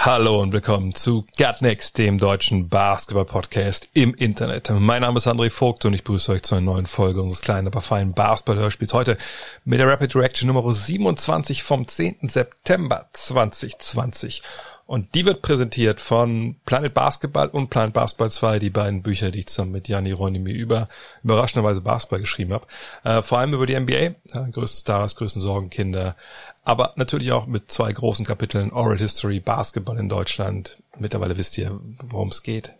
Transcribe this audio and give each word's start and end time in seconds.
Hallo 0.00 0.40
und 0.40 0.52
willkommen 0.52 0.94
zu 0.94 1.26
Gut 1.36 1.60
Next, 1.60 1.98
dem 1.98 2.18
deutschen 2.18 2.68
Basketball-Podcast 2.68 3.88
im 3.94 4.14
Internet. 4.14 4.70
Mein 4.70 5.02
Name 5.02 5.18
ist 5.18 5.26
André 5.26 5.50
Vogt 5.50 5.84
und 5.86 5.92
ich 5.92 6.04
begrüße 6.04 6.30
euch 6.30 6.44
zu 6.44 6.54
einer 6.54 6.66
neuen 6.66 6.86
Folge 6.86 7.20
unseres 7.20 7.40
kleinen, 7.40 7.66
aber 7.66 7.80
feinen 7.80 8.12
Basketball-Hörspiels. 8.14 8.94
Heute 8.94 9.18
mit 9.64 9.80
der 9.80 9.88
Rapid 9.88 10.14
Reaction 10.14 10.46
Nummer 10.46 10.72
27 10.72 11.64
vom 11.64 11.88
10. 11.88 12.28
September 12.28 13.08
2020. 13.12 14.42
Und 14.88 15.14
die 15.14 15.26
wird 15.26 15.42
präsentiert 15.42 16.00
von 16.00 16.56
Planet 16.64 16.94
Basketball 16.94 17.48
und 17.48 17.68
Planet 17.68 17.92
Basketball 17.92 18.30
2, 18.30 18.58
die 18.58 18.70
beiden 18.70 19.02
Bücher, 19.02 19.30
die 19.30 19.40
ich 19.40 19.48
zusammen 19.48 19.72
mit 19.72 19.86
Jan 19.86 20.06
Hieronymi 20.06 20.50
über 20.50 20.88
überraschenderweise 21.22 21.82
Basketball 21.82 22.20
geschrieben 22.20 22.54
habe. 22.54 22.66
Äh, 23.04 23.20
vor 23.20 23.36
allem 23.36 23.52
über 23.52 23.66
die 23.66 23.78
NBA, 23.78 23.92
äh, 23.92 24.14
größte 24.50 24.80
Stars, 24.80 25.14
größten 25.16 25.42
Sorgenkinder, 25.42 26.16
aber 26.64 26.94
natürlich 26.96 27.32
auch 27.32 27.46
mit 27.46 27.70
zwei 27.70 27.92
großen 27.92 28.24
Kapiteln 28.24 28.72
Oral 28.72 28.96
History, 28.96 29.40
Basketball 29.40 29.98
in 29.98 30.08
Deutschland. 30.08 30.78
Mittlerweile 30.98 31.36
wisst 31.36 31.58
ihr, 31.58 31.78
worum 31.98 32.28
es 32.28 32.42
geht. 32.42 32.72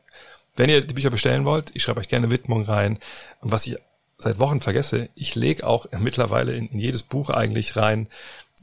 Wenn 0.57 0.71
ihr 0.71 0.81
die 0.81 0.95
Bücher 0.95 1.11
bestellen 1.11 1.45
wollt, 1.45 1.73
ich 1.75 1.83
schreibe 1.83 2.01
euch 2.01 2.09
gerne 2.09 2.31
Widmung 2.31 2.65
rein. 2.65 2.99
Und 3.43 3.53
was 3.53 3.67
ich 3.67 3.77
seit 4.19 4.39
Wochen 4.39 4.61
vergesse, 4.61 5.09
ich 5.15 5.35
lege 5.35 5.67
auch 5.67 5.87
mittlerweile 5.99 6.55
in, 6.55 6.69
in 6.69 6.79
jedes 6.79 7.03
Buch 7.03 7.31
eigentlich 7.31 7.77
rein 7.77 8.09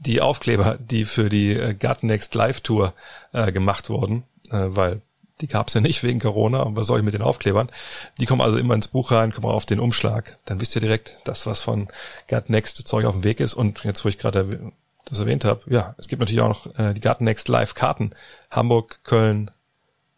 die 0.00 0.20
Aufkleber, 0.20 0.78
die 0.78 1.04
für 1.04 1.28
die 1.28 1.54
äh, 1.54 1.74
Gut 1.74 2.02
Next 2.02 2.34
Live 2.34 2.60
Tour 2.60 2.92
äh, 3.32 3.50
gemacht 3.50 3.88
wurden, 3.88 4.24
äh, 4.50 4.66
weil 4.68 5.00
die 5.40 5.48
gab's 5.48 5.74
ja 5.74 5.80
nicht 5.80 6.02
wegen 6.02 6.20
Corona. 6.20 6.62
Und 6.62 6.76
was 6.76 6.86
soll 6.86 6.98
ich 6.98 7.04
mit 7.04 7.14
den 7.14 7.22
Aufklebern? 7.22 7.70
Die 8.18 8.26
kommen 8.26 8.40
also 8.40 8.56
immer 8.58 8.74
ins 8.74 8.88
Buch 8.88 9.10
rein, 9.10 9.32
kommen 9.32 9.46
auf 9.46 9.66
den 9.66 9.80
Umschlag. 9.80 10.38
Dann 10.46 10.60
wisst 10.60 10.74
ihr 10.74 10.80
direkt, 10.80 11.20
dass 11.24 11.46
was 11.46 11.62
von 11.62 11.88
Gut 12.28 12.48
Next 12.48 12.76
Zeug 12.88 13.04
auf 13.04 13.14
dem 13.14 13.24
Weg 13.24 13.40
ist. 13.40 13.54
Und 13.54 13.84
jetzt, 13.84 14.04
wo 14.04 14.08
ich 14.08 14.18
gerade 14.18 14.72
das 15.04 15.18
erwähnt 15.18 15.44
habe, 15.44 15.62
ja, 15.66 15.94
es 15.98 16.08
gibt 16.08 16.20
natürlich 16.20 16.40
auch 16.40 16.48
noch 16.48 16.78
äh, 16.78 16.94
die 16.94 17.00
Gut 17.00 17.20
Next 17.20 17.48
Live 17.48 17.74
Karten. 17.74 18.12
Hamburg, 18.50 19.00
Köln, 19.04 19.50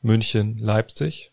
München, 0.02 0.58
Leipzig. 0.58 1.32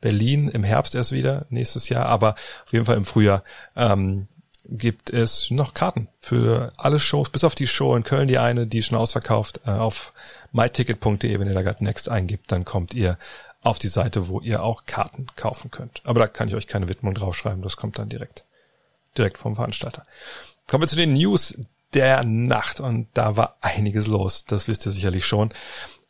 Berlin 0.00 0.48
im 0.48 0.64
Herbst 0.64 0.94
erst 0.94 1.12
wieder, 1.12 1.46
nächstes 1.50 1.88
Jahr, 1.88 2.06
aber 2.06 2.34
auf 2.64 2.72
jeden 2.72 2.84
Fall 2.84 2.96
im 2.96 3.04
Frühjahr 3.04 3.42
ähm, 3.76 4.28
gibt 4.68 5.10
es 5.10 5.50
noch 5.50 5.74
Karten 5.74 6.08
für 6.20 6.72
alle 6.76 7.00
Shows, 7.00 7.30
bis 7.30 7.44
auf 7.44 7.54
die 7.54 7.66
Show 7.66 7.96
in 7.96 8.04
Köln, 8.04 8.28
die 8.28 8.38
eine, 8.38 8.66
die 8.66 8.78
ist 8.78 8.86
schon 8.86 8.98
ausverkauft, 8.98 9.60
äh, 9.66 9.70
auf 9.70 10.12
myticket.de, 10.52 11.38
wenn 11.38 11.48
ihr 11.48 11.54
da 11.54 11.62
gerade 11.62 11.82
Next 11.82 12.08
eingibt, 12.08 12.52
dann 12.52 12.64
kommt 12.64 12.94
ihr 12.94 13.18
auf 13.62 13.78
die 13.78 13.88
Seite, 13.88 14.28
wo 14.28 14.40
ihr 14.40 14.62
auch 14.62 14.84
Karten 14.86 15.26
kaufen 15.36 15.70
könnt. 15.70 16.02
Aber 16.04 16.20
da 16.20 16.26
kann 16.26 16.48
ich 16.48 16.54
euch 16.54 16.66
keine 16.66 16.88
Widmung 16.88 17.14
draufschreiben, 17.14 17.62
das 17.62 17.76
kommt 17.76 17.98
dann 17.98 18.08
direkt, 18.08 18.44
direkt 19.16 19.38
vom 19.38 19.56
Veranstalter. 19.56 20.06
Kommen 20.66 20.82
wir 20.82 20.88
zu 20.88 20.96
den 20.96 21.14
News 21.14 21.58
der 21.94 22.22
Nacht 22.24 22.80
und 22.80 23.08
da 23.14 23.36
war 23.36 23.56
einiges 23.62 24.06
los, 24.06 24.44
das 24.44 24.68
wisst 24.68 24.84
ihr 24.86 24.92
sicherlich 24.92 25.24
schon. 25.24 25.50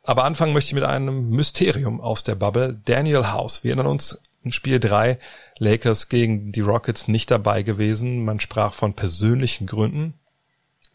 Aber 0.09 0.25
anfangen 0.25 0.55
möchte 0.55 0.71
ich 0.71 0.75
mit 0.75 0.85
einem 0.85 1.29
Mysterium 1.29 2.01
aus 2.01 2.25
der 2.25 2.35
Bubble. 2.35 2.81
Daniel 2.87 3.27
House. 3.27 3.63
Wir 3.63 3.73
erinnern 3.73 3.89
uns, 3.89 4.23
in 4.43 4.53
Spiel 4.53 4.81
3 4.81 5.19
Lakers 5.59 6.09
gegen 6.09 6.51
die 6.51 6.63
Rockets 6.63 7.09
nicht 7.09 7.31
dabei 7.31 7.63
gewesen. 7.63 8.25
Man 8.25 8.41
sprach 8.41 8.73
von 8.73 8.95
persönlichen 8.95 9.67
Gründen. 9.67 10.15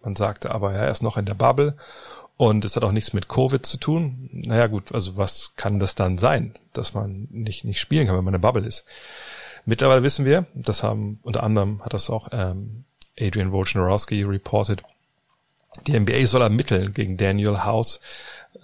Man 0.01 0.15
sagte 0.15 0.49
aber, 0.49 0.73
ja, 0.73 0.79
er 0.79 0.91
ist 0.91 1.03
noch 1.03 1.15
in 1.15 1.27
der 1.27 1.35
Bubble 1.35 1.77
und 2.37 2.65
es 2.65 2.75
hat 2.75 2.83
auch 2.83 2.91
nichts 2.91 3.13
mit 3.13 3.29
Covid 3.29 3.63
zu 3.63 3.77
tun. 3.77 4.31
Naja 4.31 4.65
gut, 4.65 4.91
also 4.95 5.15
was 5.15 5.53
kann 5.57 5.77
das 5.77 5.93
dann 5.93 6.17
sein, 6.17 6.55
dass 6.73 6.95
man 6.95 7.27
nicht, 7.29 7.65
nicht 7.65 7.79
spielen 7.79 8.07
kann, 8.07 8.17
wenn 8.17 8.25
man 8.25 8.33
in 8.33 8.41
der 8.41 8.47
Bubble 8.47 8.65
ist? 8.65 8.83
Mittlerweile 9.67 10.01
wissen 10.01 10.25
wir, 10.25 10.47
das 10.55 10.81
haben 10.81 11.19
unter 11.21 11.43
anderem 11.43 11.83
hat 11.85 11.93
das 11.93 12.09
auch 12.09 12.29
ähm, 12.31 12.85
Adrian 13.19 13.51
Wojnarowski 13.51 14.23
reported, 14.23 14.81
die 15.87 15.99
NBA 15.99 16.25
soll 16.25 16.41
ermitteln 16.41 16.93
gegen 16.93 17.17
Daniel 17.17 17.63
House, 17.63 17.99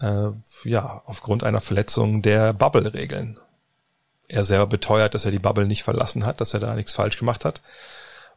äh, 0.01 0.29
ja, 0.63 1.01
aufgrund 1.05 1.43
einer 1.43 1.61
Verletzung 1.61 2.21
der 2.21 2.53
Bubble-Regeln 2.53 3.39
er 4.29 4.45
selber 4.45 4.67
beteuert, 4.67 5.15
dass 5.15 5.25
er 5.25 5.31
die 5.31 5.39
Bubble 5.39 5.65
nicht 5.65 5.83
verlassen 5.83 6.25
hat, 6.25 6.39
dass 6.39 6.53
er 6.53 6.59
da 6.59 6.75
nichts 6.75 6.93
falsch 6.93 7.17
gemacht 7.17 7.43
hat. 7.43 7.61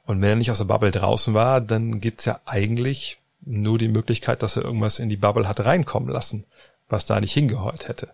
Und 0.07 0.21
wenn 0.21 0.31
er 0.31 0.37
nicht 0.37 0.51
aus 0.51 0.59
der 0.59 0.65
Bubble 0.65 0.91
draußen 0.91 1.35
war, 1.35 1.61
dann 1.61 2.01
gibt's 2.01 2.25
ja 2.25 2.41
eigentlich 2.47 3.21
nur 3.43 3.79
die 3.79 3.89
Möglichkeit, 3.89 4.43
dass 4.43 4.57
er 4.57 4.65
irgendwas 4.65 4.99
in 4.99 5.09
die 5.09 5.17
Bubble 5.17 5.47
hat 5.47 5.65
reinkommen 5.65 6.09
lassen, 6.09 6.45
was 6.89 7.05
da 7.05 7.21
nicht 7.21 7.33
hingehört 7.33 7.89
hätte. 7.89 8.09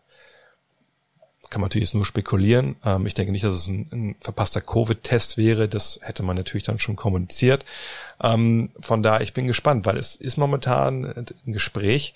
Kann 1.50 1.62
man 1.62 1.69
natürlich 1.69 1.88
jetzt 1.88 1.94
nur 1.94 2.04
spekulieren. 2.04 2.77
Ähm, 2.84 3.06
ich 3.06 3.15
denke 3.15 3.32
nicht, 3.32 3.44
dass 3.44 3.56
es 3.56 3.69
ein, 3.69 3.88
ein 3.91 4.16
verpasster 4.21 4.60
Covid-Test 4.60 5.38
wäre. 5.38 5.66
Das 5.66 5.98
hätte 6.03 6.22
man 6.22 6.37
natürlich 6.37 6.65
dann 6.65 6.78
schon 6.78 6.97
kommuniziert. 6.97 7.65
Ähm, 8.22 8.71
von 8.81 9.03
daher, 9.03 9.22
ich 9.22 9.32
bin 9.32 9.47
gespannt, 9.47 9.87
weil 9.87 9.97
es 9.97 10.15
ist 10.15 10.37
momentan 10.37 11.06
ein 11.06 11.53
Gespräch, 11.53 12.15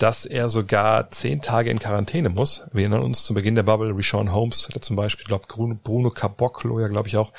dass 0.00 0.24
er 0.24 0.48
sogar 0.48 1.10
zehn 1.10 1.42
Tage 1.42 1.70
in 1.70 1.78
Quarantäne 1.78 2.30
muss. 2.30 2.64
Wir 2.72 2.82
erinnern 2.82 3.02
uns 3.02 3.24
zum 3.24 3.34
Beginn 3.34 3.54
der 3.54 3.64
Bubble, 3.64 3.94
Rishon 3.94 4.32
Holmes 4.32 4.66
hatte 4.66 4.80
zum 4.80 4.96
Beispiel, 4.96 5.26
glaube 5.26 5.44
Bruno 5.46 6.10
Caboclo 6.10 6.80
ja, 6.80 6.88
glaube 6.88 7.06
ich 7.06 7.18
auch, 7.18 7.32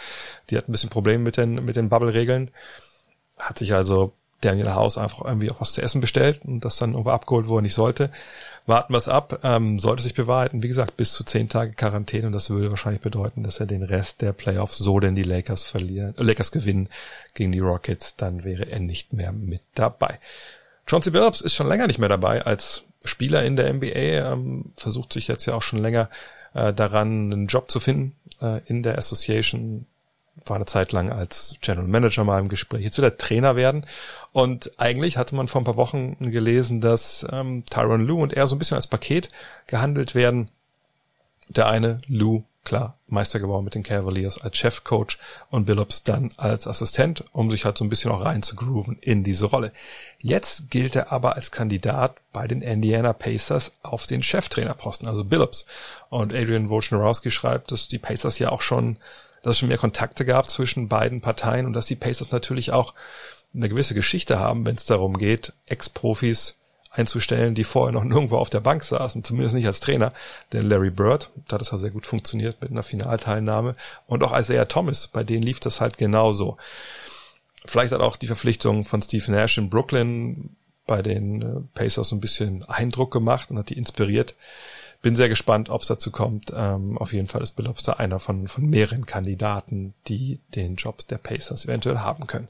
die 0.50 0.58
hat 0.58 0.70
ein 0.70 0.72
bisschen 0.72 0.92
Probleme 0.92 1.24
mit 1.24 1.38
den, 1.38 1.66
mit 1.66 1.76
den 1.76 1.90
Bubble-Regeln. 1.90 2.52
Hat 3.40 3.58
sich 3.58 3.74
also 3.74 4.14
Daniel 4.42 4.76
House 4.76 5.00
einfach 5.00 5.26
irgendwie 5.26 5.50
auch 5.50 5.60
was 5.60 5.74
zu 5.74 5.82
essen 5.82 6.02
bestellt 6.02 6.42
und 6.46 6.64
das 6.64 6.78
dann 6.78 6.92
irgendwo 6.92 7.10
abgeholt, 7.10 7.50
wo 7.50 7.58
er 7.58 7.64
nicht 7.64 7.74
sollte. 7.74 8.12
Warten 8.68 8.94
wir 8.94 8.98
es 9.00 9.08
ab, 9.08 9.40
ähm, 9.44 9.80
sollte 9.80 10.04
sich 10.04 10.14
bewahrheiten. 10.14 10.62
Wie 10.62 10.68
gesagt, 10.68 10.98
bis 10.98 11.14
zu 11.14 11.24
zehn 11.24 11.50
Tage 11.50 11.74
Quarantäne 11.74 12.28
und 12.28 12.34
das 12.34 12.52
würde 12.52 12.70
wahrscheinlich 12.70 13.02
bedeuten, 13.02 13.42
dass 13.42 13.60
er 13.60 13.66
den 13.66 13.82
Rest 13.82 14.22
der 14.22 14.34
Playoffs, 14.34 14.78
so 14.78 15.00
denn 15.00 15.16
die 15.16 15.24
Lakers 15.24 15.64
verlieren, 15.64 16.14
Lakers 16.18 16.52
gewinnen 16.52 16.90
gegen 17.34 17.52
die 17.52 17.60
Rockets, 17.60 18.18
dann 18.18 18.44
wäre 18.44 18.70
er 18.70 18.80
nicht 18.80 19.14
mehr 19.14 19.32
mit 19.32 19.62
dabei. 19.74 20.20
Chauncey 20.91 21.12
Billups 21.12 21.40
ist 21.40 21.56
schon 21.56 21.69
länger 21.69 21.88
nicht 21.88 22.00
mehr 22.00 22.09
dabei 22.09 22.46
als 22.46 22.84
Spieler 23.06 23.46
in 23.46 23.56
der 23.56 23.74
NBA, 23.74 24.34
ähm, 24.34 24.74
versucht 24.75 25.13
sich 25.13 25.29
jetzt 25.29 25.46
ja 25.46 25.53
auch 25.53 25.62
schon 25.62 25.79
länger 25.79 26.09
äh, 26.53 26.74
daran, 26.74 27.31
einen 27.31 27.47
Job 27.47 27.72
zu 27.72 27.79
finden 27.79 28.18
äh, 28.41 28.59
in 28.66 28.84
der 28.84 28.97
Association. 28.97 29.85
War 30.46 30.57
eine 30.57 30.66
Zeit 30.66 30.91
lang 30.91 31.09
als 31.09 31.56
General 31.62 31.88
Manager 31.88 32.25
mal 32.25 32.41
im 32.41 32.50
Gespräch. 32.50 32.84
Jetzt 32.84 32.97
will 32.97 33.06
er 33.06 33.18
Trainer 33.18 33.56
werden. 33.56 33.85
Und 34.34 34.78
eigentlich 34.81 35.16
hatte 35.16 35.34
man 35.34 35.47
vor 35.47 35.62
ein 35.62 35.66
paar 35.66 35.78
Wochen 35.78 36.18
gelesen, 36.19 36.81
dass 36.81 37.25
ähm, 37.31 37.63
Tyron 37.69 38.06
Lou 38.06 38.22
und 38.22 38.34
er 38.34 38.47
so 38.47 38.57
ein 38.57 38.59
bisschen 38.59 38.75
als 38.75 38.88
Paket 38.88 39.30
gehandelt 39.68 40.13
werden. 40.13 40.50
Der 41.47 41.68
eine, 41.68 42.00
Lou, 42.09 42.44
klar, 42.64 42.98
Meister 43.08 43.40
geworden 43.40 43.66
mit 43.66 43.76
den 43.76 43.84
Cavaliers 43.84 44.40
als 44.40 44.58
Chefcoach 44.58 45.18
und 45.50 45.66
Billups 45.66 46.04
dann 46.04 46.30
als 46.38 46.68
Assistent, 46.68 47.24
um 47.32 47.50
sich 47.50 47.66
halt 47.66 47.78
so 47.78 47.84
ein 47.84 47.90
bisschen 47.90 48.12
auch 48.12 48.24
rein 48.24 48.44
zu 48.44 48.56
grooven 48.56 48.98
in 49.02 49.24
diese 49.24 49.46
Rolle. 49.46 49.72
Jetzt 50.20 50.70
gilt 50.70 50.96
er 50.96 51.12
aber 51.12 51.36
als 51.36 51.52
Kandidat 51.52 52.18
bei 52.32 52.48
den 52.48 52.62
Indiana 52.62 53.14
Pacers 53.14 53.72
auf 53.82 54.06
den 54.06 54.24
Cheftrainerposten, 54.24 55.08
also 55.08 55.24
Billups. 55.24 55.66
Und 56.10 56.34
Adrian 56.34 56.70
Wojnarowski 56.70 57.32
schreibt, 57.32 57.72
dass 57.72 57.88
die 57.88 58.00
Pacers 58.00 58.40
ja 58.40 58.50
auch 58.50 58.62
schon, 58.62 58.98
dass 59.44 59.54
es 59.54 59.60
schon 59.60 59.70
mehr 59.70 59.78
Kontakte 59.78 60.24
gab 60.24 60.50
zwischen 60.50 60.88
beiden 60.88 61.22
Parteien 61.22 61.66
und 61.66 61.74
dass 61.74 61.88
die 61.88 61.96
Pacers 61.96 62.32
natürlich 62.32 62.72
auch 62.72 62.94
eine 63.54 63.70
gewisse 63.70 63.96
Geschichte 63.96 64.40
haben, 64.40 64.66
wenn 64.66 64.76
es 64.76 64.86
darum 64.86 65.18
geht, 65.18 65.54
Ex-Profis 65.66 66.61
einzustellen, 66.91 67.56
die 67.56 67.63
vorher 67.63 67.94
noch 67.94 68.03
nirgendwo 68.06 68.38
auf 68.38 68.50
der 68.50 68.59
Bank 68.59 68.84
saßen, 68.84 69.24
zumindest 69.24 69.56
nicht 69.56 69.68
als 69.68 69.79
Trainer. 69.79 70.13
Denn 70.54 70.69
Larry 70.69 70.92
Bird, 70.92 71.30
da 71.48 71.56
hat 71.56 71.62
es 71.62 71.71
ja 71.71 71.77
sehr 71.77 71.92
gut 71.92 72.06
funktioniert 72.06 72.62
mit 72.62 72.71
einer 72.71 72.83
Finalteilnahme. 72.83 73.75
Und 74.07 74.24
auch 74.24 74.38
Isaiah 74.38 74.66
Thomas, 74.66 75.07
bei 75.07 75.24
denen 75.24 75.44
lief 75.44 75.60
das 75.60 75.81
halt 75.81 75.98
genauso. 75.98 76.57
Vielleicht 77.66 77.94
hat 77.94 78.01
auch 78.01 78.18
die 78.18 78.27
Verpflichtung 78.27 78.83
von 78.83 79.01
Steve 79.01 79.31
Nash 79.31 79.57
in 79.57 79.69
Brooklyn 79.69 80.56
bei 80.88 81.01
den 81.01 81.42
äh, 81.42 81.62
Pacers 81.74 82.12
ein 82.12 82.19
bisschen 82.19 82.68
Eindruck 82.68 83.12
gemacht 83.12 83.51
und 83.51 83.60
hat 83.60 83.69
die 83.69 83.77
inspiriert. 83.77 84.36
Bin 85.01 85.16
sehr 85.16 85.30
gespannt, 85.30 85.69
ob 85.69 85.81
es 85.81 85.88
dazu 85.88 86.12
kommt. 86.12 86.51
Ähm, 86.56 86.98
auf 86.98 87.13
jeden 87.13 87.27
Fall 87.27 87.42
ist 87.42 87.54
Bill 87.54 87.66
Lobster 87.66 88.00
einer 88.00 88.19
von, 88.19 88.48
von 88.48 88.66
mehreren 88.66 89.06
Kandidaten, 89.06 89.94
die 90.07 90.39
den 90.54 90.75
Job 90.75 91.07
der 91.07 91.18
Pacers 91.18 91.66
eventuell 91.66 92.00
haben 92.00 92.27
können. 92.27 92.50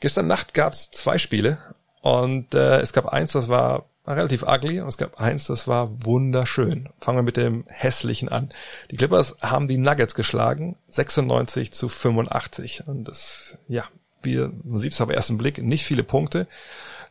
Gestern 0.00 0.26
Nacht 0.26 0.54
gab 0.54 0.72
es 0.72 0.90
zwei 0.90 1.18
Spiele 1.18 1.58
und 2.02 2.54
äh, 2.54 2.80
es 2.80 2.92
gab 2.92 3.06
eins, 3.06 3.32
das 3.32 3.48
war 3.48 3.86
relativ 4.06 4.42
ugly 4.42 4.80
und 4.80 4.88
es 4.88 4.98
gab 4.98 5.20
eins, 5.20 5.46
das 5.46 5.68
war 5.68 6.04
wunderschön. 6.04 6.88
Fangen 6.98 7.18
wir 7.18 7.22
mit 7.22 7.36
dem 7.36 7.64
hässlichen 7.68 8.28
an. 8.28 8.50
Die 8.90 8.96
Clippers 8.96 9.36
haben 9.40 9.68
die 9.68 9.78
Nuggets 9.78 10.16
geschlagen, 10.16 10.76
96 10.88 11.72
zu 11.72 11.88
85 11.88 12.88
und 12.88 13.06
das, 13.06 13.56
ja, 13.68 13.84
wie 14.22 14.36
man 14.64 14.80
sieht 14.80 14.92
es 14.92 15.00
auf 15.00 15.08
den 15.08 15.16
ersten 15.16 15.38
Blick, 15.38 15.58
nicht 15.58 15.84
viele 15.84 16.02
Punkte. 16.02 16.48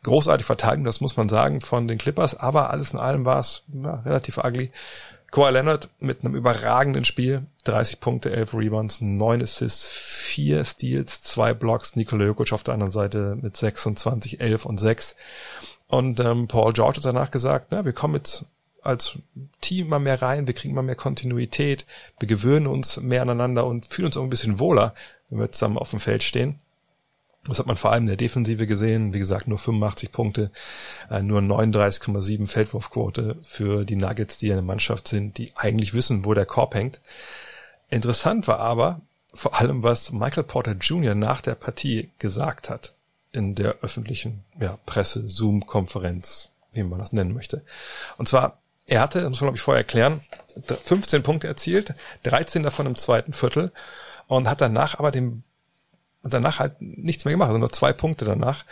Großartig 0.03 0.45
Verteidigung, 0.45 0.83
das 0.83 0.99
muss 0.99 1.15
man 1.15 1.29
sagen, 1.29 1.61
von 1.61 1.87
den 1.87 1.97
Clippers, 1.97 2.35
aber 2.35 2.71
alles 2.71 2.91
in 2.91 2.99
allem 2.99 3.23
war 3.23 3.39
es 3.39 3.63
ja, 3.73 4.01
relativ 4.05 4.39
ugly. 4.39 4.71
Kawhi 5.31 5.51
Leonard 5.51 5.89
mit 5.99 6.25
einem 6.25 6.35
überragenden 6.35 7.05
Spiel. 7.05 7.43
30 7.63 8.01
Punkte, 8.01 8.31
11 8.31 8.53
Rebounds, 8.53 8.99
9 8.99 9.41
Assists, 9.41 9.87
4 10.31 10.63
Steals, 10.63 11.21
2 11.23 11.53
Blocks. 11.53 11.95
Nikola 11.97 12.25
Jokic 12.25 12.53
auf 12.53 12.63
der 12.63 12.73
anderen 12.73 12.91
Seite 12.91 13.37
mit 13.41 13.57
26, 13.57 14.39
11 14.39 14.65
und 14.65 14.79
6. 14.79 15.17
Und 15.87 16.21
ähm, 16.21 16.47
Paul 16.47 16.71
George 16.71 16.97
hat 16.97 17.05
danach 17.05 17.31
gesagt, 17.31 17.67
na, 17.71 17.83
wir 17.83 17.91
kommen 17.91 18.15
jetzt 18.15 18.45
als 18.81 19.17
Team 19.59 19.89
mal 19.89 19.99
mehr 19.99 20.21
rein, 20.21 20.47
wir 20.47 20.53
kriegen 20.53 20.73
mal 20.73 20.81
mehr 20.83 20.95
Kontinuität, 20.95 21.85
wir 22.17 22.27
gewöhnen 22.27 22.65
uns 22.65 22.97
mehr 23.01 23.21
aneinander 23.21 23.65
und 23.65 23.85
fühlen 23.85 24.07
uns 24.07 24.17
auch 24.17 24.23
ein 24.23 24.29
bisschen 24.29 24.59
wohler, 24.59 24.95
wenn 25.29 25.39
wir 25.39 25.51
zusammen 25.51 25.77
auf 25.77 25.91
dem 25.91 25.99
Feld 25.99 26.23
stehen. 26.23 26.59
Das 27.45 27.59
hat 27.59 27.65
man 27.65 27.75
vor 27.75 27.91
allem 27.91 28.03
in 28.03 28.07
der 28.07 28.17
Defensive 28.17 28.67
gesehen. 28.67 29.13
Wie 29.13 29.19
gesagt, 29.19 29.47
nur 29.47 29.57
85 29.57 30.11
Punkte, 30.11 30.51
äh, 31.09 31.21
nur 31.21 31.41
39,7 31.41 32.47
Feldwurfquote 32.47 33.37
für 33.41 33.83
die 33.83 33.95
Nuggets, 33.97 34.37
die 34.37 34.51
eine 34.51 34.61
Mannschaft 34.61 35.07
sind, 35.07 35.37
die 35.37 35.51
eigentlich 35.55 35.93
wissen, 35.93 36.23
wo 36.23 36.33
der 36.33 36.45
Korb 36.45 36.73
hängt. 36.75 37.01
Interessant 37.89 38.47
war 38.47 38.59
aber 38.59 39.01
vor 39.33 39.59
allem, 39.59 39.83
was 39.83 40.11
Michael 40.11 40.43
Porter 40.43 40.73
Jr. 40.73 41.15
nach 41.15 41.41
der 41.41 41.55
Partie 41.55 42.09
gesagt 42.19 42.69
hat 42.69 42.93
in 43.31 43.55
der 43.55 43.77
öffentlichen 43.81 44.43
ja, 44.59 44.77
Presse, 44.85 45.27
Zoom-Konferenz, 45.29 46.51
wie 46.73 46.83
man 46.83 46.99
das 46.99 47.13
nennen 47.13 47.33
möchte. 47.33 47.63
Und 48.17 48.27
zwar, 48.27 48.59
er 48.85 49.01
hatte, 49.01 49.21
das 49.21 49.29
muss 49.29 49.41
man 49.41 49.47
glaube 49.47 49.57
ich 49.57 49.61
vorher 49.61 49.81
erklären, 49.81 50.21
15 50.83 51.23
Punkte 51.23 51.47
erzielt, 51.47 51.93
13 52.23 52.63
davon 52.63 52.87
im 52.87 52.95
zweiten 52.95 53.31
Viertel 53.31 53.71
und 54.27 54.49
hat 54.49 54.59
danach 54.59 54.99
aber 54.99 55.11
und 56.23 56.33
danach 56.33 56.59
halt 56.59 56.81
nichts 56.81 57.25
mehr 57.25 57.31
gemacht, 57.31 57.47
also 57.47 57.57
nur 57.57 57.71
zwei 57.71 57.93
Punkte 57.93 58.25
danach. 58.25 58.65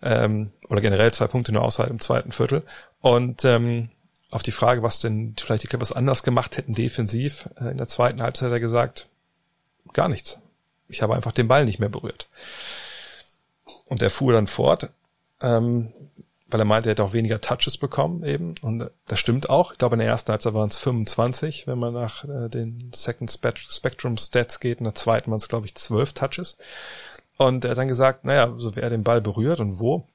Ähm, 0.00 0.52
oder 0.68 0.80
generell 0.80 1.12
zwei 1.12 1.26
Punkte 1.26 1.52
nur 1.52 1.62
außerhalb 1.62 1.90
im 1.90 2.00
zweiten 2.00 2.32
Viertel. 2.32 2.62
Und 3.00 3.44
ähm, 3.44 3.90
auf 4.30 4.42
die 4.42 4.52
Frage, 4.52 4.82
was 4.82 5.00
denn 5.00 5.34
vielleicht 5.38 5.62
die 5.62 5.66
Clippers 5.66 5.92
anders 5.92 6.22
gemacht 6.22 6.56
hätten 6.56 6.74
defensiv, 6.74 7.48
äh, 7.60 7.70
in 7.70 7.78
der 7.78 7.88
zweiten 7.88 8.22
Halbzeit 8.22 8.46
hat 8.46 8.52
er 8.52 8.60
gesagt, 8.60 9.08
gar 9.92 10.08
nichts. 10.08 10.40
Ich 10.88 11.02
habe 11.02 11.14
einfach 11.14 11.32
den 11.32 11.48
Ball 11.48 11.64
nicht 11.64 11.78
mehr 11.78 11.88
berührt. 11.88 12.28
Und 13.86 14.02
er 14.02 14.10
fuhr 14.10 14.32
dann 14.32 14.46
fort. 14.46 14.90
Ähm, 15.40 15.92
weil 16.54 16.60
er 16.60 16.66
meinte, 16.66 16.88
er 16.88 16.92
hätte 16.92 17.02
auch 17.02 17.12
weniger 17.12 17.40
Touches 17.40 17.78
bekommen 17.78 18.22
eben. 18.22 18.54
Und 18.60 18.90
das 19.06 19.18
stimmt 19.18 19.50
auch. 19.50 19.72
Ich 19.72 19.78
glaube, 19.78 19.96
in 19.96 20.00
der 20.00 20.08
ersten 20.08 20.30
Halbzeit 20.30 20.54
waren 20.54 20.68
es 20.68 20.78
25, 20.78 21.66
wenn 21.66 21.78
man 21.78 21.94
nach 21.94 22.24
äh, 22.24 22.48
den 22.48 22.92
Second 22.94 23.30
Spectrum 23.30 24.16
Stats 24.16 24.60
geht. 24.60 24.78
In 24.78 24.84
der 24.84 24.94
zweiten 24.94 25.30
waren 25.30 25.38
es, 25.38 25.48
glaube 25.48 25.66
ich, 25.66 25.74
12 25.74 26.12
Touches. 26.12 26.56
Und 27.38 27.64
er 27.64 27.72
hat 27.72 27.78
dann 27.78 27.88
gesagt, 27.88 28.24
naja, 28.24 28.52
so 28.54 28.76
wer 28.76 28.88
den 28.90 29.02
Ball 29.02 29.20
berührt 29.20 29.58
und 29.58 29.80
wo, 29.80 30.06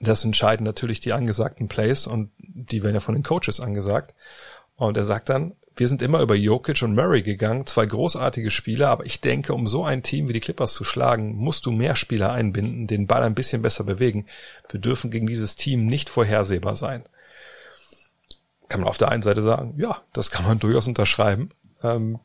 das 0.00 0.24
entscheiden 0.24 0.64
natürlich 0.64 1.00
die 1.00 1.12
angesagten 1.12 1.68
Plays 1.68 2.06
und 2.06 2.32
die 2.38 2.82
werden 2.82 2.94
ja 2.94 3.00
von 3.00 3.14
den 3.14 3.22
Coaches 3.22 3.60
angesagt. 3.60 4.14
Und 4.74 4.96
er 4.96 5.04
sagt 5.04 5.28
dann, 5.28 5.54
wir 5.76 5.88
sind 5.88 6.00
immer 6.00 6.20
über 6.20 6.34
Jokic 6.34 6.82
und 6.82 6.94
Murray 6.94 7.22
gegangen, 7.22 7.66
zwei 7.66 7.84
großartige 7.84 8.50
Spieler, 8.50 8.88
aber 8.88 9.04
ich 9.04 9.20
denke, 9.20 9.52
um 9.52 9.66
so 9.66 9.84
ein 9.84 10.02
Team 10.02 10.26
wie 10.28 10.32
die 10.32 10.40
Clippers 10.40 10.72
zu 10.72 10.84
schlagen, 10.84 11.36
musst 11.36 11.66
du 11.66 11.70
mehr 11.70 11.96
Spieler 11.96 12.32
einbinden, 12.32 12.86
den 12.86 13.06
Ball 13.06 13.22
ein 13.22 13.34
bisschen 13.34 13.60
besser 13.60 13.84
bewegen. 13.84 14.26
Wir 14.70 14.80
dürfen 14.80 15.10
gegen 15.10 15.26
dieses 15.26 15.54
Team 15.54 15.86
nicht 15.86 16.08
vorhersehbar 16.08 16.76
sein. 16.76 17.04
Kann 18.68 18.80
man 18.80 18.88
auf 18.88 18.98
der 18.98 19.10
einen 19.10 19.22
Seite 19.22 19.42
sagen, 19.42 19.74
ja, 19.76 20.00
das 20.14 20.30
kann 20.30 20.46
man 20.46 20.58
durchaus 20.60 20.88
unterschreiben. 20.88 21.50
Ähm, 21.82 22.20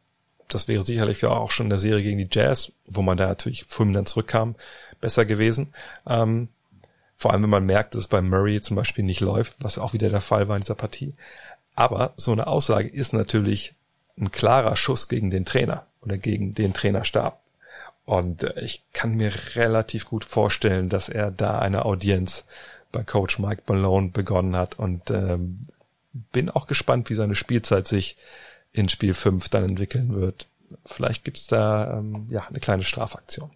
das 0.47 0.67
wäre 0.69 0.83
sicherlich 0.83 1.21
ja 1.21 1.29
auch 1.29 1.51
schon 1.51 1.65
in 1.65 1.71
der 1.71 1.79
Serie 1.79 2.03
gegen 2.03 2.17
die 2.17 2.29
Jazz, 2.31 2.71
wo 2.89 3.01
man 3.01 3.17
da 3.17 3.27
natürlich 3.27 3.65
fulminant 3.67 4.07
zurückkam, 4.07 4.55
besser 5.01 5.25
gewesen. 5.25 5.73
Ähm, 6.07 6.47
vor 7.17 7.31
allem, 7.31 7.43
wenn 7.43 7.49
man 7.49 7.65
merkt, 7.65 7.93
dass 7.93 8.01
es 8.01 8.07
bei 8.07 8.21
Murray 8.21 8.61
zum 8.61 8.75
Beispiel 8.75 9.03
nicht 9.03 9.19
läuft, 9.19 9.55
was 9.59 9.77
auch 9.77 9.93
wieder 9.93 10.09
der 10.09 10.21
Fall 10.21 10.47
war 10.47 10.55
in 10.55 10.63
dieser 10.63 10.75
Partie. 10.75 11.13
Aber 11.75 12.13
so 12.17 12.31
eine 12.31 12.47
Aussage 12.47 12.89
ist 12.89 13.13
natürlich 13.13 13.73
ein 14.17 14.31
klarer 14.31 14.75
Schuss 14.75 15.07
gegen 15.07 15.31
den 15.31 15.45
Trainer 15.45 15.85
oder 16.01 16.17
gegen 16.17 16.53
den 16.53 16.73
Trainerstab. 16.73 17.39
Und 18.05 18.43
äh, 18.43 18.59
ich 18.61 18.83
kann 18.93 19.15
mir 19.15 19.31
relativ 19.55 20.05
gut 20.05 20.25
vorstellen, 20.25 20.89
dass 20.89 21.09
er 21.09 21.31
da 21.31 21.59
eine 21.59 21.85
Audienz 21.85 22.45
bei 22.91 23.03
Coach 23.03 23.39
Mike 23.39 23.63
Malone 23.67 24.09
begonnen 24.09 24.55
hat 24.55 24.77
und 24.77 25.09
ähm, 25.11 25.61
bin 26.13 26.49
auch 26.49 26.67
gespannt, 26.67 27.09
wie 27.09 27.13
seine 27.13 27.35
Spielzeit 27.35 27.87
sich 27.87 28.17
in 28.73 28.89
Spiel 28.89 29.13
5 29.13 29.49
dann 29.49 29.63
entwickeln 29.63 30.15
wird. 30.15 30.47
Vielleicht 30.85 31.23
gibt's 31.23 31.47
da 31.47 31.99
ähm, 31.99 32.27
ja 32.29 32.45
eine 32.47 32.59
kleine 32.59 32.83
Strafaktion. 32.83 33.51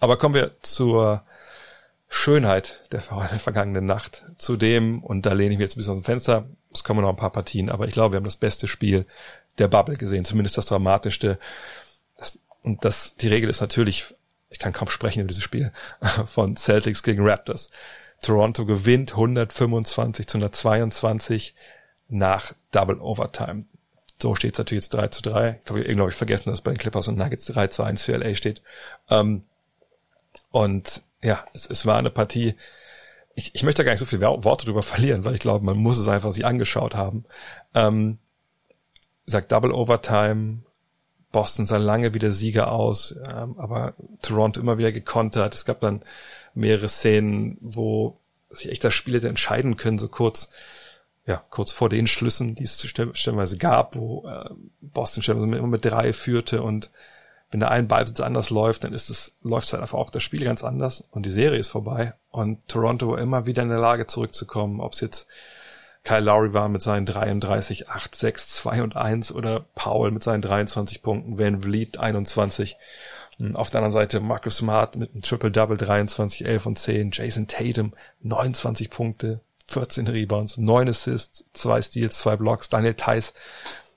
Aber 0.00 0.16
kommen 0.16 0.34
wir 0.34 0.52
zur 0.62 1.22
Schönheit 2.16 2.80
der 2.92 3.00
vergangenen 3.00 3.86
Nacht. 3.86 4.24
Zudem, 4.38 5.02
und 5.02 5.26
da 5.26 5.32
lehne 5.32 5.52
ich 5.52 5.58
mir 5.58 5.64
jetzt 5.64 5.74
ein 5.74 5.78
bisschen 5.78 5.94
aus 5.94 5.98
dem 5.98 6.04
Fenster, 6.04 6.48
es 6.72 6.84
kommen 6.84 7.02
noch 7.02 7.08
ein 7.08 7.16
paar 7.16 7.32
Partien, 7.32 7.68
aber 7.70 7.86
ich 7.86 7.92
glaube, 7.92 8.14
wir 8.14 8.16
haben 8.18 8.24
das 8.24 8.36
beste 8.36 8.68
Spiel 8.68 9.04
der 9.58 9.66
Bubble 9.66 9.96
gesehen, 9.96 10.24
zumindest 10.24 10.56
das 10.56 10.66
dramatischste. 10.66 11.40
Das, 12.16 12.38
und 12.62 12.84
das, 12.84 13.16
die 13.16 13.26
Regel 13.26 13.50
ist 13.50 13.60
natürlich, 13.60 14.14
ich 14.48 14.60
kann 14.60 14.72
kaum 14.72 14.88
sprechen 14.88 15.20
über 15.20 15.28
dieses 15.28 15.42
Spiel, 15.42 15.72
von 16.26 16.56
Celtics 16.56 17.02
gegen 17.02 17.26
Raptors. 17.26 17.70
Toronto 18.22 18.64
gewinnt 18.64 19.10
125 19.10 20.28
zu 20.28 20.38
122 20.38 21.54
nach 22.08 22.54
Double 22.70 23.00
Overtime. 23.00 23.64
So 24.22 24.36
steht 24.36 24.54
es 24.54 24.58
natürlich 24.58 24.84
jetzt 24.84 24.94
3 24.94 25.08
zu 25.08 25.20
3. 25.20 25.56
Ich 25.58 25.64
glaube, 25.64 25.80
irgendwie 25.80 26.00
habe 26.00 26.10
ich 26.10 26.16
vergessen, 26.16 26.48
dass 26.48 26.62
bei 26.62 26.70
den 26.70 26.78
Clippers 26.78 27.08
und 27.08 27.18
Nuggets 27.18 27.46
3 27.46 27.66
zu 27.66 27.82
1 27.82 28.04
für 28.04 28.16
LA 28.16 28.36
steht. 28.36 28.62
Ähm, 29.10 29.42
und 30.52 31.02
ja, 31.24 31.44
es, 31.54 31.66
es 31.66 31.86
war 31.86 31.98
eine 31.98 32.10
Partie, 32.10 32.54
ich, 33.34 33.54
ich 33.54 33.62
möchte 33.62 33.82
gar 33.84 33.92
nicht 33.92 34.00
so 34.00 34.06
viele 34.06 34.22
Worte 34.22 34.66
darüber 34.66 34.82
verlieren, 34.84 35.24
weil 35.24 35.34
ich 35.34 35.40
glaube, 35.40 35.64
man 35.64 35.76
muss 35.76 35.98
es 35.98 36.08
einfach 36.08 36.32
sich 36.32 36.46
angeschaut 36.46 36.94
haben. 36.94 37.24
Ähm, 37.74 38.18
sagt 39.26 39.52
Double 39.52 39.72
Overtime, 39.72 40.58
Boston 41.32 41.66
sah 41.66 41.78
lange 41.78 42.14
wieder 42.14 42.30
Sieger 42.30 42.70
aus, 42.70 43.16
ähm, 43.28 43.58
aber 43.58 43.94
Toronto 44.22 44.60
immer 44.60 44.78
wieder 44.78 44.92
gekontert. 44.92 45.54
Es 45.54 45.64
gab 45.64 45.80
dann 45.80 46.02
mehrere 46.54 46.88
Szenen, 46.88 47.56
wo 47.60 48.20
sich 48.50 48.70
echt 48.70 48.84
das 48.84 48.94
Spiel 48.94 49.14
hätte 49.14 49.28
entscheiden 49.28 49.76
können, 49.76 49.98
so 49.98 50.08
kurz, 50.08 50.50
ja, 51.26 51.42
kurz 51.50 51.72
vor 51.72 51.88
den 51.88 52.06
Schlüssen, 52.06 52.54
die 52.54 52.64
es 52.64 52.86
stellenweise 52.86 53.56
gab, 53.56 53.96
wo 53.96 54.28
äh, 54.28 54.50
Boston 54.80 55.22
stellenweise 55.24 55.56
immer 55.56 55.66
mit 55.66 55.84
drei 55.84 56.12
führte 56.12 56.62
und 56.62 56.90
wenn 57.50 57.60
der 57.60 57.70
ein 57.70 57.88
Ballbesitz 57.88 58.20
anders 58.20 58.50
läuft, 58.50 58.84
dann 58.84 58.92
ist 58.92 59.10
es, 59.10 59.36
läuft 59.42 59.68
es 59.68 59.72
halt 59.72 59.82
einfach 59.82 59.98
auch 59.98 60.10
das 60.10 60.22
Spiel 60.22 60.44
ganz 60.44 60.64
anders 60.64 61.04
und 61.10 61.24
die 61.24 61.30
Serie 61.30 61.58
ist 61.58 61.68
vorbei. 61.68 62.14
Und 62.30 62.66
Toronto 62.68 63.08
war 63.10 63.18
immer 63.18 63.46
wieder 63.46 63.62
in 63.62 63.68
der 63.68 63.78
Lage 63.78 64.06
zurückzukommen, 64.06 64.80
ob 64.80 64.92
es 64.92 65.00
jetzt 65.00 65.28
Kyle 66.04 66.20
Lowry 66.20 66.52
war 66.52 66.68
mit 66.68 66.82
seinen 66.82 67.06
33, 67.06 67.88
8, 67.88 68.14
6, 68.14 68.48
2 68.56 68.82
und 68.82 68.96
1 68.96 69.32
oder 69.32 69.64
Paul 69.74 70.10
mit 70.10 70.22
seinen 70.22 70.42
23 70.42 71.02
Punkten, 71.02 71.38
Van 71.38 71.62
Vliet 71.62 71.98
21. 71.98 72.76
Auf 73.54 73.70
der 73.70 73.78
anderen 73.78 73.92
Seite 73.92 74.20
Marcus 74.20 74.58
Smart 74.58 74.96
mit 74.96 75.12
einem 75.12 75.22
Triple-Double 75.22 75.76
23, 75.76 76.46
11 76.46 76.66
und 76.66 76.78
10, 76.78 77.10
Jason 77.12 77.46
Tatum 77.48 77.94
29 78.20 78.90
Punkte, 78.90 79.40
14 79.66 80.06
Rebounds, 80.06 80.58
9 80.58 80.88
Assists, 80.88 81.44
2 81.54 81.82
Steals, 81.82 82.18
2 82.18 82.36
Blocks, 82.36 82.68
Daniel 82.68 82.94
Theiss 82.94 83.32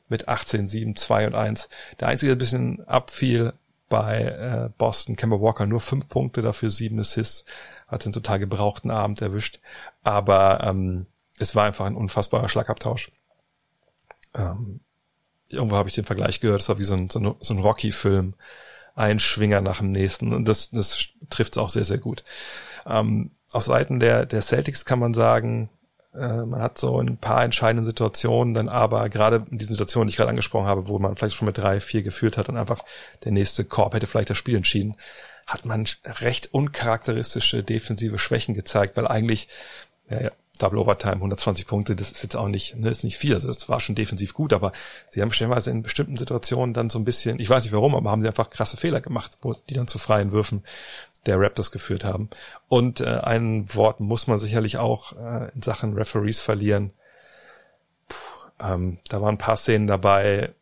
mit 0.10 0.28
18, 0.28 0.68
7, 0.68 0.96
2 0.96 1.28
und 1.28 1.36
1. 1.36 1.70
Der 2.00 2.08
einzige, 2.08 2.30
der 2.30 2.36
ein 2.36 2.40
bisschen 2.40 2.88
abfiel 2.88 3.54
bei 3.90 4.24
äh, 4.24 4.70
Boston, 4.78 5.16
Kemba 5.16 5.40
Walker, 5.40 5.66
nur 5.66 5.80
5 5.80 6.08
Punkte, 6.08 6.42
dafür 6.42 6.70
7 6.70 7.00
Assists, 7.00 7.46
hat 7.88 8.06
einen 8.06 8.14
total 8.14 8.40
gebrauchten 8.40 8.92
Abend 8.92 9.22
erwischt. 9.22 9.60
Aber 10.04 10.64
ähm, 10.64 11.08
es 11.40 11.56
war 11.56 11.66
einfach 11.66 11.86
ein 11.86 11.96
unfassbarer 11.96 12.50
Schlagabtausch. 12.50 13.12
Ähm, 14.36 14.82
irgendwo 15.48 15.78
habe 15.78 15.90
ich 15.90 15.96
den 15.96 16.06
Vergleich 16.06 16.40
gehört, 16.40 16.62
es 16.62 16.70
war 16.70 16.80
wie 16.80 16.84
so 16.84 16.96
ein, 16.96 17.10
so 17.10 17.20
ein, 17.20 17.36
so 17.40 17.54
ein 17.54 17.60
Rocky-Film. 17.60 18.34
Ein 18.96 19.20
Schwinger 19.20 19.62
nach 19.62 19.78
dem 19.78 19.92
nächsten. 19.92 20.34
Und 20.34 20.48
das, 20.48 20.72
das 20.72 21.10
trifft 21.30 21.56
es 21.56 21.62
auch 21.62 21.70
sehr, 21.70 21.84
sehr 21.84 22.00
gut. 22.00 22.24
Ähm, 22.86 23.32
aus 23.52 23.66
Seiten 23.66 24.00
der, 24.00 24.26
der 24.26 24.42
Celtics 24.42 24.86
kann 24.86 25.00
man 25.00 25.14
sagen, 25.14 25.70
äh, 26.18 26.46
man 26.46 26.62
hat 26.62 26.78
so 26.78 27.00
ein 27.00 27.18
paar 27.18 27.44
entscheidende 27.44 27.84
Situationen, 27.84 28.54
dann 28.54 28.70
aber 28.70 29.10
gerade 29.10 29.46
in 29.52 29.58
diesen 29.58 29.74
Situationen, 29.74 30.08
die 30.08 30.12
ich 30.12 30.18
gerade 30.18 30.30
angesprochen 30.30 30.68
habe, 30.68 30.88
wo 30.88 31.00
man 31.00 31.16
vielleicht 31.16 31.36
schon 31.36 31.46
mit 31.46 31.58
drei, 31.58 31.80
vier 31.80 32.04
geführt 32.04 32.38
hat 32.38 32.50
und 32.50 32.58
einfach 32.58 32.84
der 33.24 33.32
nächste 33.32 33.64
Korb 33.64 33.94
hätte 33.94 34.08
vielleicht 34.08 34.30
das 34.30 34.38
Spiel 34.38 34.56
entschieden, 34.56 34.96
hat 35.46 35.66
man 35.66 35.86
recht 36.04 36.54
uncharakteristische 36.54 37.64
defensive 37.64 38.20
Schwächen 38.20 38.54
gezeigt, 38.54 38.98
weil 38.98 39.08
eigentlich, 39.08 39.48
ja, 40.10 40.22
ja, 40.22 40.32
Double 40.58 40.80
Overtime, 40.80 41.16
120 41.16 41.68
Punkte, 41.68 41.96
das 41.96 42.12
ist 42.12 42.24
jetzt 42.24 42.36
auch 42.36 42.48
nicht, 42.48 42.76
ne, 42.76 42.90
ist 42.90 43.04
nicht 43.04 43.18
viel, 43.18 43.34
also 43.34 43.48
das 43.48 43.70
war 43.70 43.80
schon 43.80 43.96
defensiv 43.96 44.34
gut, 44.34 44.54
aber 44.54 44.72
sie 45.10 45.22
haben 45.22 45.32
stellenweise 45.32 45.72
in 45.72 45.84
bestimmten 45.84 46.18
Situationen 46.18 46.74
dann 46.74 46.90
so 46.90 46.98
ein 47.00 47.06
bisschen, 47.06 47.40
ich 47.40 47.50
weiß 47.50 47.64
nicht 47.64 47.74
warum, 47.74 47.96
aber 47.96 48.10
haben 48.10 48.22
sie 48.22 48.28
einfach 48.28 48.50
krasse 48.50 48.78
Fehler 48.78 49.02
gemacht, 49.02 49.38
wo 49.42 49.54
die 49.54 49.76
dann 49.76 49.88
zu 49.88 50.00
freien 50.00 50.32
Würfen 50.32 50.64
der 51.28 51.40
Raptors 51.40 51.72
geführt 51.72 52.04
haben. 52.04 52.30
Und 52.68 53.02
äh, 53.02 53.06
ein 53.06 53.74
Wort 53.76 54.00
muss 54.00 54.28
man 54.28 54.40
sicherlich 54.40 54.78
auch 54.78 55.14
äh, 55.14 55.52
in 55.54 55.62
Sachen 55.62 55.94
Referees 55.94 56.40
verlieren. 56.40 56.94
Puh, 58.08 58.16
ähm, 58.60 59.00
da 59.10 59.22
waren 59.22 59.36
ein 59.36 59.40
paar 59.40 59.58
Szenen 59.58 59.88
dabei, 59.88 60.54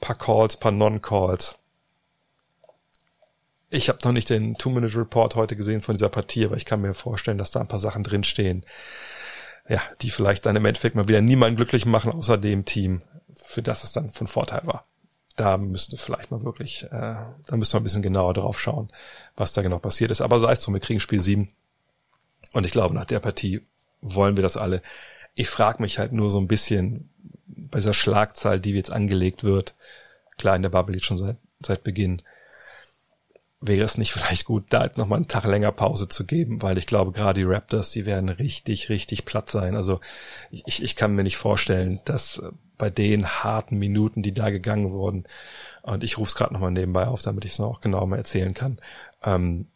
paar 0.00 0.16
Calls, 0.16 0.56
paar 0.56 0.72
Non-Calls. 0.72 1.56
Ich 3.68 3.88
habe 3.88 4.00
noch 4.02 4.12
nicht 4.12 4.30
den 4.30 4.54
Two-Minute-Report 4.54 5.36
heute 5.36 5.54
gesehen 5.54 5.80
von 5.80 5.94
dieser 5.94 6.08
Partie, 6.08 6.44
aber 6.44 6.56
ich 6.56 6.64
kann 6.64 6.80
mir 6.80 6.92
vorstellen, 6.92 7.38
dass 7.38 7.52
da 7.52 7.60
ein 7.60 7.68
paar 7.68 7.78
Sachen 7.78 8.02
drinstehen, 8.02 8.66
ja, 9.68 9.80
die 10.00 10.10
vielleicht 10.10 10.44
dann 10.46 10.56
im 10.56 10.64
Endeffekt 10.64 10.96
mal 10.96 11.06
wieder 11.06 11.20
niemanden 11.20 11.54
glücklich 11.54 11.86
machen, 11.86 12.10
außer 12.10 12.36
dem 12.36 12.64
Team, 12.64 13.02
für 13.32 13.62
das 13.62 13.84
es 13.84 13.92
dann 13.92 14.10
von 14.10 14.26
Vorteil 14.26 14.62
war. 14.64 14.86
Da 15.36 15.56
müsste 15.56 15.96
vielleicht 15.96 16.30
mal 16.30 16.42
wirklich, 16.42 16.84
äh, 16.84 16.88
da 16.90 17.56
müsste 17.56 17.76
man 17.76 17.82
ein 17.82 17.84
bisschen 17.84 18.02
genauer 18.02 18.34
drauf 18.34 18.60
schauen, 18.60 18.90
was 19.36 19.52
da 19.52 19.62
genau 19.62 19.78
passiert 19.78 20.10
ist. 20.10 20.20
Aber 20.20 20.40
sei 20.40 20.52
es 20.52 20.60
drum, 20.60 20.74
wir 20.74 20.80
kriegen 20.80 21.00
Spiel 21.00 21.20
7. 21.20 21.50
Und 22.52 22.66
ich 22.66 22.72
glaube, 22.72 22.94
nach 22.94 23.04
der 23.04 23.20
Partie 23.20 23.62
wollen 24.00 24.36
wir 24.36 24.42
das 24.42 24.56
alle. 24.56 24.82
Ich 25.34 25.48
frage 25.48 25.82
mich 25.82 25.98
halt 25.98 26.12
nur 26.12 26.30
so 26.30 26.38
ein 26.38 26.48
bisschen 26.48 27.10
bei 27.46 27.78
dieser 27.78 27.94
Schlagzahl, 27.94 28.60
die 28.60 28.72
jetzt 28.72 28.92
angelegt 28.92 29.44
wird, 29.44 29.74
klar 30.36 30.56
in 30.56 30.62
der 30.62 30.70
Bubble 30.70 30.96
jetzt 30.96 31.06
schon 31.06 31.18
seit, 31.18 31.36
seit 31.64 31.84
Beginn, 31.84 32.22
wäre 33.60 33.84
es 33.84 33.98
nicht 33.98 34.12
vielleicht 34.12 34.46
gut, 34.46 34.66
da 34.70 34.80
halt 34.80 34.96
nochmal 34.96 35.16
einen 35.16 35.28
Tag 35.28 35.44
länger 35.44 35.72
Pause 35.72 36.08
zu 36.08 36.24
geben, 36.24 36.62
weil 36.62 36.78
ich 36.78 36.86
glaube, 36.86 37.12
gerade 37.12 37.40
die 37.40 37.46
Raptors, 37.46 37.90
die 37.90 38.06
werden 38.06 38.28
richtig, 38.28 38.88
richtig 38.88 39.24
platt 39.24 39.50
sein. 39.50 39.76
Also 39.76 40.00
ich, 40.50 40.82
ich 40.82 40.96
kann 40.96 41.14
mir 41.14 41.22
nicht 41.22 41.36
vorstellen, 41.36 42.00
dass 42.04 42.42
bei 42.78 42.88
den 42.88 43.26
harten 43.26 43.78
Minuten, 43.78 44.22
die 44.22 44.32
da 44.32 44.50
gegangen 44.50 44.92
wurden, 44.92 45.24
und 45.82 46.02
ich 46.04 46.18
rufe 46.18 46.30
es 46.30 46.34
gerade 46.34 46.52
nochmal 46.52 46.70
nebenbei 46.70 47.06
auf, 47.06 47.22
damit 47.22 47.44
ich 47.44 47.52
es 47.52 47.58
noch 47.58 47.80
genau 47.80 48.06
mal 48.06 48.16
erzählen 48.16 48.54
kann, 48.54 48.78
ähm, 49.24 49.66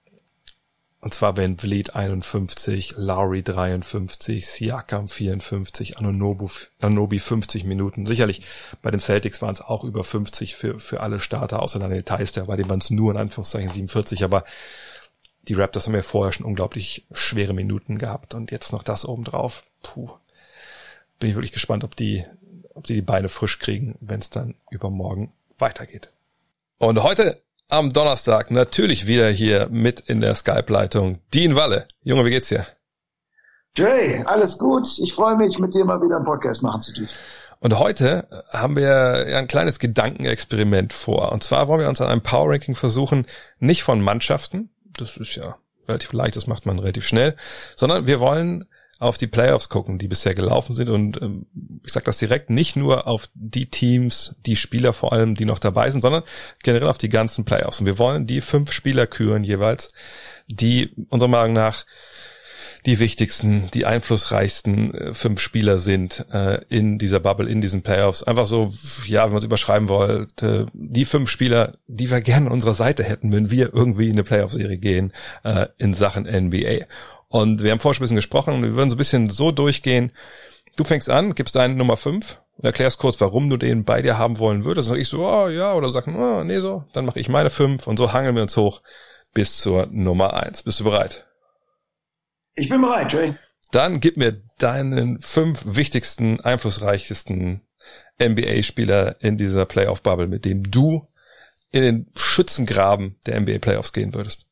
und 1.05 1.13
zwar 1.13 1.37
Van 1.37 1.59
Vliet 1.59 1.95
51, 1.95 2.95
Lowry 2.97 3.43
53, 3.43 4.47
Siakam 4.47 5.07
54, 5.07 5.99
Anonobu, 5.99 6.49
Anobi 6.81 7.19
50 7.19 7.65
Minuten. 7.65 8.07
Sicherlich 8.07 8.41
bei 8.81 8.91
den 8.91 9.01
Celtics 9.01 9.43
waren 9.43 9.53
es 9.53 9.61
auch 9.61 9.85
über 9.85 10.03
50 10.03 10.57
für, 10.57 10.81
für 10.81 11.01
alle 11.01 11.21
Starter, 11.21 11.63
außer 11.63 11.79
Daniel 11.79 12.05
Theister, 12.05 12.47
bei 12.47 12.57
dem 12.57 12.71
waren 12.71 12.79
es 12.79 12.89
nur 12.89 13.13
in 13.13 13.19
Anführungszeichen 13.19 13.69
47, 13.69 14.25
aber 14.25 14.45
die 15.43 15.53
Raptors 15.53 15.87
haben 15.87 15.95
ja 15.95 16.01
vorher 16.01 16.33
schon 16.33 16.47
unglaublich 16.47 17.05
schwere 17.13 17.53
Minuten 17.53 17.99
gehabt 17.99 18.33
und 18.33 18.51
jetzt 18.51 18.73
noch 18.73 18.83
das 18.83 19.05
obendrauf. 19.05 19.65
Puh. 19.83 20.11
Bin 21.19 21.29
ich 21.29 21.37
wirklich 21.37 21.53
gespannt, 21.53 21.85
ob 21.85 21.97
die, 21.97 22.25
ob 22.73 22.87
die 22.87 22.95
die 22.95 23.03
Beine 23.03 23.29
frisch 23.29 23.59
kriegen, 23.59 23.97
wenn 24.01 24.21
es 24.21 24.31
dann 24.31 24.55
übermorgen 24.71 25.35
weitergeht. 25.59 26.09
Und 26.79 27.03
heute 27.03 27.43
am 27.69 27.93
Donnerstag 27.93 28.51
natürlich 28.51 29.07
wieder 29.07 29.29
hier 29.31 29.69
mit 29.71 30.01
in 30.01 30.21
der 30.21 30.35
Skype-Leitung. 30.35 31.21
Dean 31.33 31.57
Walle. 31.57 31.89
Junge, 32.03 32.25
wie 32.25 32.31
geht's 32.31 32.49
dir? 32.49 32.67
Jay, 33.77 34.23
alles 34.27 34.59
gut. 34.59 34.87
Ich 34.99 35.13
freue 35.13 35.37
mich, 35.37 35.59
mit 35.59 35.75
dir 35.75 35.85
mal 35.85 36.01
wieder 36.01 36.17
einen 36.17 36.25
Podcast 36.25 36.63
machen 36.63 36.81
zu 36.81 36.93
dürfen. 36.93 37.15
Und 37.61 37.79
heute 37.79 38.29
haben 38.51 38.77
wir 38.77 39.27
ein 39.37 39.47
kleines 39.47 39.79
Gedankenexperiment 39.79 40.93
vor. 40.93 41.33
Und 41.33 41.43
zwar 41.43 41.67
wollen 41.67 41.81
wir 41.81 41.89
uns 41.89 42.01
an 42.01 42.09
einem 42.09 42.21
Power 42.21 42.51
Ranking 42.51 42.75
versuchen, 42.75 43.27
nicht 43.59 43.83
von 43.83 44.01
Mannschaften, 44.01 44.71
das 44.97 45.17
ist 45.17 45.35
ja 45.35 45.57
relativ 45.89 46.13
leicht, 46.13 46.37
das 46.37 46.47
macht 46.47 46.67
man 46.67 46.79
relativ 46.79 47.07
schnell, 47.07 47.37
sondern 47.75 48.07
wir 48.07 48.21
wollen 48.21 48.67
auf 48.99 49.19
die 49.19 49.27
Playoffs 49.27 49.69
gucken, 49.69 49.99
die 49.99 50.09
bisher 50.09 50.35
gelaufen 50.35 50.75
sind. 50.75 50.89
Und 50.89 51.21
ähm, 51.21 51.47
ich 51.85 51.93
sage 51.93 52.07
das 52.07 52.19
direkt, 52.19 52.51
nicht 52.51 52.77
nur 52.77 53.07
auf 53.07 53.29
die 53.35 53.71
Teams, 53.71 54.35
die 54.47 54.57
Spieler 54.57 54.93
vor 54.93 55.13
allem, 55.13 55.35
die 55.35 55.45
noch 55.45 55.59
dabei 55.59 55.91
sind, 55.91 56.03
sondern 56.03 56.23
generell 56.63 56.89
auf 56.89 56.99
die 56.99 57.09
ganzen 57.09 57.45
Playoffs. 57.45 57.81
Und 57.81 57.87
wir 57.87 57.99
wollen 57.99 58.27
die 58.27 58.41
fünf 58.41 58.73
Spieler 58.73 59.07
küren 59.07 59.45
jeweils, 59.45 59.91
die 60.49 60.95
unserer 61.09 61.31
Meinung 61.31 61.53
nach 61.53 61.85
die 62.87 62.99
wichtigsten, 62.99 63.71
die 63.73 63.87
einflussreichsten 63.87 64.95
äh, 64.95 65.15
fünf 65.15 65.41
Spieler 65.41 65.79
sind 65.79 66.27
äh, 66.33 66.61
in 66.69 66.99
dieser 66.99 67.21
Bubble, 67.21 67.49
in 67.49 67.61
diesen 67.61 67.83
Playoffs. 67.83 68.23
Einfach 68.23 68.47
so, 68.47 68.73
ja, 69.07 69.25
wenn 69.25 69.31
man 69.31 69.39
es 69.39 69.45
überschreiben 69.45 69.89
wollte, 69.89 70.67
die 70.75 71.05
fünf 71.05 71.31
Spieler, 71.31 71.79
die 71.87 72.11
wir 72.11 72.21
gerne 72.21 72.47
an 72.47 72.53
unserer 72.53 72.75
Seite 72.75 73.03
hätten, 73.03 73.33
wenn 73.33 73.51
wir 73.51 73.73
irgendwie 73.73 74.07
in 74.07 74.13
eine 74.13 74.25
Playoff-Serie 74.25 74.79
gehen 74.79 75.13
äh, 75.45 75.67
in 75.79 75.95
Sachen 75.95 76.25
NBA. 76.25 76.85
Und 77.35 77.65
wir 77.65 77.73
haben 77.73 77.81
vorher 77.81 77.97
schon 77.97 78.03
ein 78.03 78.05
bisschen 78.05 78.17
gesprochen 78.17 78.55
und 78.55 78.63
wir 78.63 78.77
würden 78.77 78.91
so 78.91 78.95
ein 78.95 78.99
bisschen 78.99 79.29
so 79.29 79.51
durchgehen. 79.51 80.13
Du 80.77 80.85
fängst 80.85 81.11
an, 81.11 81.35
gibst 81.35 81.57
deine 81.57 81.75
Nummer 81.75 81.97
5 81.97 82.41
und 82.59 82.65
erklärst 82.65 83.01
kurz, 83.01 83.21
warum 83.21 83.51
du 83.51 83.57
den 83.57 83.83
bei 83.83 84.03
dir 84.03 84.19
haben 84.19 84.39
wollen 84.39 84.65
würdest. 84.65 84.89
Sag 84.89 84.99
ich 84.99 85.09
so, 85.09 85.27
oh 85.27 85.49
ja, 85.49 85.75
oder 85.75 85.91
sag, 85.91 86.07
oh, 86.07 86.45
nee, 86.45 86.61
so. 86.61 86.85
Dann 86.93 87.05
mache 87.05 87.19
ich 87.19 87.29
meine 87.29 87.51
5 87.51 87.89
und 87.89 87.97
so 87.97 88.13
hangeln 88.13 88.37
wir 88.37 88.43
uns 88.43 88.57
hoch 88.57 88.83
bis 89.33 89.59
zur 89.59 89.87
Nummer 89.87 90.35
1. 90.35 90.63
Bist 90.63 90.79
du 90.79 90.85
bereit? 90.85 91.27
Ich 92.55 92.69
bin 92.69 92.81
bereit, 92.81 93.13
Jay. 93.13 93.35
Dann 93.73 93.99
gib 93.99 94.17
mir 94.17 94.35
deinen 94.59 95.21
fünf 95.21 95.65
wichtigsten, 95.67 96.39
einflussreichsten 96.39 97.63
NBA-Spieler 98.23 99.17
in 99.19 99.37
dieser 99.37 99.67
Playoff-Bubble, 99.67 100.29
mit 100.29 100.45
dem 100.45 100.71
du 100.71 101.09
in 101.73 101.83
den 101.83 102.07
Schützengraben 102.15 103.17
der 103.27 103.41
NBA 103.41 103.59
Playoffs 103.59 103.93
gehen 103.93 104.15
würdest. 104.15 104.47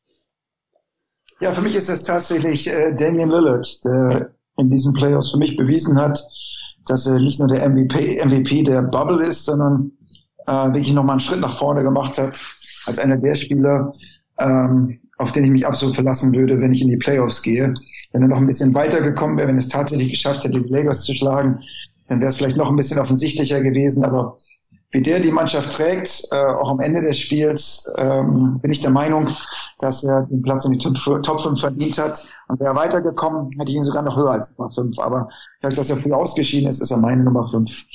Ja, 1.43 1.51
für 1.51 1.61
mich 1.61 1.75
ist 1.75 1.89
das 1.89 2.03
tatsächlich 2.03 2.69
äh, 2.69 2.95
Damian 2.95 3.27
Lillard, 3.27 3.83
der 3.83 4.33
in 4.55 4.69
diesen 4.69 4.93
Playoffs 4.93 5.31
für 5.31 5.39
mich 5.39 5.57
bewiesen 5.57 5.99
hat, 5.99 6.23
dass 6.85 7.05
er 7.05 7.19
nicht 7.19 7.37
nur 7.37 7.49
der 7.49 7.67
MVP, 7.67 8.23
MVP 8.23 8.63
der 8.63 8.81
Bubble 8.81 9.27
ist, 9.27 9.43
sondern 9.43 9.91
äh, 10.47 10.67
wirklich 10.67 10.93
nochmal 10.93 11.15
einen 11.15 11.19
Schritt 11.19 11.41
nach 11.41 11.53
vorne 11.53 11.83
gemacht 11.83 12.17
hat, 12.17 12.41
als 12.85 12.97
einer 12.97 13.17
der 13.17 13.35
Spieler, 13.35 13.91
ähm, 14.39 15.01
auf 15.17 15.33
den 15.33 15.43
ich 15.43 15.51
mich 15.51 15.67
absolut 15.67 15.95
verlassen 15.95 16.33
würde, 16.33 16.61
wenn 16.61 16.71
ich 16.71 16.81
in 16.81 16.87
die 16.87 16.95
Playoffs 16.95 17.41
gehe. 17.41 17.73
Wenn 18.13 18.21
er 18.21 18.29
noch 18.29 18.37
ein 18.37 18.47
bisschen 18.47 18.73
weitergekommen 18.73 19.37
wäre, 19.37 19.49
wenn 19.49 19.57
es 19.57 19.67
tatsächlich 19.67 20.11
geschafft 20.11 20.45
hätte, 20.45 20.61
die 20.61 20.69
Lakers 20.69 21.03
zu 21.03 21.13
schlagen, 21.13 21.59
dann 22.07 22.21
wäre 22.21 22.29
es 22.29 22.37
vielleicht 22.37 22.55
noch 22.55 22.69
ein 22.69 22.77
bisschen 22.77 22.99
offensichtlicher 22.99 23.59
gewesen, 23.59 24.05
aber 24.05 24.37
wie 24.93 25.01
der 25.01 25.19
die 25.19 25.31
Mannschaft 25.31 25.75
trägt, 25.75 26.27
äh, 26.31 26.35
auch 26.35 26.69
am 26.69 26.79
Ende 26.79 27.01
des 27.01 27.17
Spiels, 27.17 27.91
ähm, 27.97 28.59
bin 28.61 28.71
ich 28.71 28.81
der 28.81 28.91
Meinung, 28.91 29.27
dass 29.79 30.03
er 30.03 30.27
den 30.29 30.43
Platz 30.43 30.65
in 30.65 30.71
die 30.71 30.77
Top 30.77 31.41
5 31.41 31.59
verdient 31.59 31.97
hat. 31.97 32.23
Und 32.47 32.59
wäre 32.59 32.71
er 32.71 32.75
weitergekommen, 32.75 33.49
hätte 33.57 33.71
ich 33.71 33.77
ihn 33.77 33.83
sogar 33.83 34.03
noch 34.03 34.15
höher 34.15 34.29
als 34.29 34.55
Nummer 34.55 34.69
5. 34.69 34.99
Aber 34.99 35.29
dadurch, 35.61 35.79
dass 35.79 35.89
er 35.89 35.97
früh 35.97 36.13
ausgeschieden 36.13 36.69
ist, 36.69 36.79
ist 36.79 36.91
er 36.91 36.97
meine 36.97 37.23
Nummer 37.23 37.49
5. 37.49 37.85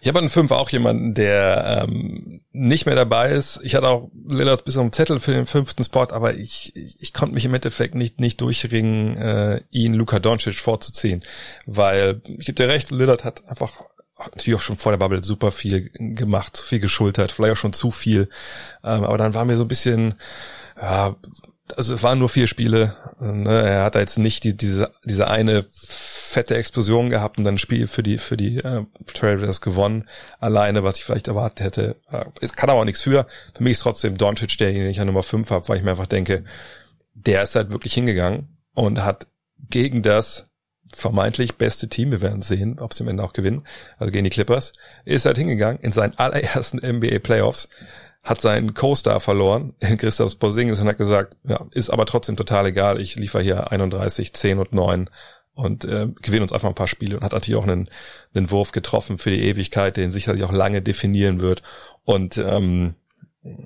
Ich 0.00 0.08
habe 0.08 0.18
an 0.18 0.28
5 0.28 0.50
auch 0.50 0.70
jemanden, 0.70 1.14
der 1.14 1.84
ähm, 1.86 2.40
nicht 2.50 2.86
mehr 2.86 2.96
dabei 2.96 3.30
ist. 3.30 3.60
Ich 3.62 3.76
hatte 3.76 3.86
auch 3.86 4.10
Lillard 4.28 4.64
bis 4.64 4.76
auf 4.76 4.90
Zettel 4.90 5.20
für 5.20 5.32
den 5.32 5.46
fünften 5.46 5.84
Spot, 5.84 6.08
aber 6.10 6.34
ich, 6.34 6.74
ich, 6.74 6.96
ich 6.98 7.14
konnte 7.14 7.34
mich 7.34 7.44
im 7.44 7.54
Endeffekt 7.54 7.94
nicht, 7.94 8.18
nicht 8.18 8.40
durchringen, 8.40 9.16
äh, 9.16 9.60
ihn 9.70 9.94
Luka 9.94 10.18
Doncic 10.18 10.56
vorzuziehen. 10.56 11.22
Weil, 11.66 12.22
ich 12.26 12.46
gebe 12.46 12.54
dir 12.54 12.68
recht, 12.68 12.90
Lillard 12.90 13.24
hat 13.24 13.48
einfach 13.48 13.84
natürlich 14.18 14.58
auch 14.58 14.62
schon 14.62 14.76
vor 14.76 14.92
der 14.92 14.98
Bubble 14.98 15.22
super 15.22 15.52
viel 15.52 15.90
gemacht, 15.92 16.58
viel 16.58 16.80
geschultert, 16.80 17.32
vielleicht 17.32 17.52
auch 17.52 17.60
schon 17.60 17.72
zu 17.72 17.90
viel. 17.90 18.28
Ähm, 18.84 19.04
aber 19.04 19.18
dann 19.18 19.34
war 19.34 19.44
mir 19.44 19.56
so 19.56 19.64
ein 19.64 19.68
bisschen, 19.68 20.14
ja, 20.80 21.16
also 21.76 21.94
es 21.94 22.02
waren 22.02 22.18
nur 22.18 22.28
vier 22.28 22.46
Spiele. 22.46 22.96
Ne? 23.20 23.62
Er 23.62 23.84
hat 23.84 23.94
da 23.94 24.00
jetzt 24.00 24.18
nicht 24.18 24.44
die, 24.44 24.56
diese, 24.56 24.90
diese 25.04 25.28
eine 25.28 25.64
fette 25.72 26.56
Explosion 26.56 27.10
gehabt 27.10 27.38
und 27.38 27.44
dann 27.44 27.54
ein 27.54 27.58
Spiel 27.58 27.86
für 27.86 28.02
die, 28.02 28.18
für 28.18 28.36
die 28.36 28.58
äh, 28.58 28.84
Trailblazers 29.12 29.60
gewonnen. 29.60 30.08
Alleine, 30.40 30.84
was 30.84 30.96
ich 30.96 31.04
vielleicht 31.04 31.28
erwartet 31.28 31.64
hätte. 31.64 31.96
Äh, 32.10 32.26
es 32.40 32.52
kann 32.54 32.70
aber 32.70 32.80
auch 32.80 32.84
nichts 32.84 33.02
für. 33.02 33.26
Für 33.54 33.62
mich 33.62 33.74
ist 33.74 33.80
trotzdem 33.80 34.16
Doncic 34.16 34.56
derjenige, 34.58 34.84
den 34.84 34.90
ich 34.90 35.00
an 35.00 35.06
Nummer 35.06 35.22
5 35.22 35.50
habe, 35.50 35.68
weil 35.68 35.78
ich 35.78 35.82
mir 35.82 35.90
einfach 35.90 36.06
denke, 36.06 36.44
der 37.14 37.42
ist 37.42 37.54
halt 37.54 37.70
wirklich 37.70 37.94
hingegangen 37.94 38.58
und 38.74 39.04
hat 39.04 39.26
gegen 39.68 40.02
das 40.02 40.48
vermeintlich 40.94 41.56
beste 41.56 41.88
Team, 41.88 42.10
wir 42.10 42.20
werden 42.20 42.42
sehen, 42.42 42.78
ob 42.78 42.94
sie 42.94 43.04
am 43.04 43.08
Ende 43.08 43.22
auch 43.22 43.32
gewinnen, 43.32 43.64
also 43.98 44.10
gegen 44.10 44.24
die 44.24 44.30
Clippers, 44.30 44.72
ist 45.04 45.26
halt 45.26 45.38
hingegangen 45.38 45.80
in 45.80 45.92
seinen 45.92 46.16
allerersten 46.18 46.78
NBA 46.78 47.18
Playoffs, 47.20 47.68
hat 48.22 48.40
seinen 48.40 48.74
Co-Star 48.74 49.20
verloren 49.20 49.74
in 49.80 49.96
Christoph 49.98 50.38
Porzingis 50.38 50.80
und 50.80 50.88
hat 50.88 50.98
gesagt, 50.98 51.36
ja, 51.44 51.64
ist 51.72 51.90
aber 51.90 52.06
trotzdem 52.06 52.36
total 52.36 52.66
egal, 52.66 53.00
ich 53.00 53.16
liefere 53.16 53.42
hier 53.42 53.70
31, 53.70 54.34
10 54.34 54.58
und 54.58 54.72
9 54.72 55.10
und 55.54 55.84
äh, 55.86 56.06
gewinne 56.22 56.42
uns 56.42 56.52
einfach 56.52 56.68
ein 56.68 56.76
paar 56.76 56.86
Spiele. 56.86 57.16
Und 57.16 57.24
hat 57.24 57.32
natürlich 57.32 57.58
auch 57.58 57.66
einen, 57.66 57.90
einen 58.32 58.50
Wurf 58.52 58.70
getroffen 58.70 59.18
für 59.18 59.30
die 59.30 59.42
Ewigkeit, 59.42 59.96
den 59.96 60.10
sicherlich 60.10 60.44
auch 60.44 60.52
lange 60.52 60.82
definieren 60.82 61.40
wird. 61.40 61.62
Und 62.04 62.38
ähm, 62.38 62.94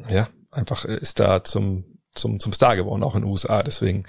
ja, 0.08 0.28
einfach 0.50 0.86
ist 0.86 1.20
da 1.20 1.44
zum 1.44 1.84
zum 2.14 2.40
zum 2.40 2.52
Star 2.52 2.76
geworden, 2.76 3.02
auch 3.02 3.14
in 3.14 3.22
den 3.22 3.30
USA, 3.30 3.62
deswegen 3.62 4.04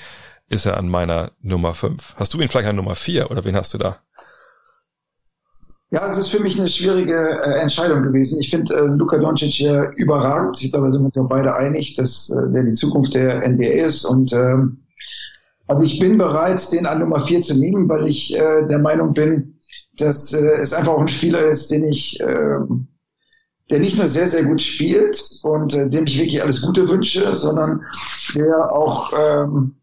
ist 0.50 0.66
er 0.66 0.78
an 0.78 0.90
meiner 0.90 1.32
Nummer 1.42 1.74
5. 1.74 2.16
Hast 2.16 2.34
du 2.34 2.40
ihn 2.40 2.48
vielleicht 2.48 2.70
an 2.70 2.76
Nummer 2.76 2.96
4 2.96 3.32
oder 3.32 3.44
wen 3.44 3.56
hast 3.56 3.74
du 3.74 3.78
da? 3.78 3.98
Ja, 5.94 6.08
das 6.08 6.18
ist 6.18 6.30
für 6.30 6.40
mich 6.40 6.60
eine 6.60 6.70
schwierige 6.70 7.14
äh, 7.14 7.60
Entscheidung 7.62 8.02
gewesen. 8.02 8.40
Ich 8.42 8.50
finde 8.50 8.74
äh, 8.74 8.98
Luka 8.98 9.18
Doncic 9.18 9.54
hier 9.54 9.92
überragend. 9.96 10.60
Ich 10.60 10.72
glaube, 10.72 10.88
wir 10.88 10.92
sind 10.92 11.16
uns 11.16 11.30
beide 11.30 11.56
einig, 11.56 11.96
dass 11.96 12.32
äh, 12.32 12.52
der 12.52 12.64
die 12.64 12.74
Zukunft 12.74 13.14
der 13.14 13.48
NBA 13.48 13.86
ist. 13.86 14.04
Und 14.06 14.34
ähm, 14.34 14.84
also 15.68 15.84
ich 15.84 16.00
bin 16.00 16.18
bereit, 16.18 16.72
den 16.72 16.88
an 16.88 16.98
Nummer 17.00 17.20
4 17.20 17.42
zu 17.42 17.60
nehmen, 17.60 17.88
weil 17.88 18.08
ich 18.08 18.36
äh, 18.36 18.66
der 18.68 18.80
Meinung 18.80 19.14
bin, 19.14 19.60
dass 19.98 20.34
äh, 20.34 20.62
es 20.62 20.74
einfach 20.74 20.94
auch 20.94 21.02
ein 21.02 21.08
Spieler 21.08 21.44
ist, 21.44 21.70
den 21.70 21.88
ich, 21.88 22.20
äh, 22.22 22.58
der 23.70 23.80
nicht 23.80 23.96
nur 23.96 24.08
sehr, 24.08 24.28
sehr 24.28 24.46
gut 24.46 24.62
spielt 24.62 25.24
und 25.44 25.76
äh, 25.76 25.88
dem 25.90 26.06
ich 26.06 26.18
wirklich 26.18 26.42
alles 26.42 26.64
Gute 26.64 26.88
wünsche, 26.88 27.36
sondern 27.36 27.84
der 28.36 28.72
auch 28.72 29.14
ähm, 29.16 29.76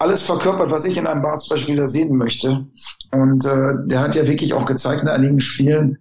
alles 0.00 0.22
verkörpert, 0.22 0.70
was 0.70 0.86
ich 0.86 0.96
in 0.96 1.06
einem 1.06 1.22
Basketballspieler 1.22 1.86
sehen 1.86 2.16
möchte. 2.16 2.66
Und 3.12 3.44
äh, 3.44 3.74
der 3.84 4.00
hat 4.00 4.14
ja 4.16 4.26
wirklich 4.26 4.54
auch 4.54 4.64
gezeigt 4.64 5.02
in 5.02 5.08
einigen 5.08 5.40
Spielen, 5.40 5.98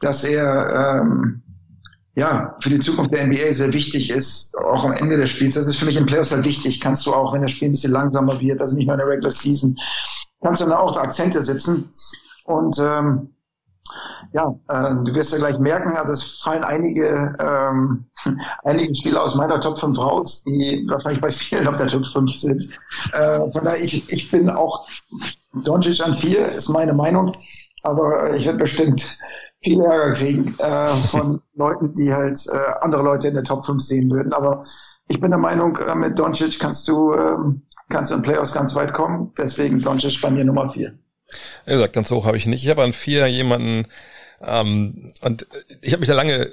dass 0.00 0.24
er 0.24 1.02
ähm, 1.02 1.42
ja 2.14 2.56
für 2.60 2.70
die 2.70 2.80
Zukunft 2.80 3.12
der 3.12 3.26
NBA 3.26 3.52
sehr 3.52 3.74
wichtig 3.74 4.10
ist, 4.10 4.56
auch 4.56 4.84
am 4.84 4.92
Ende 4.92 5.18
des 5.18 5.30
Spiels. 5.30 5.54
Das 5.54 5.66
ist 5.68 5.76
für 5.76 5.84
mich 5.84 5.98
im 5.98 6.06
Playoffs 6.06 6.32
halt 6.32 6.46
wichtig. 6.46 6.80
Kannst 6.80 7.04
du 7.04 7.12
auch, 7.12 7.34
wenn 7.34 7.42
das 7.42 7.50
Spiel 7.50 7.68
ein 7.68 7.72
bisschen 7.72 7.92
langsamer 7.92 8.40
wird, 8.40 8.60
also 8.62 8.74
nicht 8.74 8.86
nur 8.86 8.94
in 8.94 9.00
der 9.00 9.08
Regular 9.08 9.30
Season, 9.30 9.76
kannst 10.42 10.62
du 10.62 10.64
dann 10.64 10.78
auch 10.78 10.96
Akzente 10.96 11.42
setzen. 11.42 11.90
Und 12.44 12.78
ähm, 12.80 13.34
Ja, 14.32 14.54
äh, 14.68 14.94
du 15.04 15.14
wirst 15.14 15.32
ja 15.32 15.38
gleich 15.38 15.58
merken, 15.58 15.96
also 15.96 16.12
es 16.12 16.40
fallen 16.42 16.64
einige, 16.64 17.34
ähm, 17.38 18.06
einige 18.64 18.94
Spieler 18.94 19.22
aus 19.22 19.34
meiner 19.34 19.60
Top 19.60 19.78
5 19.78 19.98
raus, 19.98 20.42
die 20.44 20.86
wahrscheinlich 20.88 21.20
bei 21.20 21.30
vielen 21.30 21.68
auf 21.68 21.76
der 21.76 21.88
Top 21.88 22.06
5 22.06 22.30
sind. 22.32 22.70
Äh, 23.12 23.50
von 23.50 23.64
daher, 23.64 23.82
ich, 23.82 24.10
ich 24.10 24.30
bin 24.30 24.48
auch 24.48 24.86
Doncic 25.64 26.00
an 26.00 26.14
4, 26.14 26.46
ist 26.46 26.70
meine 26.70 26.94
Meinung, 26.94 27.36
aber 27.82 28.34
ich 28.34 28.46
werde 28.46 28.58
bestimmt 28.58 29.18
viel 29.62 29.80
Ärger 29.80 30.12
kriegen 30.12 30.54
äh, 30.58 30.88
von 30.88 31.42
Leuten, 31.54 31.94
die 31.94 32.12
halt 32.12 32.40
äh, 32.50 32.72
andere 32.80 33.02
Leute 33.02 33.28
in 33.28 33.34
der 33.34 33.44
Top 33.44 33.64
5 33.64 33.82
sehen 33.82 34.10
würden. 34.10 34.32
Aber 34.32 34.62
ich 35.08 35.20
bin 35.20 35.30
der 35.30 35.40
Meinung, 35.40 35.76
äh, 35.76 35.94
mit 35.94 36.18
Doncic 36.18 36.58
kannst 36.58 36.88
du, 36.88 37.12
ähm, 37.12 37.62
kannst 37.90 38.10
du 38.10 38.16
in 38.16 38.22
Playoffs 38.22 38.54
ganz 38.54 38.74
weit 38.74 38.92
kommen. 38.94 39.32
Deswegen 39.36 39.80
Doncic 39.80 40.22
bei 40.22 40.30
mir 40.30 40.44
Nummer 40.44 40.68
4. 40.68 40.98
Wie 41.66 41.72
gesagt, 41.72 41.92
ganz 41.92 42.10
hoch 42.10 42.26
habe 42.26 42.36
ich 42.36 42.46
nicht. 42.46 42.64
Ich 42.64 42.70
habe 42.70 42.82
an 42.82 42.92
vier 42.92 43.26
jemanden, 43.26 43.86
ähm, 44.44 45.12
und 45.20 45.46
ich 45.80 45.92
habe 45.92 46.00
mich 46.00 46.08
da 46.08 46.14
lange, 46.14 46.52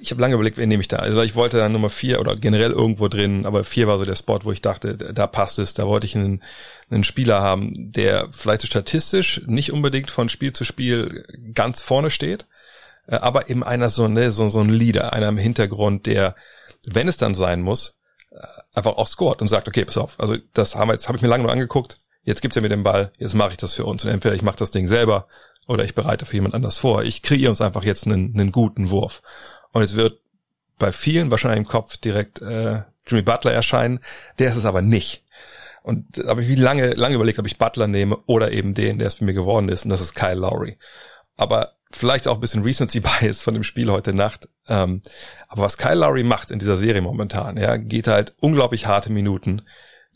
ich 0.00 0.10
habe 0.10 0.20
lange 0.20 0.34
überlegt, 0.34 0.56
wen 0.56 0.68
nehme 0.68 0.80
ich 0.80 0.88
da. 0.88 0.96
Also 0.96 1.22
ich 1.22 1.34
wollte 1.34 1.58
dann 1.58 1.72
Nummer 1.72 1.90
vier 1.90 2.20
oder 2.20 2.34
generell 2.34 2.72
irgendwo 2.72 3.08
drin, 3.08 3.46
aber 3.46 3.62
vier 3.64 3.86
war 3.86 3.98
so 3.98 4.04
der 4.04 4.16
Spot, 4.16 4.40
wo 4.42 4.52
ich 4.52 4.62
dachte, 4.62 4.96
da 4.96 5.26
passt 5.26 5.58
es. 5.58 5.74
Da 5.74 5.86
wollte 5.86 6.06
ich 6.06 6.16
einen, 6.16 6.42
einen 6.90 7.04
Spieler 7.04 7.40
haben, 7.40 7.92
der 7.92 8.28
vielleicht 8.30 8.62
so 8.62 8.66
statistisch 8.66 9.42
nicht 9.46 9.72
unbedingt 9.72 10.10
von 10.10 10.28
Spiel 10.28 10.52
zu 10.52 10.64
Spiel 10.64 11.24
ganz 11.54 11.82
vorne 11.82 12.10
steht, 12.10 12.46
äh, 13.06 13.16
aber 13.16 13.48
eben 13.50 13.62
einer 13.62 13.90
so, 13.90 14.08
ne, 14.08 14.30
so, 14.30 14.48
so 14.48 14.60
ein 14.60 14.70
Leader, 14.70 15.12
einer 15.12 15.28
im 15.28 15.38
Hintergrund, 15.38 16.06
der, 16.06 16.34
wenn 16.86 17.08
es 17.08 17.16
dann 17.16 17.34
sein 17.34 17.62
muss, 17.62 17.98
äh, 18.30 18.38
einfach 18.74 18.96
auch 18.96 19.06
scored 19.06 19.40
und 19.40 19.48
sagt, 19.48 19.68
okay, 19.68 19.84
pass 19.84 19.98
auf, 19.98 20.18
also 20.18 20.36
das 20.52 20.74
haben 20.74 20.88
wir 20.88 20.94
jetzt, 20.94 21.08
habe 21.08 21.16
ich 21.16 21.22
mir 21.22 21.28
lange 21.28 21.44
nur 21.44 21.52
angeguckt, 21.52 21.98
jetzt 22.26 22.42
gibt 22.42 22.54
er 22.56 22.62
mir 22.62 22.68
den 22.68 22.82
Ball, 22.82 23.12
jetzt 23.16 23.34
mache 23.34 23.52
ich 23.52 23.56
das 23.56 23.72
für 23.72 23.86
uns. 23.86 24.04
Und 24.04 24.10
entweder 24.10 24.34
ich 24.34 24.42
mache 24.42 24.58
das 24.58 24.70
Ding 24.70 24.88
selber 24.88 25.26
oder 25.66 25.84
ich 25.84 25.94
bereite 25.94 26.26
für 26.26 26.34
jemand 26.34 26.54
anders 26.54 26.76
vor. 26.76 27.02
Ich 27.04 27.22
kreiere 27.22 27.50
uns 27.50 27.62
einfach 27.62 27.84
jetzt 27.84 28.06
einen, 28.06 28.34
einen 28.34 28.52
guten 28.52 28.90
Wurf. 28.90 29.22
Und 29.72 29.82
es 29.82 29.96
wird 29.96 30.20
bei 30.78 30.92
vielen 30.92 31.30
wahrscheinlich 31.30 31.60
im 31.60 31.66
Kopf 31.66 31.96
direkt 31.96 32.42
äh, 32.42 32.82
Jimmy 33.06 33.22
Butler 33.22 33.52
erscheinen. 33.52 34.00
Der 34.38 34.50
ist 34.50 34.56
es 34.56 34.64
aber 34.64 34.82
nicht. 34.82 35.24
Und 35.82 36.18
da 36.18 36.28
habe 36.28 36.42
ich 36.42 36.48
wie 36.48 36.56
lange, 36.56 36.94
lange 36.94 37.14
überlegt, 37.14 37.38
ob 37.38 37.46
ich 37.46 37.58
Butler 37.58 37.86
nehme 37.86 38.16
oder 38.26 38.50
eben 38.50 38.74
den, 38.74 38.98
der 38.98 39.06
es 39.06 39.16
bei 39.16 39.24
mir 39.24 39.34
geworden 39.34 39.68
ist, 39.68 39.84
und 39.84 39.90
das 39.90 40.00
ist 40.00 40.14
Kyle 40.14 40.34
Lowry. 40.34 40.78
Aber 41.36 41.74
vielleicht 41.92 42.26
auch 42.26 42.34
ein 42.34 42.40
bisschen 42.40 42.64
Recency 42.64 43.00
Bias 43.20 43.42
von 43.42 43.54
dem 43.54 43.62
Spiel 43.62 43.90
heute 43.90 44.12
Nacht. 44.12 44.48
Ähm, 44.66 45.02
aber 45.46 45.62
was 45.62 45.78
Kyle 45.78 45.94
Lowry 45.94 46.24
macht 46.24 46.50
in 46.50 46.58
dieser 46.58 46.76
Serie 46.76 47.02
momentan, 47.02 47.56
ja, 47.56 47.76
geht 47.76 48.08
halt 48.08 48.34
unglaublich 48.40 48.86
harte 48.86 49.12
Minuten, 49.12 49.62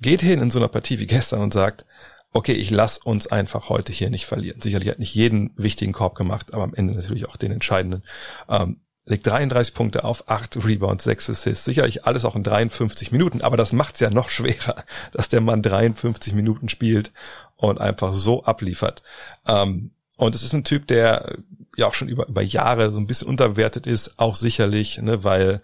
geht 0.01 0.23
hin 0.23 0.41
in 0.41 0.51
so 0.51 0.59
einer 0.59 0.69
Partie 0.69 0.99
wie 0.99 1.07
gestern 1.07 1.41
und 1.41 1.53
sagt, 1.53 1.85
okay, 2.33 2.53
ich 2.53 2.71
lass 2.71 2.99
uns 2.99 3.27
einfach 3.27 3.69
heute 3.69 3.93
hier 3.93 4.11
nicht 4.11 4.27
verlieren. 4.27 4.61
Sicherlich 4.63 4.89
hat 4.89 4.99
nicht 4.99 5.15
jeden 5.15 5.51
wichtigen 5.57 5.93
Korb 5.93 6.15
gemacht, 6.15 6.55
aber 6.55 6.63
am 6.63 6.75
Ende 6.75 6.95
natürlich 6.95 7.29
auch 7.29 7.37
den 7.37 7.53
entscheidenden. 7.53 8.05
Ähm, 8.49 8.81
legt 9.05 9.27
33 9.27 9.75
Punkte 9.75 10.05
auf, 10.05 10.29
8 10.29 10.65
Rebounds, 10.65 11.05
6 11.05 11.31
Assists. 11.31 11.65
Sicherlich 11.65 12.05
alles 12.05 12.25
auch 12.25 12.37
in 12.37 12.45
53 12.45 13.11
Minuten, 13.11 13.43
aber 13.43 13.57
das 13.57 13.73
macht's 13.73 14.01
ja 14.01 14.11
noch 14.11 14.29
schwerer, 14.31 14.85
dass 15.13 15.29
der 15.29 15.41
Mann 15.41 15.63
53 15.63 16.35
Minuten 16.35 16.69
spielt 16.69 17.11
und 17.57 17.81
einfach 17.81 18.13
so 18.15 18.45
abliefert. 18.45 19.03
Ähm, 19.47 19.91
und 20.17 20.35
es 20.35 20.43
ist 20.43 20.53
ein 20.53 20.65
Typ, 20.65 20.87
der 20.87 21.39
ja 21.77 21.87
auch 21.87 21.95
schon 21.95 22.09
über, 22.09 22.29
über 22.29 22.43
Jahre 22.43 22.91
so 22.91 22.99
ein 22.99 23.07
bisschen 23.07 23.29
unterbewertet 23.29 23.87
ist, 23.87 24.19
auch 24.19 24.35
sicherlich, 24.35 25.01
ne, 25.01 25.25
weil 25.25 25.61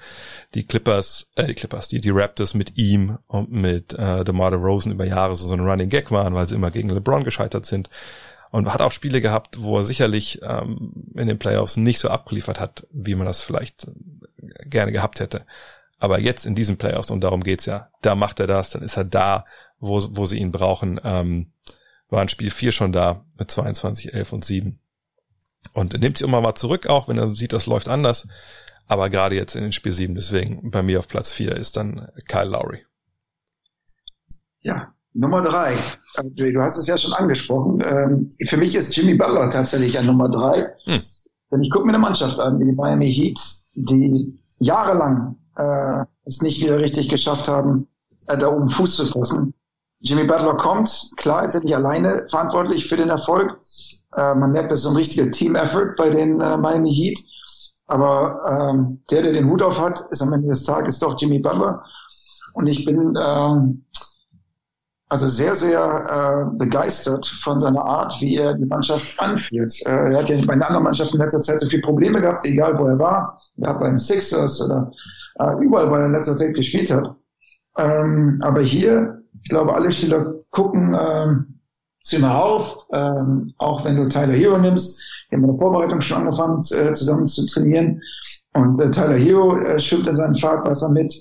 die 0.54 0.66
Clippers, 0.66 1.30
äh, 1.36 1.46
die 1.46 1.54
Clippers, 1.54 1.88
die, 1.88 2.00
die 2.00 2.10
Raptors 2.10 2.54
mit 2.54 2.76
ihm 2.76 3.18
und 3.26 3.50
mit 3.50 3.94
äh, 3.94 4.24
DeMar 4.24 4.54
Rosen 4.54 4.92
über 4.92 5.04
Jahre 5.04 5.36
so, 5.36 5.46
so 5.46 5.54
ein 5.54 5.60
Running 5.60 5.88
Gag 5.88 6.10
waren, 6.10 6.34
weil 6.34 6.46
sie 6.46 6.54
immer 6.54 6.70
gegen 6.70 6.90
LeBron 6.90 7.24
gescheitert 7.24 7.66
sind. 7.66 7.90
Und 8.52 8.72
hat 8.72 8.80
auch 8.80 8.92
Spiele 8.92 9.20
gehabt, 9.20 9.60
wo 9.60 9.78
er 9.78 9.84
sicherlich 9.84 10.40
ähm, 10.42 11.10
in 11.14 11.26
den 11.26 11.38
Playoffs 11.38 11.76
nicht 11.76 11.98
so 11.98 12.08
abgeliefert 12.08 12.60
hat, 12.60 12.86
wie 12.90 13.16
man 13.16 13.26
das 13.26 13.42
vielleicht 13.42 13.88
gerne 14.64 14.92
gehabt 14.92 15.20
hätte. 15.20 15.44
Aber 15.98 16.20
jetzt 16.20 16.46
in 16.46 16.54
diesen 16.54 16.76
Playoffs, 16.76 17.10
und 17.10 17.22
darum 17.22 17.42
geht's 17.42 17.66
ja, 17.66 17.90
da 18.02 18.14
macht 18.14 18.38
er 18.38 18.46
das, 18.46 18.70
dann 18.70 18.82
ist 18.82 18.96
er 18.96 19.04
da, 19.04 19.44
wo, 19.80 20.00
wo 20.12 20.26
sie 20.26 20.38
ihn 20.38 20.52
brauchen. 20.52 21.00
Ähm, 21.02 21.52
war 22.08 22.22
in 22.22 22.28
Spiel 22.28 22.50
4 22.50 22.72
schon 22.72 22.92
da 22.92 23.24
mit 23.36 23.50
22, 23.50 24.14
11 24.14 24.32
und 24.32 24.44
7. 24.44 24.78
Und 25.72 25.98
nimmt 26.00 26.18
sich 26.18 26.26
immer 26.26 26.40
mal 26.40 26.54
zurück, 26.54 26.86
auch 26.86 27.08
wenn 27.08 27.18
er 27.18 27.34
sieht, 27.34 27.52
das 27.52 27.66
läuft 27.66 27.88
anders. 27.88 28.26
Aber 28.86 29.10
gerade 29.10 29.34
jetzt 29.34 29.56
in 29.56 29.62
den 29.62 29.72
Spiel 29.72 29.92
7, 29.92 30.14
deswegen 30.14 30.70
bei 30.70 30.82
mir 30.82 31.00
auf 31.00 31.08
Platz 31.08 31.32
4 31.32 31.56
ist 31.56 31.76
dann 31.76 32.08
Kyle 32.28 32.48
Lowry. 32.48 32.86
Ja, 34.60 34.94
Nummer 35.12 35.42
3. 35.42 35.74
Du 36.34 36.60
hast 36.60 36.76
es 36.76 36.86
ja 36.86 36.96
schon 36.96 37.12
angesprochen. 37.12 37.82
Ähm, 37.84 38.30
für 38.44 38.56
mich 38.56 38.74
ist 38.74 38.96
Jimmy 38.96 39.14
Butler 39.14 39.48
tatsächlich 39.50 39.98
ein 39.98 40.06
Nummer 40.06 40.28
3. 40.28 40.72
Hm. 40.84 41.02
Denn 41.50 41.62
ich 41.62 41.70
gucke 41.70 41.86
mir 41.86 41.92
eine 41.92 41.98
Mannschaft 41.98 42.38
an, 42.38 42.60
wie 42.60 42.66
die 42.66 42.72
Miami 42.72 43.10
Heat, 43.10 43.40
die 43.74 44.38
jahrelang 44.58 45.36
äh, 45.56 46.04
es 46.24 46.42
nicht 46.42 46.60
wieder 46.60 46.78
richtig 46.78 47.08
geschafft 47.08 47.48
haben, 47.48 47.88
äh, 48.28 48.36
da 48.36 48.48
oben 48.48 48.68
Fuß 48.68 48.96
zu 48.96 49.06
fassen. 49.06 49.54
Jimmy 50.00 50.24
Butler 50.24 50.56
kommt, 50.56 51.10
klar 51.16 51.44
ist 51.44 51.54
er 51.54 51.62
nicht 51.62 51.74
alleine 51.74 52.26
verantwortlich 52.28 52.86
für 52.86 52.96
den 52.96 53.08
Erfolg. 53.08 53.58
Äh, 54.16 54.34
man 54.34 54.52
merkt, 54.52 54.72
das 54.72 54.80
ist 54.80 54.86
ein 54.86 54.96
richtiger 54.96 55.30
Team-Effort 55.30 55.94
bei 55.96 56.10
den 56.10 56.40
äh, 56.40 56.56
Miami 56.56 56.90
Heat. 56.90 57.18
Aber 57.86 58.40
ähm, 58.48 59.02
der, 59.10 59.22
der 59.22 59.32
den 59.32 59.48
Hut 59.48 59.62
auf 59.62 59.80
hat, 59.80 60.00
ist 60.10 60.22
am 60.22 60.32
Ende 60.32 60.48
des 60.48 60.64
Tages 60.64 60.98
doch 60.98 61.16
Jimmy 61.20 61.38
Butler. 61.38 61.84
Und 62.54 62.66
ich 62.66 62.84
bin 62.84 63.14
ähm, 63.20 63.84
also 65.08 65.28
sehr, 65.28 65.54
sehr 65.54 66.48
äh, 66.50 66.56
begeistert 66.56 67.26
von 67.26 67.60
seiner 67.60 67.84
Art, 67.84 68.20
wie 68.20 68.36
er 68.36 68.54
die 68.54 68.64
Mannschaft 68.64 69.20
anführt. 69.20 69.72
Äh, 69.84 69.90
er 69.90 70.18
hat 70.18 70.28
ja 70.28 70.36
bei 70.44 70.54
den 70.54 70.62
anderen 70.62 70.84
Mannschaften 70.84 71.16
in 71.16 71.22
letzter 71.22 71.42
Zeit 71.42 71.60
so 71.60 71.68
viele 71.68 71.82
Probleme 71.82 72.20
gehabt, 72.20 72.44
egal 72.44 72.76
wo 72.78 72.86
er 72.86 72.98
war. 72.98 73.38
Er 73.58 73.70
hat 73.70 73.80
bei 73.80 73.86
den 73.86 73.98
Sixers 73.98 74.60
oder 74.64 74.90
äh, 75.38 75.64
überall, 75.64 75.90
wo 75.90 75.94
er 75.94 76.06
in 76.06 76.12
letzter 76.12 76.36
Zeit 76.36 76.54
gespielt 76.54 76.90
hat. 76.90 77.14
Ähm, 77.78 78.40
aber 78.42 78.62
hier, 78.62 79.22
ich 79.42 79.50
glaube, 79.50 79.74
alle 79.74 79.92
Spieler 79.92 80.34
gucken 80.50 80.96
ähm, 80.98 81.55
ihm 82.12 82.24
auf, 82.24 82.86
ähm, 82.92 83.54
auch 83.58 83.84
wenn 83.84 83.96
du 83.96 84.08
Tyler 84.08 84.34
Hero 84.34 84.58
nimmst. 84.58 85.00
Wir 85.28 85.38
haben 85.38 85.44
in 85.44 85.50
der 85.50 85.58
Vorbereitung 85.58 86.00
schon 86.00 86.18
angefangen, 86.18 86.58
äh, 86.58 86.94
zusammen 86.94 87.26
zu 87.26 87.46
trainieren. 87.46 88.00
Und 88.54 88.80
äh, 88.80 88.90
Tyler 88.90 89.16
Hero 89.16 89.58
äh, 89.58 89.78
schwimmt 89.80 90.06
in 90.06 90.14
seinen 90.14 90.36
Fahrtwasser 90.36 90.90
mit. 90.90 91.12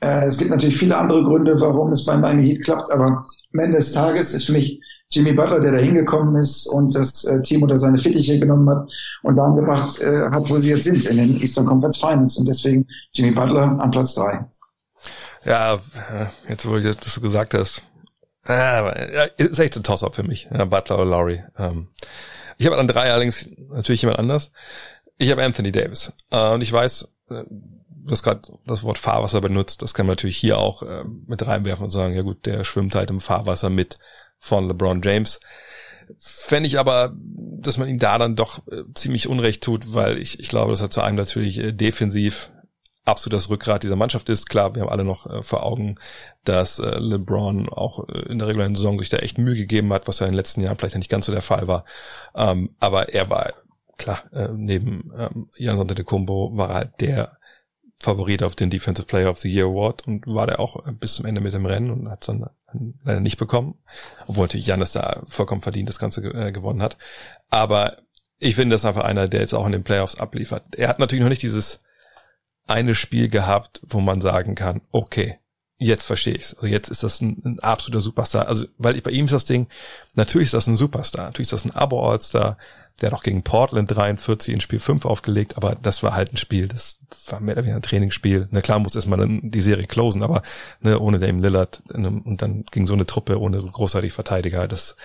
Äh, 0.00 0.26
es 0.26 0.38
gibt 0.38 0.50
natürlich 0.50 0.76
viele 0.76 0.96
andere 0.96 1.22
Gründe, 1.22 1.60
warum 1.60 1.92
es 1.92 2.04
bei 2.04 2.16
Miami 2.16 2.44
Heat 2.44 2.64
klappt, 2.64 2.90
aber 2.90 3.06
am 3.06 3.60
Ende 3.60 3.78
des 3.78 3.92
Tages 3.92 4.34
ist 4.34 4.46
für 4.46 4.52
mich 4.52 4.80
Jimmy 5.12 5.32
Butler, 5.32 5.60
der 5.60 5.72
da 5.72 5.78
hingekommen 5.78 6.34
ist 6.36 6.66
und 6.66 6.94
das 6.94 7.24
äh, 7.24 7.40
Team 7.42 7.62
unter 7.62 7.78
seine 7.78 7.98
Fittiche 7.98 8.38
genommen 8.38 8.68
hat 8.68 8.88
und 9.22 9.36
dahin 9.36 9.56
gebracht 9.56 10.00
äh, 10.00 10.30
hat, 10.30 10.50
wo 10.50 10.58
sie 10.58 10.70
jetzt 10.70 10.84
sind, 10.84 11.04
in 11.06 11.16
den 11.16 11.40
Eastern 11.40 11.66
Conference 11.66 11.96
Finals. 11.96 12.36
Und 12.36 12.48
deswegen 12.48 12.86
Jimmy 13.14 13.30
Butler 13.30 13.78
an 13.78 13.90
Platz 13.90 14.14
drei. 14.14 14.44
Ja, 15.44 15.74
äh, 15.74 16.26
jetzt 16.48 16.68
wo 16.68 16.74
du 16.74 16.92
das 16.92 17.20
gesagt 17.20 17.54
hast. 17.54 17.82
Ja, 18.48 18.90
ist 19.36 19.58
echt 19.58 19.76
ein 19.76 19.82
Toss-up 19.82 20.14
für 20.14 20.22
mich. 20.22 20.48
Ja, 20.52 20.64
Butler 20.64 20.96
oder 20.96 21.04
Laurie. 21.04 21.42
Ähm, 21.58 21.88
ich 22.58 22.66
habe 22.66 22.78
an 22.78 22.88
drei 22.88 23.10
allerdings 23.10 23.48
natürlich 23.70 24.02
jemand 24.02 24.18
anders. 24.18 24.50
Ich 25.18 25.30
habe 25.30 25.42
Anthony 25.42 25.72
Davis. 25.72 26.12
Äh, 26.30 26.52
und 26.52 26.62
ich 26.62 26.72
weiß, 26.72 27.08
äh, 27.30 27.44
du 27.48 28.10
hast 28.10 28.22
gerade 28.22 28.42
das 28.66 28.84
Wort 28.84 28.98
Fahrwasser 28.98 29.40
benutzt. 29.40 29.82
Das 29.82 29.94
kann 29.94 30.06
man 30.06 30.12
natürlich 30.12 30.36
hier 30.36 30.58
auch 30.58 30.84
mit 31.26 31.44
reinwerfen 31.44 31.84
und 31.84 31.90
sagen, 31.90 32.14
ja 32.14 32.22
gut, 32.22 32.46
der 32.46 32.62
schwimmt 32.62 32.94
halt 32.94 33.10
im 33.10 33.20
Fahrwasser 33.20 33.68
mit 33.68 33.96
von 34.38 34.68
LeBron 34.68 35.02
James. 35.02 35.40
Fände 36.20 36.68
ich 36.68 36.78
aber, 36.78 37.12
dass 37.16 37.78
man 37.78 37.88
ihm 37.88 37.98
da 37.98 38.16
dann 38.16 38.36
doch 38.36 38.62
ziemlich 38.94 39.26
Unrecht 39.26 39.64
tut, 39.64 39.92
weil 39.92 40.18
ich, 40.18 40.38
ich 40.38 40.46
glaube, 40.48 40.70
dass 40.70 40.80
er 40.80 40.90
zu 40.90 41.00
einem 41.00 41.16
natürlich 41.16 41.60
defensiv 41.76 42.52
absolut 43.06 43.36
das 43.38 43.48
Rückgrat 43.48 43.82
dieser 43.82 43.96
Mannschaft 43.96 44.28
ist. 44.28 44.48
Klar, 44.48 44.74
wir 44.74 44.82
haben 44.82 44.88
alle 44.90 45.04
noch 45.04 45.26
äh, 45.26 45.42
vor 45.42 45.64
Augen, 45.64 45.96
dass 46.44 46.78
äh, 46.78 46.98
LeBron 46.98 47.68
auch 47.68 48.08
äh, 48.08 48.28
in 48.28 48.38
der 48.38 48.48
regulären 48.48 48.74
Saison 48.74 48.98
sich 48.98 49.08
da 49.08 49.18
echt 49.18 49.38
Mühe 49.38 49.54
gegeben 49.54 49.92
hat, 49.92 50.08
was 50.08 50.18
ja 50.18 50.26
in 50.26 50.32
den 50.32 50.36
letzten 50.36 50.60
Jahren 50.60 50.76
vielleicht 50.76 50.96
nicht 50.96 51.10
ganz 51.10 51.26
so 51.26 51.32
der 51.32 51.42
Fall 51.42 51.68
war. 51.68 51.84
Ähm, 52.34 52.74
aber 52.80 53.14
er 53.14 53.30
war, 53.30 53.52
klar, 53.96 54.24
äh, 54.32 54.48
neben 54.52 55.12
ähm, 55.16 55.48
Jan 55.56 55.78
Antetokounmpo 55.78 56.56
war 56.56 56.68
er 56.70 56.74
halt 56.74 57.00
der 57.00 57.38
Favorit 57.98 58.42
auf 58.42 58.54
den 58.56 58.70
Defensive 58.70 59.06
Player 59.06 59.30
of 59.30 59.38
the 59.38 59.48
Year 59.48 59.66
Award 59.66 60.06
und 60.06 60.26
war 60.26 60.46
der 60.46 60.60
auch 60.60 60.86
äh, 60.86 60.92
bis 60.92 61.14
zum 61.14 61.26
Ende 61.26 61.40
mit 61.40 61.54
dem 61.54 61.64
Rennen 61.64 61.90
und 61.90 62.10
hat 62.10 62.22
es 62.22 62.26
dann 62.26 62.50
leider 63.04 63.20
nicht 63.20 63.38
bekommen. 63.38 63.78
Obwohl 64.26 64.44
natürlich 64.44 64.66
Janis 64.66 64.92
da 64.92 65.22
vollkommen 65.26 65.62
verdient 65.62 65.88
das 65.88 65.98
Ganze 65.98 66.22
äh, 66.22 66.52
gewonnen 66.52 66.82
hat. 66.82 66.98
Aber 67.48 67.98
ich 68.38 68.56
finde, 68.56 68.74
das 68.74 68.82
ist 68.82 68.86
einfach 68.86 69.04
einer, 69.04 69.28
der 69.28 69.40
jetzt 69.40 69.54
auch 69.54 69.64
in 69.64 69.72
den 69.72 69.84
Playoffs 69.84 70.16
abliefert. 70.16 70.74
Er 70.76 70.88
hat 70.88 70.98
natürlich 70.98 71.22
noch 71.22 71.30
nicht 71.30 71.42
dieses 71.42 71.82
eine 72.66 72.94
Spiel 72.94 73.28
gehabt, 73.28 73.80
wo 73.88 74.00
man 74.00 74.20
sagen 74.20 74.54
kann, 74.54 74.80
okay, 74.92 75.38
jetzt 75.78 76.04
verstehe 76.04 76.34
ich's. 76.34 76.54
Also 76.54 76.66
jetzt 76.66 76.88
ist 76.88 77.02
das 77.02 77.20
ein, 77.20 77.40
ein 77.44 77.60
absoluter 77.60 78.00
Superstar. 78.00 78.48
Also, 78.48 78.66
weil 78.78 78.96
ich, 78.96 79.02
bei 79.02 79.10
ihm 79.10 79.26
ist 79.26 79.32
das 79.34 79.44
Ding, 79.44 79.68
natürlich 80.14 80.46
ist 80.46 80.54
das 80.54 80.66
ein 80.66 80.76
Superstar. 80.76 81.26
Natürlich 81.26 81.52
ist 81.52 81.52
das 81.52 81.64
ein 81.64 81.76
Abo-All-Star. 81.76 82.56
Der 83.00 83.10
hat 83.10 83.18
auch 83.18 83.22
gegen 83.22 83.42
Portland 83.42 83.94
43 83.94 84.54
in 84.54 84.60
Spiel 84.62 84.78
5 84.78 85.04
aufgelegt, 85.04 85.58
aber 85.58 85.74
das 85.74 86.02
war 86.02 86.14
halt 86.14 86.32
ein 86.32 86.38
Spiel, 86.38 86.66
das 86.66 86.98
war 87.28 87.40
mehr 87.40 87.54
oder 87.54 87.64
weniger 87.64 87.76
ein 87.76 87.82
Trainingsspiel. 87.82 88.48
Na 88.50 88.62
klar 88.62 88.78
muss 88.78 88.94
erstmal 88.94 89.28
die 89.28 89.60
Serie 89.60 89.86
closen, 89.86 90.22
aber 90.22 90.40
ne, 90.80 90.98
ohne 90.98 91.18
Dame 91.18 91.42
Lillard 91.42 91.82
und 91.92 92.40
dann 92.40 92.64
gegen 92.70 92.86
so 92.86 92.94
eine 92.94 93.04
Truppe 93.04 93.38
ohne 93.38 93.60
großartig 93.60 94.14
Verteidiger, 94.14 94.66
das 94.66 94.96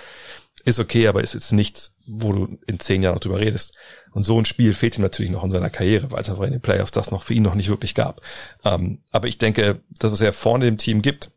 ist 0.62 0.80
okay, 0.80 1.08
aber 1.08 1.21
ist 1.21 1.34
jetzt 1.34 1.52
nichts, 1.52 1.95
wo 2.08 2.32
du 2.32 2.58
in 2.67 2.80
zehn 2.80 3.02
Jahren 3.02 3.15
noch 3.15 3.21
drüber 3.21 3.39
redest. 3.39 3.76
Und 4.12 4.24
so 4.24 4.38
ein 4.38 4.45
Spiel 4.45 4.74
fehlt 4.74 4.97
ihm 4.97 5.02
natürlich 5.02 5.32
noch 5.32 5.43
in 5.43 5.52
seiner 5.52 5.69
Karriere, 5.69 6.12
weil 6.12 6.21
es 6.21 6.30
einfach 6.30 6.43
in 6.43 6.52
den 6.52 6.62
Playoffs 6.62 6.91
das 6.91 7.12
noch 7.12 7.24
für 7.24 7.34
ihn 7.34 7.43
noch 7.43 7.56
nicht 7.56 7.69
wirklich 7.69 7.95
gab. 7.95 8.21
Ähm, 8.65 9.00
aber 9.12 9.28
ich 9.28 9.38
denke, 9.38 9.82
das, 9.89 10.12
was 10.12 10.21
er 10.21 10.34
vorne 10.34 10.67
im 10.67 10.78
Team 10.78 11.02
gibt, 11.02 11.32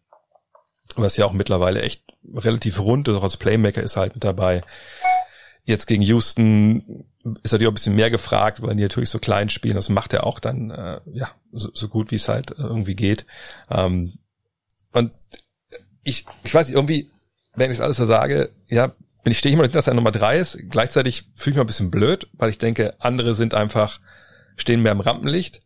was 0.97 1.17
ja 1.17 1.25
auch 1.25 1.33
mittlerweile 1.33 1.83
echt 1.83 2.05
relativ 2.35 2.81
rund 2.81 3.09
ist, 3.09 3.17
auch 3.17 3.23
als 3.23 3.37
Playmaker 3.37 3.83
ist 3.83 3.97
halt 3.97 4.15
mit 4.15 4.25
dabei. 4.25 4.63
Jetzt 5.65 5.87
gegen 5.87 6.03
Houston 6.03 7.05
ist 7.43 7.53
natürlich 7.53 7.69
auch 7.69 7.73
ein 7.73 7.75
bisschen 7.75 7.97
mehr 7.97 8.11
gefragt, 8.11 8.61
weil 8.61 8.75
die 8.75 8.83
natürlich 8.83 9.09
so 9.09 9.19
klein 9.19 9.49
spielen. 9.49 9.77
Das 9.77 9.89
macht 9.89 10.13
er 10.13 10.27
auch 10.27 10.39
dann 10.39 10.71
äh, 10.71 11.01
ja 11.13 11.31
so, 11.53 11.71
so 11.73 11.89
gut, 11.89 12.11
wie 12.11 12.17
es 12.17 12.29
halt 12.29 12.55
irgendwie 12.59 12.95
geht. 12.95 13.25
Ähm, 13.71 14.19
und 14.93 15.15
ich, 16.03 16.27
ich 16.45 16.55
weiß 16.55 16.69
nicht, 16.69 16.77
irgendwie, 16.77 17.11
wenn 17.55 17.71
ich 17.71 17.79
das 17.79 17.85
alles 17.85 17.97
so 17.97 18.05
sage, 18.05 18.51
ja, 18.69 18.93
bin 19.25 19.33
ich 19.33 19.39
stehe 19.39 19.51
ich 19.51 19.59
immer 19.59 19.67
dass 19.67 19.87
er 19.87 19.95
Nummer 19.95 20.13
drei 20.13 20.39
ist. 20.39 20.59
Gleichzeitig 20.69 21.25
fühle 21.35 21.55
ich 21.55 21.57
mich 21.57 21.65
ein 21.65 21.67
bisschen 21.67 21.91
blöd, 21.91 22.29
weil 22.35 22.51
ich 22.51 22.59
denke, 22.59 22.95
andere 23.01 23.35
sind 23.35 23.55
einfach, 23.55 23.99
stehen 24.57 24.83
mehr 24.83 24.93
im 24.93 25.01
Rampenlicht. 25.01 25.61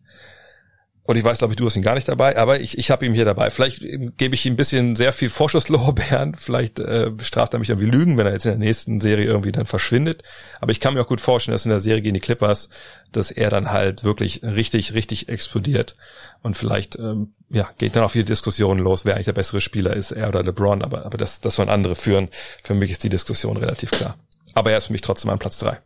Und 1.09 1.17
ich 1.17 1.25
weiß, 1.25 1.39
glaube 1.39 1.55
ich, 1.55 1.57
du 1.57 1.65
hast 1.65 1.75
ihn 1.75 1.81
gar 1.81 1.95
nicht 1.95 2.07
dabei, 2.07 2.37
aber 2.37 2.61
ich, 2.61 2.77
ich 2.77 2.91
habe 2.91 3.07
ihn 3.07 3.15
hier 3.15 3.25
dabei. 3.25 3.49
Vielleicht 3.49 3.81
gebe 4.19 4.35
ich 4.35 4.45
ihm 4.45 4.53
ein 4.53 4.57
bisschen 4.57 4.95
sehr 4.95 5.15
viel 5.15 5.31
Vorschusslorbeeren. 5.31 6.35
Vielleicht 6.37 6.81
äh, 6.81 7.11
straft 7.23 7.55
er 7.55 7.61
mich 7.61 7.71
irgendwie 7.71 7.89
Lügen, 7.89 8.19
wenn 8.19 8.27
er 8.27 8.35
jetzt 8.35 8.45
in 8.45 8.51
der 8.51 8.59
nächsten 8.59 9.01
Serie 9.01 9.25
irgendwie 9.25 9.51
dann 9.51 9.65
verschwindet. 9.65 10.23
Aber 10.61 10.71
ich 10.71 10.81
kann 10.81 10.93
mir 10.93 11.01
auch 11.01 11.07
gut 11.07 11.23
vorstellen, 11.23 11.55
dass 11.55 11.65
in 11.65 11.71
der 11.71 11.81
Serie 11.81 12.03
gegen 12.03 12.13
die 12.13 12.21
Clippers, 12.21 12.69
dass 13.11 13.31
er 13.31 13.49
dann 13.49 13.73
halt 13.73 14.05
wirklich 14.05 14.43
richtig, 14.43 14.93
richtig 14.93 15.31
explodiert. 15.31 15.97
Und 16.43 16.59
vielleicht 16.59 16.99
ähm, 16.99 17.33
ja, 17.49 17.71
geht 17.79 17.97
dann 17.97 18.05
auch 18.05 18.11
viele 18.11 18.27
Diskussionen 18.27 18.81
los, 18.81 19.07
wer 19.07 19.15
eigentlich 19.15 19.25
der 19.25 19.33
bessere 19.33 19.63
Spieler 19.63 19.97
ist, 19.97 20.11
er 20.11 20.29
oder 20.29 20.43
LeBron. 20.43 20.83
Aber, 20.83 21.07
aber 21.07 21.17
das, 21.17 21.41
das 21.41 21.57
sollen 21.57 21.71
andere 21.71 21.97
führen. 21.97 22.29
Für 22.63 22.75
mich 22.75 22.91
ist 22.91 23.03
die 23.03 23.09
Diskussion 23.09 23.57
relativ 23.57 23.93
klar. 23.93 24.19
Aber 24.53 24.73
er 24.73 24.77
ist 24.77 24.89
für 24.89 24.93
mich 24.93 25.01
trotzdem 25.01 25.31
an 25.31 25.39
Platz 25.39 25.57
drei. 25.57 25.79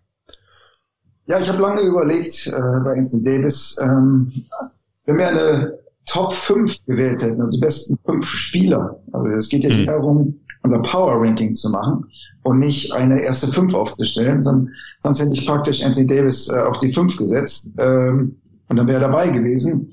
Ja, 1.27 1.39
ich 1.39 1.49
habe 1.49 1.63
lange 1.63 1.83
überlegt 1.83 2.49
äh, 2.49 2.51
bei 2.51 2.99
Anthony 2.99 3.23
Davis. 3.23 3.79
Ähm, 3.81 4.47
wenn 5.07 5.19
wir 5.19 5.29
eine 5.29 5.79
Top 6.07 6.33
5 6.33 6.77
gewählt 6.87 7.23
hätten, 7.23 7.41
also 7.41 7.57
die 7.57 7.61
besten 7.61 7.99
fünf 8.05 8.27
Spieler, 8.27 9.01
also 9.13 9.29
es 9.29 9.49
geht 9.49 9.65
ja 9.65 9.71
hier 9.71 9.83
mhm. 9.83 9.87
darum, 9.87 10.41
unser 10.63 10.83
Power 10.83 11.21
Ranking 11.21 11.55
zu 11.55 11.71
machen 11.71 12.07
und 12.43 12.59
nicht 12.59 12.93
eine 12.93 13.21
erste 13.21 13.49
fünf 13.49 13.75
aufzustellen, 13.75 14.43
sondern 14.43 14.73
sonst 15.03 15.21
hätte 15.21 15.35
ich 15.35 15.47
praktisch 15.47 15.85
Anthony 15.85 16.07
Davis 16.07 16.49
äh, 16.49 16.61
auf 16.61 16.79
die 16.79 16.93
fünf 16.93 17.17
gesetzt 17.17 17.67
ähm, 17.79 18.37
und 18.69 18.77
dann 18.77 18.87
wäre 18.87 19.03
er 19.03 19.11
dabei 19.11 19.29
gewesen. 19.29 19.93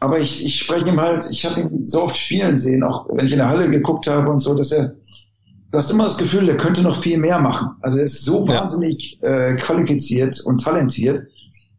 Aber 0.00 0.20
ich, 0.20 0.44
ich 0.44 0.60
spreche 0.60 0.88
ihm 0.88 1.00
halt, 1.00 1.28
ich 1.30 1.44
habe 1.44 1.60
ihn 1.60 1.82
so 1.82 2.02
oft 2.02 2.16
spielen 2.16 2.56
sehen, 2.56 2.84
auch 2.84 3.08
wenn 3.10 3.26
ich 3.26 3.32
in 3.32 3.38
der 3.38 3.48
Halle 3.48 3.68
geguckt 3.68 4.06
habe 4.06 4.30
und 4.30 4.38
so, 4.38 4.54
dass 4.54 4.70
er, 4.70 4.94
du 5.70 5.78
hast 5.78 5.90
immer 5.90 6.04
das 6.04 6.18
Gefühl, 6.18 6.46
der 6.46 6.56
könnte 6.56 6.82
noch 6.82 6.94
viel 6.94 7.18
mehr 7.18 7.40
machen. 7.40 7.70
Also 7.80 7.98
er 7.98 8.04
ist 8.04 8.24
so 8.24 8.46
ja. 8.46 8.60
wahnsinnig 8.60 9.18
äh, 9.22 9.56
qualifiziert 9.56 10.40
und 10.44 10.62
talentiert. 10.62 11.26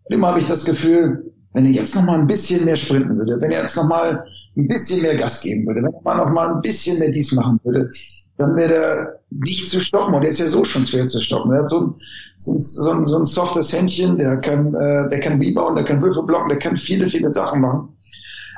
Und 0.04 0.15
immer 0.15 0.30
habe 0.30 0.39
ich 0.39 0.48
das 0.48 0.65
Gefühl, 0.65 1.29
wenn 1.54 1.66
er 1.66 1.72
jetzt 1.72 1.96
noch 1.96 2.06
mal 2.06 2.20
ein 2.20 2.28
bisschen 2.28 2.66
mehr 2.66 2.76
sprinten 2.76 3.18
würde, 3.18 3.40
wenn 3.42 3.52
er 3.52 3.62
jetzt 3.62 3.76
noch 3.76 3.88
mal 3.88 4.26
ein 4.56 4.68
bisschen 4.68 5.02
mehr 5.02 5.18
Gas 5.18 5.42
geben 5.42 5.66
würde, 5.66 5.82
wenn 5.82 5.94
er 6.06 6.26
noch 6.26 6.32
mal 6.32 6.56
ein 6.56 6.62
bisschen 6.62 7.00
mehr 7.00 7.12
dies 7.12 7.32
machen 7.32 7.60
würde, 7.64 7.90
dann 8.38 8.56
wäre 8.56 8.74
er 8.74 9.20
nicht 9.32 9.70
zu 9.70 9.82
stoppen. 9.82 10.16
Und 10.16 10.24
er 10.24 10.30
ist 10.30 10.40
ja 10.40 10.48
so 10.48 10.64
schon 10.64 10.86
schwer 10.86 11.08
zu 11.08 11.22
stoppen. 11.22 11.52
Er 11.52 11.64
hat 11.64 11.70
so 11.70 11.82
ein, 11.82 11.96
so 12.38 12.54
ein, 12.54 12.60
so 12.60 12.92
ein, 12.92 13.06
so 13.06 13.18
ein 13.18 13.26
softes 13.26 13.74
Händchen, 13.74 14.18
der 14.18 14.38
kann, 14.38 14.74
äh, 14.74 15.10
der 15.10 15.20
kann 15.20 15.42
rebound, 15.42 15.78
der 15.78 15.84
kann 15.84 16.02
Würfel 16.02 16.24
blocken, 16.24 16.50
der 16.50 16.60
kann 16.60 16.78
viele, 16.78 17.10
viele 17.10 17.32
Sachen 17.32 17.62
machen. 17.62 17.90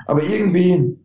Aber 0.06 0.22
irgendwie 0.24 0.98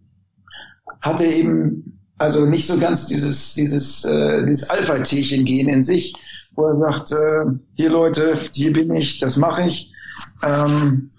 hat 1.01 1.21
er 1.21 1.33
eben 1.33 2.01
also 2.19 2.45
nicht 2.47 2.67
so 2.67 2.79
ganz 2.79 3.07
dieses, 3.07 3.55
dieses, 3.55 4.05
äh, 4.05 4.45
dieses 4.45 4.69
Alpha-Tierchen-Gehen 4.71 5.69
in 5.69 5.83
sich, 5.83 6.15
wo 6.55 6.67
er 6.67 6.75
sagt, 6.75 7.13
äh, 7.13 7.45
hier 7.75 7.91
Leute, 7.91 8.39
hier 8.53 8.73
bin 8.73 8.95
ich, 8.95 9.21
das 9.21 9.37
mache 9.37 9.63
ich. 9.69 9.93
Ähm, 10.43 11.11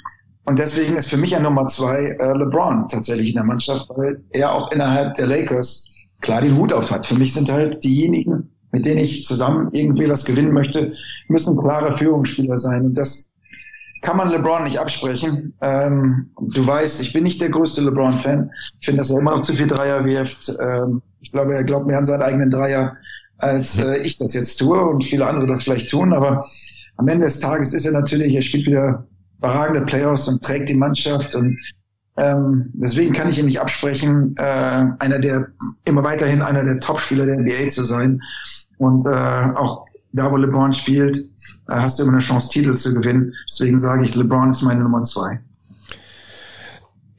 und 0.48 0.60
deswegen 0.60 0.96
ist 0.96 1.10
für 1.10 1.18
mich 1.18 1.32
ja 1.32 1.42
Nummer 1.42 1.68
zwei 1.68 2.16
äh, 2.20 2.38
LeBron 2.38 2.88
tatsächlich 2.88 3.32
in 3.32 3.36
der 3.36 3.44
Mannschaft, 3.44 3.90
weil 3.90 4.24
er 4.30 4.54
auch 4.54 4.72
innerhalb 4.72 5.16
der 5.16 5.28
Lakers 5.28 5.90
klar 6.22 6.40
den 6.40 6.56
Hut 6.56 6.72
auf 6.72 6.90
hat. 6.90 7.06
Für 7.06 7.16
mich 7.16 7.34
sind 7.34 7.52
halt 7.52 7.84
diejenigen, 7.84 8.50
mit 8.72 8.86
denen 8.86 9.00
ich 9.00 9.26
zusammen 9.26 9.68
irgendwie 9.74 10.10
was 10.10 10.24
gewinnen 10.24 10.54
möchte, 10.54 10.94
müssen 11.28 11.60
klare 11.60 11.92
Führungsspieler 11.92 12.58
sein. 12.58 12.86
Und 12.86 12.98
das 12.98 13.28
kann 14.02 14.16
man 14.16 14.32
LeBron 14.32 14.64
nicht 14.64 14.80
absprechen. 14.80 15.54
Ähm, 15.60 16.32
du 16.40 16.66
weißt, 16.66 17.02
ich 17.02 17.12
bin 17.12 17.24
nicht 17.24 17.42
der 17.42 17.50
größte 17.50 17.82
LeBron-Fan. 17.82 18.50
Ich 18.80 18.86
finde, 18.86 19.00
dass 19.00 19.10
er 19.10 19.20
immer 19.20 19.32
noch 19.32 19.42
zu 19.42 19.52
viel 19.52 19.68
Dreier 19.68 20.06
wirft. 20.06 20.56
Ähm, 20.62 21.02
ich 21.20 21.34
glaube, 21.34 21.56
er 21.56 21.66
glaubt 21.66 21.88
mehr 21.88 21.98
an 21.98 22.06
seinen 22.06 22.22
eigenen 22.22 22.52
Dreier, 22.52 22.96
als 23.38 23.82
äh, 23.82 23.98
ich 23.98 24.16
das 24.16 24.34
jetzt 24.34 24.56
tue 24.56 24.80
und 24.80 25.04
viele 25.04 25.28
andere 25.28 25.46
das 25.46 25.64
vielleicht 25.64 25.90
tun. 25.90 26.14
Aber 26.14 26.46
am 26.96 27.10
Ende 27.10 27.26
des 27.26 27.42
Tages 27.42 27.74
ist 27.74 27.86
er 27.86 27.92
natürlich, 27.92 28.34
er 28.34 28.42
spielt 28.42 28.66
wieder 28.66 29.06
überragende 29.38 29.82
Playoffs 29.82 30.28
und 30.28 30.44
trägt 30.44 30.70
die 30.70 30.76
Mannschaft 30.76 31.36
und 31.36 31.58
ähm, 32.18 32.72
deswegen 32.74 33.14
kann 33.14 33.30
ich 33.30 33.38
ihn 33.38 33.46
nicht 33.46 33.62
absprechen, 33.62 34.36
äh, 34.38 34.88
einer 35.00 35.20
der 35.20 35.50
immer 35.86 36.04
weiterhin 36.04 36.42
einer 36.42 36.64
der 36.64 36.80
Topspieler 36.80 37.28
der 37.28 37.38
NBA 37.38 37.70
zu 37.70 37.84
sein. 37.84 38.22
Und 38.80 39.06
äh, 39.06 39.10
auch 39.56 39.86
da, 40.14 40.32
wo 40.32 40.38
LeBron 40.38 40.74
spielt, 40.74 41.18
äh, 41.18 41.76
hast 41.76 42.00
du 42.00 42.04
immer 42.04 42.14
eine 42.14 42.22
Chance, 42.22 42.50
Titel 42.50 42.76
zu 42.76 42.96
gewinnen. 42.96 43.36
Deswegen 43.48 43.78
sage 43.78 44.04
ich, 44.04 44.16
LeBron 44.16 44.50
ist 44.50 44.64
meine 44.64 44.82
Nummer 44.82 45.04
zwei. 45.04 45.42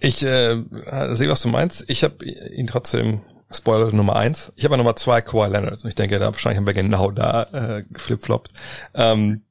Ich 0.01 0.25
äh, 0.25 0.63
sehe, 1.11 1.29
was 1.29 1.43
du 1.43 1.49
meinst. 1.49 1.89
Ich 1.89 2.03
habe 2.03 2.25
ihn 2.25 2.67
trotzdem 2.67 3.21
Spoiler 3.51 3.93
Nummer 3.93 4.17
eins. 4.17 4.53
Ich 4.57 4.65
habe 4.65 4.77
Nummer 4.77 4.97
zwei 4.97 5.23
Kawhi 5.23 5.49
Leonard. 5.49 5.83
Und 5.83 5.89
ich 5.89 5.95
denke, 5.95 6.19
da 6.19 6.27
wahrscheinlich 6.27 6.59
haben 6.59 6.67
wir 6.67 6.75
genau 6.75 7.11
da 7.11 7.45
äh, 7.53 7.85
geflipfloppt. 7.91 8.53
Ähm, 8.95 9.43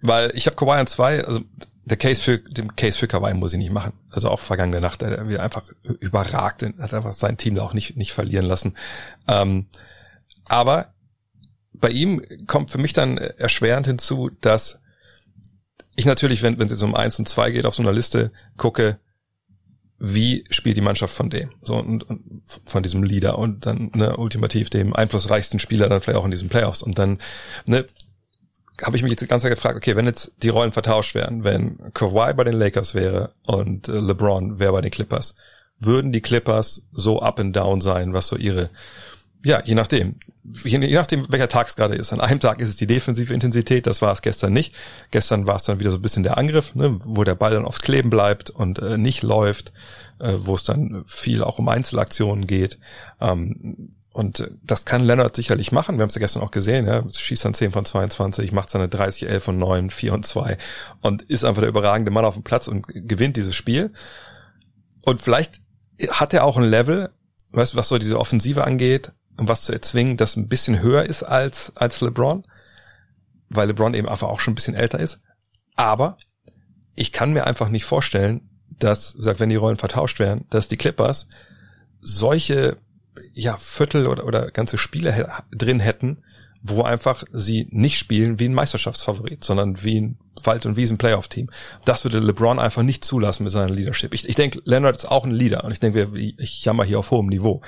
weil 0.00 0.30
ich 0.34 0.46
habe 0.46 0.56
Kawhi 0.56 0.78
an 0.78 0.86
zwei, 0.86 1.24
also 1.24 1.40
der 1.84 1.96
Case 1.96 2.22
für, 2.22 2.38
den 2.38 2.76
Case 2.76 2.98
für 2.98 3.08
Kawhi 3.08 3.34
muss 3.34 3.52
ich 3.52 3.58
nicht 3.58 3.72
machen. 3.72 3.94
Also 4.10 4.28
auch 4.28 4.40
vergangene 4.40 4.80
Nacht, 4.80 5.02
er 5.02 5.28
wieder 5.28 5.42
einfach 5.42 5.70
überragt, 6.00 6.62
hat 6.62 6.94
einfach 6.94 7.14
sein 7.14 7.36
Team 7.36 7.54
da 7.54 7.62
auch 7.62 7.74
nicht, 7.74 7.96
nicht 7.96 8.12
verlieren 8.12 8.44
lassen. 8.44 8.76
Ähm, 9.26 9.66
aber 10.48 10.92
bei 11.72 11.90
ihm 11.90 12.22
kommt 12.46 12.70
für 12.70 12.78
mich 12.78 12.92
dann 12.92 13.18
erschwerend 13.18 13.86
hinzu, 13.86 14.30
dass 14.40 14.80
ich 15.96 16.06
natürlich, 16.06 16.42
wenn, 16.42 16.58
wenn 16.58 16.66
es 16.66 16.72
jetzt 16.72 16.82
um 16.82 16.94
eins 16.94 17.18
und 17.18 17.28
zwei 17.28 17.50
geht, 17.50 17.66
auf 17.66 17.74
so 17.74 17.82
einer 17.82 17.92
Liste 17.92 18.32
gucke, 18.56 18.98
wie 19.98 20.44
spielt 20.48 20.76
die 20.76 20.82
Mannschaft 20.82 21.14
von 21.14 21.28
dem, 21.28 21.50
so 21.60 21.76
und, 21.76 22.04
und 22.04 22.42
von 22.66 22.84
diesem 22.84 23.02
Leader 23.02 23.36
und 23.36 23.66
dann 23.66 23.90
ne, 23.94 24.16
ultimativ 24.16 24.70
dem 24.70 24.94
einflussreichsten 24.94 25.58
Spieler 25.58 25.88
dann 25.88 26.00
vielleicht 26.00 26.18
auch 26.18 26.24
in 26.24 26.30
diesen 26.30 26.48
Playoffs 26.48 26.82
und 26.82 26.98
dann 26.98 27.18
ne, 27.66 27.84
habe 28.82 28.96
ich 28.96 29.02
mich 29.02 29.10
jetzt 29.10 29.20
die 29.20 29.26
ganze 29.26 29.44
Zeit 29.44 29.54
gefragt, 29.54 29.76
okay, 29.76 29.96
wenn 29.96 30.06
jetzt 30.06 30.32
die 30.42 30.48
Rollen 30.48 30.72
vertauscht 30.72 31.14
wären, 31.14 31.44
wenn 31.44 31.92
Kawhi 31.94 32.32
bei 32.34 32.44
den 32.44 32.54
Lakers 32.54 32.94
wäre 32.94 33.32
und 33.44 33.88
äh, 33.88 33.92
LeBron 33.98 34.58
wäre 34.58 34.72
bei 34.72 34.80
den 34.80 34.90
Clippers, 34.90 35.34
würden 35.78 36.12
die 36.12 36.20
Clippers 36.20 36.88
so 36.92 37.20
up 37.20 37.38
and 37.40 37.54
down 37.54 37.80
sein, 37.80 38.12
was 38.12 38.28
so 38.28 38.36
ihre, 38.36 38.70
ja, 39.44 39.62
je 39.64 39.74
nachdem, 39.74 40.16
je, 40.64 40.78
nachdem, 40.78 41.30
welcher 41.30 41.48
Tag 41.48 41.68
es 41.68 41.76
gerade 41.76 41.94
ist. 41.94 42.12
An 42.12 42.20
einem 42.20 42.40
Tag 42.40 42.60
ist 42.60 42.68
es 42.68 42.76
die 42.76 42.86
defensive 42.86 43.32
Intensität, 43.32 43.86
das 43.86 44.02
war 44.02 44.12
es 44.12 44.22
gestern 44.22 44.52
nicht. 44.52 44.74
Gestern 45.10 45.46
war 45.46 45.56
es 45.56 45.64
dann 45.64 45.80
wieder 45.80 45.90
so 45.90 45.98
ein 45.98 46.02
bisschen 46.02 46.22
der 46.22 46.38
Angriff, 46.38 46.74
ne, 46.74 46.98
wo 47.04 47.24
der 47.24 47.34
Ball 47.34 47.52
dann 47.52 47.64
oft 47.64 47.82
kleben 47.82 48.10
bleibt 48.10 48.50
und 48.50 48.78
äh, 48.80 48.98
nicht 48.98 49.22
läuft, 49.22 49.72
äh, 50.18 50.34
wo 50.36 50.54
es 50.54 50.64
dann 50.64 51.04
viel 51.06 51.42
auch 51.42 51.58
um 51.58 51.68
Einzelaktionen 51.68 52.46
geht. 52.46 52.78
Ähm, 53.20 53.90
und 54.18 54.50
das 54.64 54.84
kann 54.84 55.04
Leonard 55.04 55.36
sicherlich 55.36 55.70
machen. 55.70 55.96
Wir 55.96 56.02
haben 56.02 56.08
es 56.08 56.16
ja 56.16 56.18
gestern 56.18 56.42
auch 56.42 56.50
gesehen. 56.50 56.88
Ja? 56.88 57.04
Schießt 57.08 57.44
dann 57.44 57.54
10 57.54 57.70
von 57.70 57.84
22, 57.84 58.50
macht 58.50 58.68
seine 58.68 58.88
30, 58.88 59.28
11 59.28 59.44
von 59.44 59.58
9, 59.60 59.90
4 59.90 60.12
und 60.12 60.26
2 60.26 60.58
und 61.02 61.22
ist 61.22 61.44
einfach 61.44 61.62
der 61.62 61.68
überragende 61.68 62.10
Mann 62.10 62.24
auf 62.24 62.34
dem 62.34 62.42
Platz 62.42 62.66
und 62.66 62.84
gewinnt 62.88 63.36
dieses 63.36 63.54
Spiel. 63.54 63.92
Und 65.04 65.22
vielleicht 65.22 65.60
hat 66.10 66.34
er 66.34 66.42
auch 66.42 66.56
ein 66.56 66.64
Level, 66.64 67.10
weißt, 67.52 67.76
was 67.76 67.86
so 67.86 67.98
diese 67.98 68.18
Offensive 68.18 68.64
angeht 68.64 69.12
und 69.36 69.46
was 69.46 69.62
zu 69.62 69.72
erzwingen, 69.72 70.16
das 70.16 70.34
ein 70.34 70.48
bisschen 70.48 70.82
höher 70.82 71.04
ist 71.04 71.22
als, 71.22 71.76
als 71.76 72.00
LeBron, 72.00 72.44
weil 73.50 73.68
LeBron 73.68 73.94
eben 73.94 74.08
einfach 74.08 74.26
auch 74.26 74.40
schon 74.40 74.50
ein 74.50 74.56
bisschen 74.56 74.74
älter 74.74 74.98
ist. 74.98 75.20
Aber 75.76 76.18
ich 76.96 77.12
kann 77.12 77.32
mir 77.32 77.46
einfach 77.46 77.68
nicht 77.68 77.84
vorstellen, 77.84 78.50
dass, 78.80 79.10
sagt, 79.10 79.38
wenn 79.38 79.48
die 79.48 79.54
Rollen 79.54 79.78
vertauscht 79.78 80.18
wären, 80.18 80.44
dass 80.50 80.66
die 80.66 80.76
Clippers 80.76 81.28
solche 82.00 82.78
ja, 83.34 83.56
Viertel 83.56 84.06
oder, 84.06 84.24
oder 84.24 84.50
ganze 84.50 84.78
Spiele 84.78 85.32
drin 85.52 85.80
hätten, 85.80 86.22
wo 86.62 86.82
einfach 86.82 87.24
sie 87.32 87.68
nicht 87.70 87.98
spielen 87.98 88.38
wie 88.38 88.46
ein 88.46 88.54
Meisterschaftsfavorit, 88.54 89.44
sondern 89.44 89.82
wie 89.84 90.00
ein 90.00 90.18
Wald- 90.44 90.66
und 90.66 90.76
Wiesen-Playoff-Team. 90.76 91.50
Das 91.84 92.04
würde 92.04 92.18
LeBron 92.18 92.58
einfach 92.58 92.82
nicht 92.82 93.04
zulassen 93.04 93.44
mit 93.44 93.52
seiner 93.52 93.72
Leadership. 93.72 94.14
Ich, 94.14 94.28
ich 94.28 94.34
denke, 94.34 94.60
Leonard 94.64 94.96
ist 94.96 95.10
auch 95.10 95.24
ein 95.24 95.30
Leader 95.30 95.64
und 95.64 95.72
ich 95.72 95.80
denke, 95.80 96.10
ich 96.16 96.64
jammer 96.64 96.84
hier 96.84 96.98
auf 96.98 97.10
hohem 97.10 97.26
Niveau. 97.26 97.62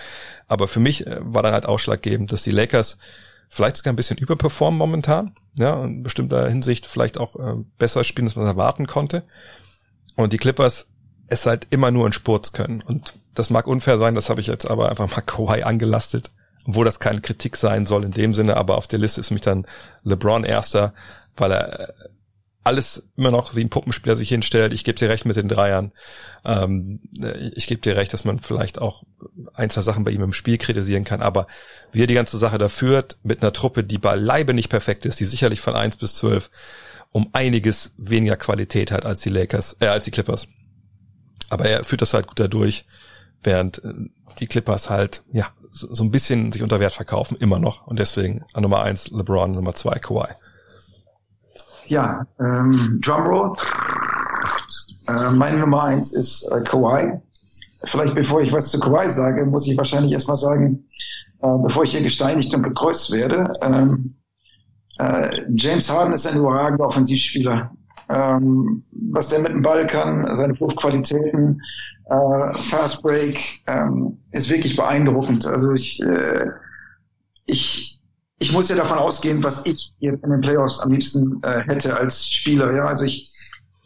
Aber 0.49 0.69
für 0.69 0.81
mich 0.81 1.07
äh, 1.07 1.19
war 1.21 1.43
dann 1.43 1.53
halt 1.53 1.67
ausschlaggebend, 1.67 2.33
dass 2.33 2.43
die 2.43 2.51
Lakers 2.51 2.99
vielleicht 3.49 3.77
sogar 3.77 3.93
ein 3.93 3.97
bisschen 3.97 4.19
überperformen 4.19 4.79
momentan, 4.79 5.35
ja, 5.59 5.85
in 5.85 6.03
bestimmter 6.03 6.49
Hinsicht 6.49 6.87
vielleicht 6.87 7.19
auch 7.19 7.37
äh, 7.37 7.57
besser 7.79 8.05
spielen, 8.05 8.29
als 8.29 8.37
man 8.37 8.47
erwarten 8.47 8.87
konnte. 8.87 9.25
Und 10.17 10.33
die 10.33 10.39
Clippers 10.39 10.89
es 11.31 11.47
halt 11.47 11.67
immer 11.71 11.91
nur 11.91 12.07
in 12.07 12.13
Spurts 12.13 12.53
können. 12.53 12.83
Und 12.83 13.15
das 13.35 13.51
mag 13.51 13.67
unfair 13.67 13.99
sein, 13.99 14.15
das 14.15 14.29
habe 14.29 14.41
ich 14.41 14.49
jetzt 14.49 14.71
aber 14.71 14.91
einfach 14.91 15.11
mal 15.11 15.21
Kawhi 15.27 15.63
angelastet, 15.63 16.31
wo 16.67 16.85
das 16.85 17.01
keine 17.01 17.21
Kritik 17.21 17.57
sein 17.57 17.87
soll 17.87 18.05
in 18.05 18.13
dem 18.13 18.35
Sinne, 18.35 18.57
aber 18.57 18.77
auf 18.77 18.87
der 18.87 18.99
Liste 18.99 19.21
ist 19.21 19.31
mich 19.31 19.41
dann 19.41 19.67
LeBron 20.05 20.45
erster, 20.45 20.93
weil 21.37 21.53
er 21.53 21.89
äh, 21.89 21.93
alles 22.63 23.09
immer 23.17 23.31
noch 23.31 23.57
wie 23.57 23.65
ein 23.65 23.71
Puppenspieler 23.71 24.17
sich 24.17 24.29
hinstellt. 24.29 24.75
Ich 24.75 24.85
gebe 24.85 24.99
dir 24.99 25.09
recht 25.09 25.25
mit 25.25 25.37
den 25.37 25.49
Dreiern. 25.49 25.93
Ähm, 26.45 27.01
ich 27.55 27.67
gebe 27.67 27.81
dir 27.81 27.97
recht, 27.97 28.13
dass 28.13 28.25
man 28.25 28.41
vielleicht 28.41 28.79
auch 28.79 29.03
ein, 29.55 29.71
zwei 29.71 29.81
Sachen 29.81 30.05
bei 30.05 30.11
ihm 30.11 30.23
im 30.23 30.35
Spiel 30.35 30.59
kritisieren 30.59 31.05
kann, 31.05 31.23
aber 31.23 31.47
wie 31.91 32.03
er 32.03 32.07
die 32.07 32.15
ganze 32.15 32.37
Sache 32.37 32.59
da 32.59 32.69
führt, 32.69 33.17
mit 33.23 33.41
einer 33.41 33.55
Truppe, 33.55 33.83
die 33.83 33.97
beileibe 33.97 34.53
nicht 34.53 34.69
perfekt 34.69 35.07
ist, 35.07 35.21
die 35.21 35.25
sicherlich 35.25 35.61
von 35.61 35.75
eins 35.75 35.97
bis 35.97 36.15
zwölf 36.17 36.51
um 37.13 37.31
einiges 37.33 37.95
weniger 37.97 38.37
Qualität 38.37 38.93
hat 38.93 39.07
als 39.07 39.23
die 39.23 39.31
Lakers, 39.31 39.79
äh, 39.81 39.87
als 39.87 40.05
die 40.05 40.11
Clippers. 40.11 40.47
Aber 41.51 41.67
er 41.67 41.85
führt 41.85 42.01
das 42.01 42.15
halt 42.15 42.27
gut 42.27 42.41
dadurch, 42.41 42.87
während 43.43 43.85
äh, 43.85 43.93
die 44.39 44.47
Clippers 44.47 44.89
halt, 44.89 45.23
ja, 45.33 45.49
so 45.73 46.03
ein 46.03 46.11
bisschen 46.11 46.51
sich 46.51 46.63
unter 46.63 46.81
Wert 46.81 46.93
verkaufen, 46.93 47.37
immer 47.37 47.59
noch. 47.59 47.87
Und 47.87 47.99
deswegen 47.99 48.45
an 48.55 48.63
Nummer 48.63 48.83
eins 48.83 49.11
LeBron, 49.11 49.53
Nummer 49.53 49.75
zwei 49.75 49.99
Kawhi. 49.99 50.29
Ja, 51.87 52.27
ähm, 52.39 53.01
Drumroll. 53.03 53.57
Äh, 55.09 55.31
meine 55.33 55.59
Nummer 55.59 55.85
eins 55.85 56.13
ist 56.13 56.45
äh, 56.51 56.63
Kawhi. 56.63 57.21
Vielleicht 57.85 58.15
bevor 58.15 58.41
ich 58.43 58.53
was 58.53 58.71
zu 58.71 58.81
Kawhi 58.81 59.11
sage, 59.11 59.47
muss 59.47 59.67
ich 59.67 59.77
wahrscheinlich 59.77 60.13
erstmal 60.13 60.37
sagen, 60.37 60.87
äh, 61.43 61.59
bevor 61.63 61.85
ich 61.85 61.93
hier 61.93 62.03
gesteinigt 62.03 62.55
und 62.55 62.63
bekreuzt 62.63 63.13
werde, 63.13 63.53
ähm, 63.63 64.17
äh, 64.99 65.43
James 65.55 65.91
Harden 65.91 66.13
ist 66.13 66.27
ein 66.27 66.39
überragender 66.39 66.87
Offensivspieler. 66.87 67.73
Ähm, 68.13 68.83
was 69.13 69.29
der 69.29 69.41
mit 69.41 69.53
dem 69.53 69.63
Ball 69.63 69.87
kann, 69.87 70.35
seine 70.35 70.59
Wurfqualitäten, 70.59 71.63
äh, 72.07 72.59
Fast 72.59 73.03
Break, 73.03 73.63
ähm, 73.67 74.19
ist 74.33 74.51
wirklich 74.51 74.77
beeindruckend. 74.77 75.47
Also 75.47 75.73
ich, 75.73 76.03
äh, 76.03 76.47
ich 77.47 78.01
ich 78.41 78.53
muss 78.53 78.71
ja 78.71 78.77
davon 78.77 78.99
ausgehen, 78.99 79.45
was 79.45 79.67
ich 79.67 79.93
jetzt 79.99 80.25
in 80.25 80.31
den 80.31 80.41
Playoffs 80.41 80.81
am 80.81 80.91
liebsten 80.91 81.41
äh, 81.43 81.63
hätte 81.67 81.97
als 81.97 82.27
Spieler. 82.27 82.75
Ja, 82.75 82.87
also 82.87 83.05
ich, 83.05 83.31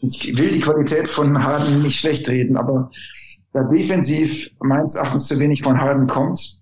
ich 0.01 0.39
will 0.39 0.53
die 0.53 0.61
Qualität 0.61 1.09
von 1.09 1.43
Harden 1.43 1.83
nicht 1.83 1.99
schlecht 1.99 2.29
reden, 2.29 2.57
aber 2.57 2.91
da 3.53 3.65
defensiv 3.65 4.49
meines 4.61 4.95
Erachtens 4.95 5.27
zu 5.27 5.39
wenig 5.41 5.63
von 5.63 5.81
Harden 5.81 6.07
kommt, 6.07 6.61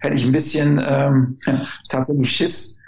hätte 0.00 0.14
ich 0.14 0.24
ein 0.24 0.32
bisschen 0.32 0.82
ähm, 0.84 1.38
tatsächlich 1.88 2.30
Schiss, 2.30 2.82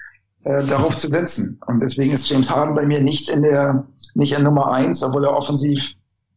äh, 0.44 0.64
darauf 0.64 0.96
zu 0.96 1.08
setzen. 1.08 1.60
Und 1.66 1.82
deswegen 1.82 2.12
ist 2.12 2.28
James 2.28 2.50
Harden 2.50 2.74
bei 2.74 2.86
mir 2.86 3.00
nicht 3.00 3.30
in 3.30 3.42
der 3.42 3.86
nicht 4.14 4.32
in 4.32 4.42
Nummer 4.42 4.72
eins, 4.72 5.02
obwohl 5.02 5.24
er 5.24 5.36
offensiv 5.36 5.92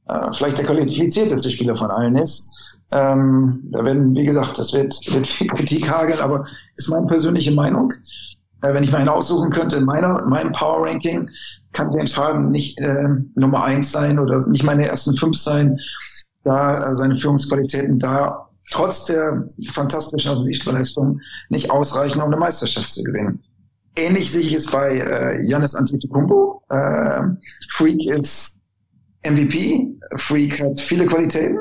äh, 0.08 0.32
vielleicht 0.34 0.58
der 0.58 0.66
qualifizierteste 0.66 1.50
Spieler 1.50 1.76
von 1.76 1.92
allen 1.92 2.16
ist. 2.16 2.58
Ähm, 2.94 3.70
da 3.72 3.84
werden, 3.86 4.14
wie 4.16 4.26
gesagt, 4.26 4.60
das 4.60 4.74
wird, 4.74 5.00
wird 5.12 5.28
viel 5.28 5.48
Kritik 5.48 5.90
hageln, 5.90 6.20
aber 6.20 6.46
ist 6.76 6.90
meine 6.90 7.08
persönliche 7.08 7.52
Meinung. 7.52 7.92
Äh, 8.62 8.74
wenn 8.74 8.84
ich 8.84 8.92
mir 8.92 8.98
einen 8.98 9.10
aussuchen 9.10 9.50
könnte, 9.50 9.78
in 9.78 9.86
meiner, 9.86 10.22
in 10.22 10.30
meinem 10.30 10.52
Power 10.52 10.86
Ranking 10.86 11.30
kann 11.72 11.92
James 11.92 12.18
Harden 12.18 12.52
nicht 12.52 12.78
äh, 12.80 13.08
Nummer 13.36 13.64
eins 13.64 13.92
sein 13.92 14.20
oder 14.20 14.46
nicht 14.50 14.64
meine 14.64 14.88
ersten 14.88 15.16
fünf 15.16 15.38
sein, 15.38 15.80
da 16.44 16.92
äh, 16.92 16.96
seine 16.96 17.16
Führungsqualitäten 17.16 17.98
da 17.98 18.50
trotz 18.72 19.06
der 19.06 19.48
fantastischen 19.70 20.32
Offensivleistung 20.32 21.20
nicht 21.50 21.72
ausreichen, 21.72 22.22
um 22.22 22.28
eine 22.28 22.38
Meisterschaft 22.38 22.92
zu 22.92 23.04
gewinnen. 23.04 23.44
Ähnlich 23.96 24.32
sehe 24.32 24.42
ich 24.42 24.54
es 24.54 24.68
bei 24.68 24.98
äh, 24.98 25.46
Janis 25.46 25.76
Antetokounmpo. 25.76 26.64
Äh, 26.70 27.24
Freak 27.70 28.00
ist 28.08 28.56
MVP. 29.26 29.98
Freak 30.18 30.62
hat 30.62 30.80
viele 30.80 31.06
Qualitäten. 31.06 31.60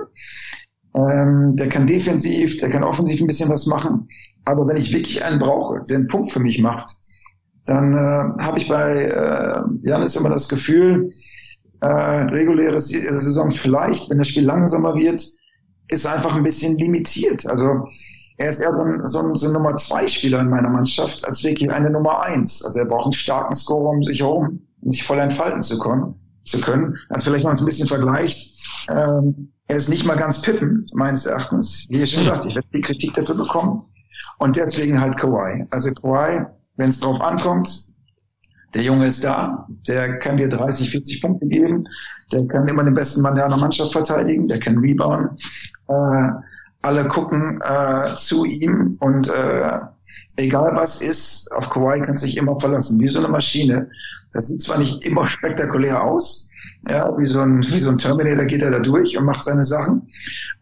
Ähm, 0.94 1.56
der 1.56 1.68
kann 1.68 1.86
defensiv, 1.86 2.58
der 2.58 2.70
kann 2.70 2.84
offensiv 2.84 3.20
ein 3.20 3.26
bisschen 3.26 3.48
was 3.48 3.66
machen. 3.66 4.08
Aber 4.44 4.66
wenn 4.66 4.76
ich 4.76 4.92
wirklich 4.92 5.22
einen 5.24 5.38
brauche, 5.38 5.82
der 5.88 5.98
einen 5.98 6.08
Punkt 6.08 6.30
für 6.30 6.40
mich 6.40 6.60
macht, 6.60 6.90
dann 7.66 7.92
äh, 7.94 8.42
habe 8.42 8.58
ich 8.58 8.68
bei 8.68 9.04
äh, 9.04 9.62
Janis 9.82 10.16
immer 10.16 10.30
das 10.30 10.48
Gefühl, 10.48 11.12
äh, 11.80 11.86
reguläre 11.86 12.80
Saison 12.80 13.50
vielleicht, 13.50 14.10
wenn 14.10 14.18
das 14.18 14.28
Spiel 14.28 14.44
langsamer 14.44 14.94
wird, 14.96 15.26
ist 15.88 16.06
einfach 16.06 16.34
ein 16.34 16.42
bisschen 16.42 16.78
limitiert. 16.78 17.46
Also 17.46 17.86
er 18.40 18.48
ist 18.48 18.58
eher 18.58 18.72
so 18.72 18.82
ein, 18.82 19.04
so 19.04 19.18
ein, 19.18 19.34
so 19.34 19.48
ein 19.48 19.52
Nummer 19.52 19.76
zwei 19.76 20.08
Spieler 20.08 20.40
in 20.40 20.48
meiner 20.48 20.70
Mannschaft 20.70 21.26
als 21.26 21.44
wirklich 21.44 21.70
eine 21.70 21.90
Nummer 21.90 22.22
eins. 22.22 22.64
Also 22.64 22.78
er 22.78 22.86
braucht 22.86 23.04
einen 23.04 23.12
starken 23.12 23.54
Scorer, 23.54 23.90
um 23.90 24.02
sich 24.02 24.20
herum, 24.20 24.62
um 24.80 24.90
sich 24.90 25.04
voll 25.04 25.18
entfalten 25.18 25.60
zu 25.60 25.78
können. 25.78 26.14
Zu 26.46 26.58
können. 26.62 26.96
Also 27.10 27.26
vielleicht 27.26 27.44
mal 27.44 27.54
ein 27.54 27.64
bisschen 27.66 27.86
vergleicht. 27.86 28.88
Ähm, 28.88 29.52
er 29.68 29.76
ist 29.76 29.90
nicht 29.90 30.06
mal 30.06 30.16
ganz 30.16 30.40
Pippen, 30.40 30.86
meines 30.94 31.26
Erachtens. 31.26 31.86
Wie 31.90 32.02
ich 32.02 32.12
schon 32.12 32.24
gesagt, 32.24 32.46
ich 32.46 32.54
werde 32.54 32.66
viel 32.72 32.80
Kritik 32.80 33.12
dafür 33.12 33.34
bekommen. 33.34 33.82
Und 34.38 34.56
deswegen 34.56 34.98
halt 34.98 35.18
Kawhi. 35.18 35.66
Also 35.68 35.92
Kawhi, 35.92 36.46
wenn 36.76 36.88
es 36.88 36.98
drauf 36.98 37.20
ankommt, 37.20 37.88
der 38.72 38.82
Junge 38.82 39.06
ist 39.06 39.22
da, 39.22 39.66
der 39.86 40.18
kann 40.18 40.38
dir 40.38 40.48
30, 40.48 40.88
40 40.88 41.20
Punkte 41.20 41.46
geben, 41.46 41.84
der 42.32 42.46
kann 42.46 42.66
immer 42.68 42.84
den 42.84 42.94
besten 42.94 43.20
Mann 43.20 43.34
der 43.34 43.44
anderen 43.44 43.60
Mannschaft 43.60 43.92
verteidigen, 43.92 44.48
der 44.48 44.60
kann 44.60 44.78
rebound. 44.78 45.30
Äh, 45.88 46.30
alle 46.82 47.06
gucken 47.08 47.60
äh, 47.62 48.14
zu 48.14 48.44
ihm 48.44 48.96
und 49.00 49.28
äh, 49.28 49.78
egal 50.36 50.72
was 50.74 51.02
ist, 51.02 51.52
auf 51.52 51.68
Kawhi 51.68 52.00
kann 52.00 52.16
sich 52.16 52.36
immer 52.36 52.58
verlassen, 52.58 53.00
wie 53.00 53.08
so 53.08 53.18
eine 53.18 53.28
Maschine. 53.28 53.90
Das 54.32 54.46
sieht 54.46 54.62
zwar 54.62 54.78
nicht 54.78 55.04
immer 55.04 55.26
spektakulär 55.26 56.02
aus, 56.02 56.50
ja, 56.88 57.10
wie 57.18 57.26
so 57.26 57.40
ein, 57.40 57.64
wie 57.68 57.80
so 57.80 57.90
ein 57.90 57.98
Terminator 57.98 58.44
geht 58.44 58.62
er 58.62 58.70
da 58.70 58.78
durch 58.78 59.16
und 59.18 59.24
macht 59.24 59.44
seine 59.44 59.64
Sachen. 59.64 60.08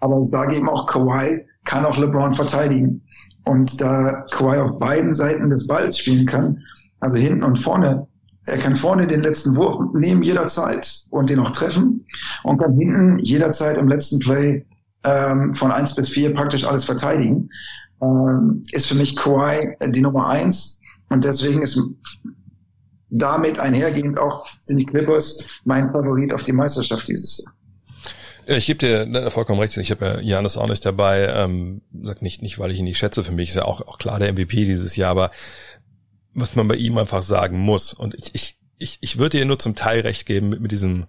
Aber 0.00 0.20
ich 0.20 0.28
sage 0.28 0.56
eben 0.56 0.68
auch, 0.68 0.86
Kawhi 0.86 1.44
kann 1.64 1.84
auch 1.84 1.96
LeBron 1.96 2.32
verteidigen. 2.32 3.02
Und 3.44 3.80
da 3.80 4.24
Kawhi 4.30 4.58
auf 4.58 4.78
beiden 4.78 5.14
Seiten 5.14 5.50
des 5.50 5.66
Balls 5.66 5.98
spielen 5.98 6.26
kann, 6.26 6.58
also 7.00 7.16
hinten 7.16 7.44
und 7.44 7.56
vorne, 7.56 8.06
er 8.46 8.58
kann 8.58 8.74
vorne 8.74 9.06
den 9.06 9.20
letzten 9.20 9.56
Wurf 9.56 9.76
nehmen 9.94 10.22
jederzeit 10.22 11.04
und 11.10 11.30
den 11.30 11.38
auch 11.38 11.50
treffen 11.50 12.04
und 12.42 12.58
kann 12.58 12.78
hinten 12.78 13.18
jederzeit 13.18 13.76
im 13.76 13.88
letzten 13.88 14.18
Play 14.20 14.64
ähm, 15.08 15.54
von 15.54 15.72
eins 15.72 15.94
bis 15.94 16.10
vier 16.10 16.34
praktisch 16.34 16.64
alles 16.64 16.84
verteidigen. 16.84 17.50
Ähm, 18.02 18.62
ist 18.72 18.86
für 18.86 18.94
mich 18.94 19.16
Kawhi 19.16 19.76
die 19.88 20.00
Nummer 20.00 20.28
eins 20.28 20.80
und 21.08 21.24
deswegen 21.24 21.62
ist 21.62 21.80
damit 23.10 23.58
einhergehend 23.58 24.18
auch 24.18 24.46
sind 24.66 24.78
die 24.78 24.84
Clippers 24.84 25.62
mein 25.64 25.90
Favorit 25.90 26.34
auf 26.34 26.44
die 26.44 26.52
Meisterschaft 26.52 27.08
dieses 27.08 27.42
Jahr. 27.42 27.54
Ja, 28.46 28.56
ich 28.56 28.66
gebe 28.66 28.78
dir 28.78 29.06
ne, 29.06 29.30
vollkommen 29.30 29.60
recht. 29.60 29.76
Ich 29.76 29.90
habe 29.90 30.06
ja 30.06 30.20
Janis 30.20 30.56
auch 30.56 30.68
nicht 30.68 30.84
dabei. 30.84 31.26
Ähm, 31.26 31.82
sag 32.02 32.22
nicht, 32.22 32.40
nicht, 32.40 32.58
weil 32.58 32.70
ich 32.70 32.78
ihn 32.78 32.84
nicht 32.84 32.98
schätze. 32.98 33.22
Für 33.22 33.32
mich 33.32 33.50
ist 33.50 33.56
ja 33.56 33.64
auch, 33.64 33.82
auch 33.82 33.98
klar 33.98 34.18
der 34.18 34.32
MVP 34.32 34.64
dieses 34.64 34.96
Jahr, 34.96 35.10
aber 35.10 35.30
was 36.34 36.54
man 36.54 36.68
bei 36.68 36.76
ihm 36.76 36.96
einfach 36.96 37.22
sagen 37.22 37.58
muss. 37.58 37.92
Und 37.92 38.14
ich, 38.14 38.34
ich, 38.34 38.58
ich, 38.78 38.98
ich 39.02 39.18
würde 39.18 39.38
dir 39.38 39.44
nur 39.44 39.58
zum 39.58 39.74
Teil 39.74 40.00
recht 40.00 40.24
geben 40.24 40.48
mit, 40.48 40.60
mit 40.60 40.72
diesem 40.72 41.06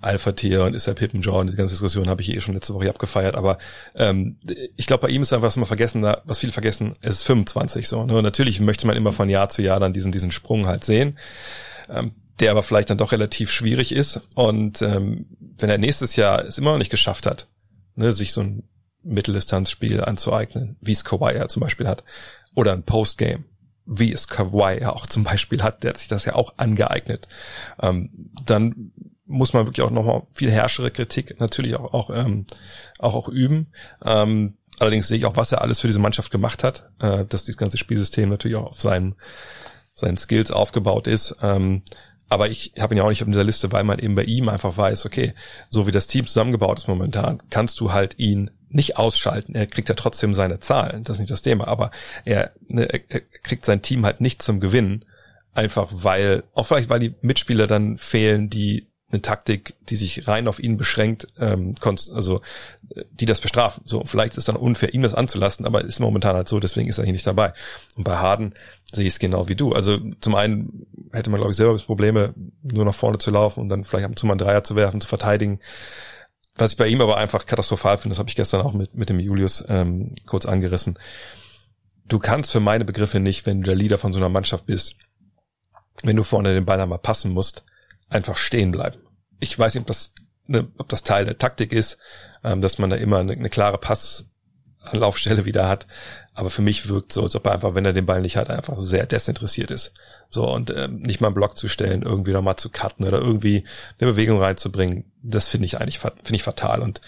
Alpha-Tier 0.00 0.64
und 0.64 0.74
ist 0.74 0.86
er 0.86 0.94
Pippen 0.94 1.22
John, 1.22 1.46
diese 1.46 1.56
ganze 1.56 1.74
Diskussion 1.74 2.08
habe 2.08 2.22
ich 2.22 2.32
eh 2.32 2.40
schon 2.40 2.54
letzte 2.54 2.74
Woche 2.74 2.88
abgefeiert, 2.88 3.34
aber 3.34 3.58
ähm, 3.96 4.36
ich 4.76 4.86
glaube, 4.86 5.02
bei 5.02 5.08
ihm 5.08 5.22
ist 5.22 5.32
einfach, 5.32 5.46
was 5.46 5.56
man 5.56 5.66
vergessen, 5.66 6.02
was 6.24 6.38
viele 6.38 6.52
vergessen, 6.52 6.94
es 7.00 7.16
ist 7.16 7.22
25 7.24 7.88
so. 7.88 8.04
Ne? 8.04 8.16
Und 8.16 8.22
natürlich 8.22 8.60
möchte 8.60 8.86
man 8.86 8.96
immer 8.96 9.12
von 9.12 9.28
Jahr 9.28 9.48
zu 9.48 9.62
Jahr 9.62 9.80
dann 9.80 9.92
diesen, 9.92 10.12
diesen 10.12 10.30
Sprung 10.30 10.66
halt 10.66 10.84
sehen, 10.84 11.18
ähm, 11.88 12.12
der 12.38 12.52
aber 12.52 12.62
vielleicht 12.62 12.90
dann 12.90 12.98
doch 12.98 13.12
relativ 13.12 13.50
schwierig 13.50 13.92
ist. 13.92 14.20
Und 14.34 14.82
ähm, 14.82 15.26
wenn 15.58 15.70
er 15.70 15.78
nächstes 15.78 16.14
Jahr 16.16 16.44
es 16.44 16.58
immer 16.58 16.72
noch 16.72 16.78
nicht 16.78 16.90
geschafft 16.90 17.26
hat, 17.26 17.48
ne, 17.96 18.12
sich 18.12 18.32
so 18.32 18.42
ein 18.42 18.62
Mitteldistanzspiel 19.02 20.02
anzueignen, 20.02 20.76
wie 20.80 20.92
es 20.92 21.04
Kawhi 21.04 21.34
ja 21.34 21.48
zum 21.48 21.60
Beispiel 21.60 21.88
hat, 21.88 22.04
oder 22.54 22.72
ein 22.72 22.82
Postgame, 22.82 23.44
wie 23.86 24.12
es 24.12 24.28
Kawhi 24.28 24.80
ja 24.80 24.92
auch 24.92 25.06
zum 25.06 25.24
Beispiel 25.24 25.62
hat, 25.62 25.82
der 25.82 25.90
hat 25.90 25.98
sich 25.98 26.08
das 26.08 26.24
ja 26.24 26.34
auch 26.34 26.54
angeeignet, 26.58 27.26
ähm, 27.80 28.30
dann 28.44 28.92
muss 29.28 29.52
man 29.52 29.66
wirklich 29.66 29.86
auch 29.86 29.90
nochmal 29.90 30.22
viel 30.34 30.50
herrschere 30.50 30.90
Kritik 30.90 31.38
natürlich 31.38 31.76
auch, 31.76 31.92
auch, 31.92 32.10
ähm, 32.10 32.46
auch, 32.98 33.14
auch 33.14 33.28
üben. 33.28 33.68
Ähm, 34.04 34.54
allerdings 34.78 35.08
sehe 35.08 35.18
ich 35.18 35.26
auch, 35.26 35.36
was 35.36 35.52
er 35.52 35.62
alles 35.62 35.80
für 35.80 35.86
diese 35.86 36.00
Mannschaft 36.00 36.30
gemacht 36.30 36.64
hat, 36.64 36.90
äh, 37.00 37.24
dass 37.26 37.44
dieses 37.44 37.58
ganze 37.58 37.78
Spielsystem 37.78 38.28
natürlich 38.28 38.56
auch 38.56 38.70
auf 38.70 38.80
seinen, 38.80 39.14
seinen 39.94 40.16
Skills 40.16 40.50
aufgebaut 40.50 41.06
ist. 41.06 41.36
Ähm, 41.42 41.82
aber 42.30 42.50
ich 42.50 42.72
habe 42.78 42.94
ihn 42.94 42.98
ja 42.98 43.04
auch 43.04 43.08
nicht 43.08 43.22
auf 43.22 43.28
dieser 43.28 43.44
Liste, 43.44 43.72
weil 43.72 43.84
man 43.84 43.98
eben 43.98 44.14
bei 44.14 44.24
ihm 44.24 44.48
einfach 44.48 44.76
weiß, 44.76 45.06
okay, 45.06 45.34
so 45.70 45.86
wie 45.86 45.92
das 45.92 46.06
Team 46.06 46.26
zusammengebaut 46.26 46.78
ist 46.78 46.88
momentan, 46.88 47.42
kannst 47.50 47.80
du 47.80 47.92
halt 47.92 48.18
ihn 48.18 48.50
nicht 48.68 48.98
ausschalten. 48.98 49.54
Er 49.54 49.66
kriegt 49.66 49.88
ja 49.88 49.94
trotzdem 49.94 50.34
seine 50.34 50.60
Zahlen, 50.60 51.04
das 51.04 51.16
ist 51.16 51.20
nicht 51.20 51.30
das 51.30 51.42
Thema, 51.42 51.68
aber 51.68 51.90
er, 52.26 52.52
ne, 52.68 52.86
er 52.86 52.98
kriegt 53.20 53.64
sein 53.64 53.80
Team 53.80 54.04
halt 54.04 54.20
nicht 54.20 54.42
zum 54.42 54.60
Gewinnen, 54.60 55.06
einfach 55.54 55.88
weil, 55.90 56.44
auch 56.54 56.66
vielleicht 56.66 56.90
weil 56.90 57.00
die 57.00 57.14
Mitspieler 57.22 57.66
dann 57.66 57.96
fehlen, 57.96 58.50
die 58.50 58.88
eine 59.10 59.22
Taktik, 59.22 59.74
die 59.88 59.96
sich 59.96 60.28
rein 60.28 60.48
auf 60.48 60.58
ihn 60.58 60.76
beschränkt, 60.76 61.28
ähm, 61.38 61.74
also 61.84 62.42
die 63.10 63.26
das 63.26 63.40
bestrafen. 63.40 63.82
So, 63.86 64.04
vielleicht 64.04 64.36
ist 64.36 64.48
dann 64.48 64.56
unfair, 64.56 64.92
ihm 64.92 65.02
das 65.02 65.14
anzulasten, 65.14 65.64
aber 65.64 65.82
ist 65.82 65.98
momentan 66.00 66.36
halt 66.36 66.48
so, 66.48 66.60
deswegen 66.60 66.88
ist 66.88 66.98
er 66.98 67.04
hier 67.04 67.12
nicht 67.12 67.26
dabei. 67.26 67.54
Und 67.96 68.04
bei 68.04 68.16
Harden 68.16 68.54
sehe 68.92 69.06
ich 69.06 69.14
es 69.14 69.18
genau 69.18 69.48
wie 69.48 69.56
du. 69.56 69.72
Also 69.72 69.98
zum 70.20 70.34
einen 70.34 70.86
hätte 71.12 71.30
man, 71.30 71.40
glaube 71.40 71.52
ich, 71.52 71.56
selber 71.56 71.78
Probleme, 71.78 72.34
nur 72.62 72.84
nach 72.84 72.94
vorne 72.94 73.18
zu 73.18 73.30
laufen 73.30 73.60
und 73.60 73.70
dann 73.70 73.84
vielleicht 73.84 74.04
ab 74.04 74.10
und 74.10 74.18
zu 74.18 74.26
mal 74.26 74.34
einen 74.34 74.40
Dreier 74.40 74.64
zu 74.64 74.76
werfen, 74.76 75.00
zu 75.00 75.08
verteidigen. 75.08 75.60
Was 76.56 76.72
ich 76.72 76.76
bei 76.76 76.88
ihm 76.88 77.00
aber 77.00 77.16
einfach 77.16 77.46
katastrophal 77.46 77.98
finde, 77.98 78.12
das 78.14 78.18
habe 78.18 78.28
ich 78.28 78.36
gestern 78.36 78.60
auch 78.60 78.74
mit, 78.74 78.94
mit 78.94 79.08
dem 79.08 79.20
Julius 79.20 79.64
ähm, 79.68 80.14
kurz 80.26 80.44
angerissen 80.44 80.98
du 82.08 82.18
kannst 82.18 82.50
für 82.50 82.60
meine 82.60 82.84
Begriffe 82.84 83.20
nicht, 83.20 83.46
wenn 83.46 83.60
du 83.60 83.66
der 83.66 83.76
Leader 83.76 83.98
von 83.98 84.12
so 84.12 84.18
einer 84.18 84.28
Mannschaft 84.28 84.66
bist, 84.66 84.96
wenn 86.02 86.16
du 86.16 86.24
vorne 86.24 86.54
den 86.54 86.64
Ball 86.64 86.80
einmal 86.80 86.98
passen 86.98 87.32
musst, 87.32 87.64
einfach 88.08 88.36
stehen 88.36 88.70
bleiben. 88.70 88.98
Ich 89.40 89.58
weiß 89.58 89.74
nicht, 89.74 89.82
ob 89.82 89.86
das, 89.86 90.14
ne, 90.46 90.68
ob 90.78 90.88
das 90.88 91.02
Teil 91.02 91.24
der 91.24 91.38
Taktik 91.38 91.72
ist, 91.72 91.98
ähm, 92.44 92.60
dass 92.60 92.78
man 92.78 92.90
da 92.90 92.96
immer 92.96 93.18
eine, 93.18 93.32
eine 93.32 93.50
klare 93.50 93.78
Passanlaufstelle 93.78 95.44
wieder 95.44 95.68
hat. 95.68 95.86
Aber 96.34 96.50
für 96.50 96.62
mich 96.62 96.88
wirkt 96.88 97.12
so, 97.12 97.22
als 97.22 97.34
ob 97.36 97.46
er 97.46 97.52
einfach, 97.52 97.74
wenn 97.74 97.84
er 97.84 97.92
den 97.92 98.06
Ball 98.06 98.20
nicht 98.20 98.36
hat, 98.36 98.50
einfach 98.50 98.78
sehr 98.78 99.06
desinteressiert 99.06 99.70
ist. 99.70 99.92
So, 100.30 100.52
und 100.52 100.70
ähm, 100.70 101.00
nicht 101.00 101.20
mal 101.20 101.28
einen 101.28 101.34
Block 101.34 101.56
zu 101.56 101.68
stellen, 101.68 102.02
irgendwie 102.02 102.32
nochmal 102.32 102.56
zu 102.56 102.70
cutten 102.70 103.06
oder 103.06 103.18
irgendwie 103.18 103.64
eine 103.98 104.12
Bewegung 104.12 104.40
reinzubringen, 104.40 105.10
das 105.22 105.48
finde 105.48 105.66
ich 105.66 105.80
eigentlich 105.80 105.98
finde 105.98 106.34
ich 106.34 106.42
fatal. 106.42 106.80
Und 106.80 107.00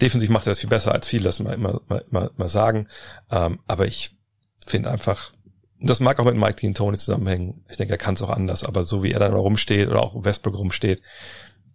defensiv 0.00 0.28
macht 0.30 0.46
er 0.46 0.50
das 0.50 0.60
viel 0.60 0.70
besser 0.70 0.92
als 0.92 1.08
viele, 1.08 1.24
das 1.24 1.40
mal 1.40 1.54
immer, 1.54 1.80
mal, 1.88 2.04
mal, 2.10 2.30
mal 2.36 2.48
sagen. 2.48 2.88
Ähm, 3.30 3.58
aber 3.66 3.86
ich 3.86 4.16
finde 4.64 4.90
einfach, 4.90 5.32
das 5.80 6.00
mag 6.00 6.18
auch 6.18 6.24
mit 6.24 6.36
Mike 6.36 6.56
Dean 6.56 6.74
Tony 6.74 6.96
zusammenhängen. 6.96 7.64
Ich 7.68 7.76
denke, 7.76 7.94
er 7.94 7.98
kann 7.98 8.14
es 8.14 8.22
auch 8.22 8.30
anders, 8.30 8.64
aber 8.64 8.82
so 8.84 9.02
wie 9.02 9.12
er 9.12 9.20
dann 9.20 9.34
rumsteht 9.34 9.88
oder 9.88 10.02
auch 10.02 10.24
Westbrook 10.24 10.58
rumsteht, 10.58 11.02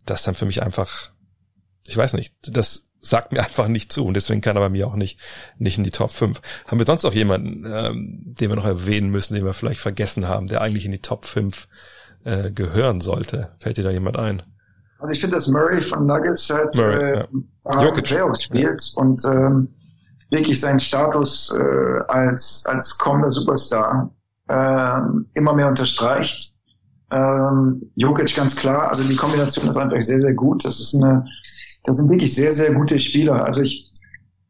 das 0.06 0.22
ist 0.22 0.28
dann 0.28 0.36
für 0.36 0.46
mich 0.46 0.62
einfach, 0.62 1.12
ich 1.88 1.96
weiß 1.96 2.14
nicht, 2.14 2.36
das 2.42 2.88
sagt 3.02 3.32
mir 3.32 3.40
einfach 3.44 3.68
nicht 3.68 3.92
zu 3.92 4.06
und 4.06 4.16
deswegen 4.16 4.42
kann 4.42 4.58
er 4.58 4.62
bei 4.62 4.70
mir 4.70 4.88
auch 4.88 4.96
nicht, 4.96 5.20
nicht 5.58 5.78
in 5.78 5.84
die 5.84 5.92
Top 5.92 6.12
5. 6.12 6.42
Haben 6.68 6.80
wir 6.80 6.86
sonst 6.86 7.04
noch 7.04 7.14
jemanden, 7.14 7.66
ähm, 7.66 8.36
den 8.40 8.50
wir 8.50 8.56
noch 8.56 8.66
erwähnen 8.66 9.10
müssen, 9.10 9.36
den 9.36 9.46
wir 9.46 9.54
vielleicht 9.54 9.80
vergessen 9.80 10.28
haben, 10.28 10.48
der 10.48 10.62
eigentlich 10.62 10.86
in 10.86 10.92
die 10.92 11.02
Top 11.02 11.26
5 11.26 11.68
äh, 12.26 12.52
gehören 12.52 13.02
sollte? 13.02 13.56
Fällt 13.60 13.78
dir 13.78 13.84
da 13.84 13.92
jemand 13.92 14.18
ein? 14.18 14.44
Also 15.00 15.14
ich 15.14 15.20
finde, 15.20 15.36
dass 15.36 15.50
Murray 15.50 15.82
von 15.82 16.06
Nuggets 16.06 16.50
halt 16.50 16.76
Murray, 16.76 17.20
äh, 17.20 17.28
ja. 17.66 17.92
Playoffs 17.92 18.44
spielt 18.44 18.82
ja. 18.82 19.02
und 19.02 19.24
ähm, 19.26 19.70
wirklich 20.34 20.60
seinen 20.60 20.80
Status 20.80 21.56
äh, 21.58 22.00
als, 22.08 22.66
als 22.68 22.98
kommender 22.98 23.32
Superstar 23.32 24.12
äh, 24.50 25.00
immer 25.36 25.54
mehr 25.54 25.68
unterstreicht. 25.68 26.54
Ähm, 27.12 27.92
Jokic 27.96 28.36
ganz 28.36 28.56
klar, 28.56 28.90
also 28.90 29.04
die 29.08 29.16
Kombination 29.16 29.68
ist 29.68 29.78
einfach 29.78 30.02
sehr, 30.02 30.20
sehr 30.20 30.34
gut. 30.34 30.66
Das 30.66 30.80
ist 30.80 30.96
eine, 30.96 31.26
das 31.84 31.98
sind 31.98 32.10
wirklich 32.10 32.34
sehr, 32.34 32.52
sehr 32.52 32.74
gute 32.74 33.00
Spieler. 33.00 33.46
Also 33.46 33.62
ich, 33.62 33.90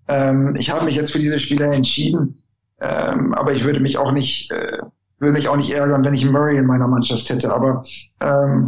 ähm, 0.08 0.56
ich 0.58 0.72
habe 0.72 0.86
mich 0.86 0.96
jetzt 0.96 1.12
für 1.12 1.20
diese 1.20 1.40
Spieler 1.40 1.72
entschieden, 1.72 2.42
ähm, 2.80 3.34
aber 3.34 3.54
ich 3.54 3.64
würde 3.64 3.80
mich 3.80 3.98
auch 3.98 4.12
nicht, 4.12 4.52
äh, 4.52 4.80
würde 5.20 5.34
mich 5.34 5.48
auch 5.48 5.58
nicht 5.58 5.72
ärgern, 5.72 6.04
wenn 6.04 6.14
ich 6.14 6.26
Murray 6.26 6.58
in 6.58 6.66
meiner 6.66 6.88
Mannschaft 6.88 7.30
hätte. 7.30 7.54
Aber 7.54 7.84
ähm, 8.22 8.66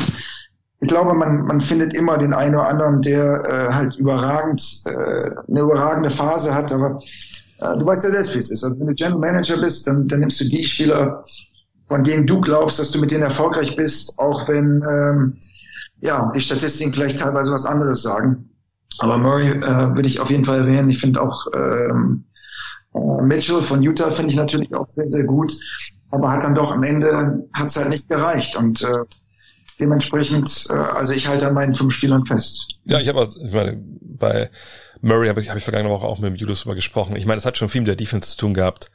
ich 0.85 0.89
glaube, 0.89 1.15
man, 1.15 1.45
man 1.45 1.61
findet 1.61 1.95
immer 1.95 2.19
den 2.19 2.31
einen 2.31 2.53
oder 2.53 2.67
anderen, 2.67 3.01
der 3.01 3.43
äh, 3.43 3.73
halt 3.73 3.95
überragend, 3.95 4.61
äh, 4.85 4.91
eine 4.91 5.61
überragende 5.61 6.11
Phase 6.11 6.53
hat, 6.53 6.71
aber 6.71 6.99
äh, 7.57 7.75
du 7.75 7.87
weißt 7.87 8.03
ja 8.03 8.11
selbst, 8.11 8.35
wie 8.35 8.37
es 8.37 8.51
ist. 8.51 8.63
Also 8.63 8.79
wenn 8.79 8.85
du 8.85 8.93
General 8.93 9.17
Manager 9.17 9.57
bist, 9.57 9.87
dann, 9.87 10.07
dann 10.07 10.19
nimmst 10.19 10.39
du 10.41 10.43
die 10.45 10.63
Spieler, 10.63 11.23
von 11.87 12.03
denen 12.03 12.27
du 12.27 12.39
glaubst, 12.39 12.77
dass 12.77 12.91
du 12.91 12.99
mit 12.99 13.09
denen 13.09 13.23
erfolgreich 13.23 13.75
bist, 13.75 14.19
auch 14.19 14.47
wenn 14.47 14.83
ähm, 14.87 15.39
ja 16.01 16.31
die 16.35 16.41
Statistiken 16.41 16.93
vielleicht 16.93 17.17
teilweise 17.17 17.51
was 17.51 17.65
anderes 17.65 18.03
sagen. 18.03 18.51
Aber 18.99 19.17
Murray 19.17 19.57
äh, 19.57 19.95
würde 19.95 20.07
ich 20.07 20.19
auf 20.19 20.29
jeden 20.29 20.45
Fall 20.45 20.59
erwähnen. 20.59 20.91
Ich 20.91 20.99
finde 20.99 21.19
auch 21.19 21.47
ähm, 21.55 22.25
äh, 22.93 23.23
Mitchell 23.23 23.61
von 23.61 23.81
Utah 23.81 24.11
finde 24.11 24.29
ich 24.29 24.37
natürlich 24.37 24.75
auch 24.75 24.87
sehr, 24.87 25.09
sehr 25.09 25.23
gut, 25.23 25.57
aber 26.11 26.31
hat 26.31 26.43
dann 26.43 26.53
doch 26.53 26.71
am 26.71 26.83
Ende 26.83 27.47
hat 27.53 27.65
es 27.65 27.75
halt 27.75 27.89
nicht 27.89 28.07
gereicht 28.07 28.55
und 28.55 28.83
äh, 28.83 28.99
dementsprechend, 29.79 30.67
äh, 30.69 30.73
also 30.73 31.13
ich 31.13 31.27
halte 31.27 31.47
an 31.47 31.53
meinen 31.53 31.73
fünf 31.73 31.93
Spielern 31.93 32.25
fest. 32.25 32.67
Ja, 32.85 32.99
ich 32.99 33.07
habe, 33.07 33.25
ich 33.25 33.51
meine, 33.51 33.81
bei 34.01 34.49
Murray 35.01 35.27
habe 35.27 35.41
ich, 35.41 35.49
hab 35.49 35.57
ich 35.57 35.63
vergangene 35.63 35.93
Woche 35.93 36.05
auch 36.05 36.19
mit 36.19 36.29
dem 36.29 36.35
Julius 36.35 36.61
drüber 36.61 36.75
gesprochen. 36.75 37.15
Ich 37.15 37.25
meine, 37.25 37.37
es 37.37 37.45
hat 37.45 37.57
schon 37.57 37.69
viel 37.69 37.81
mit 37.81 37.87
der 37.87 37.95
Defense 37.95 38.31
zu 38.31 38.37
tun 38.37 38.53
gehabt, 38.53 38.91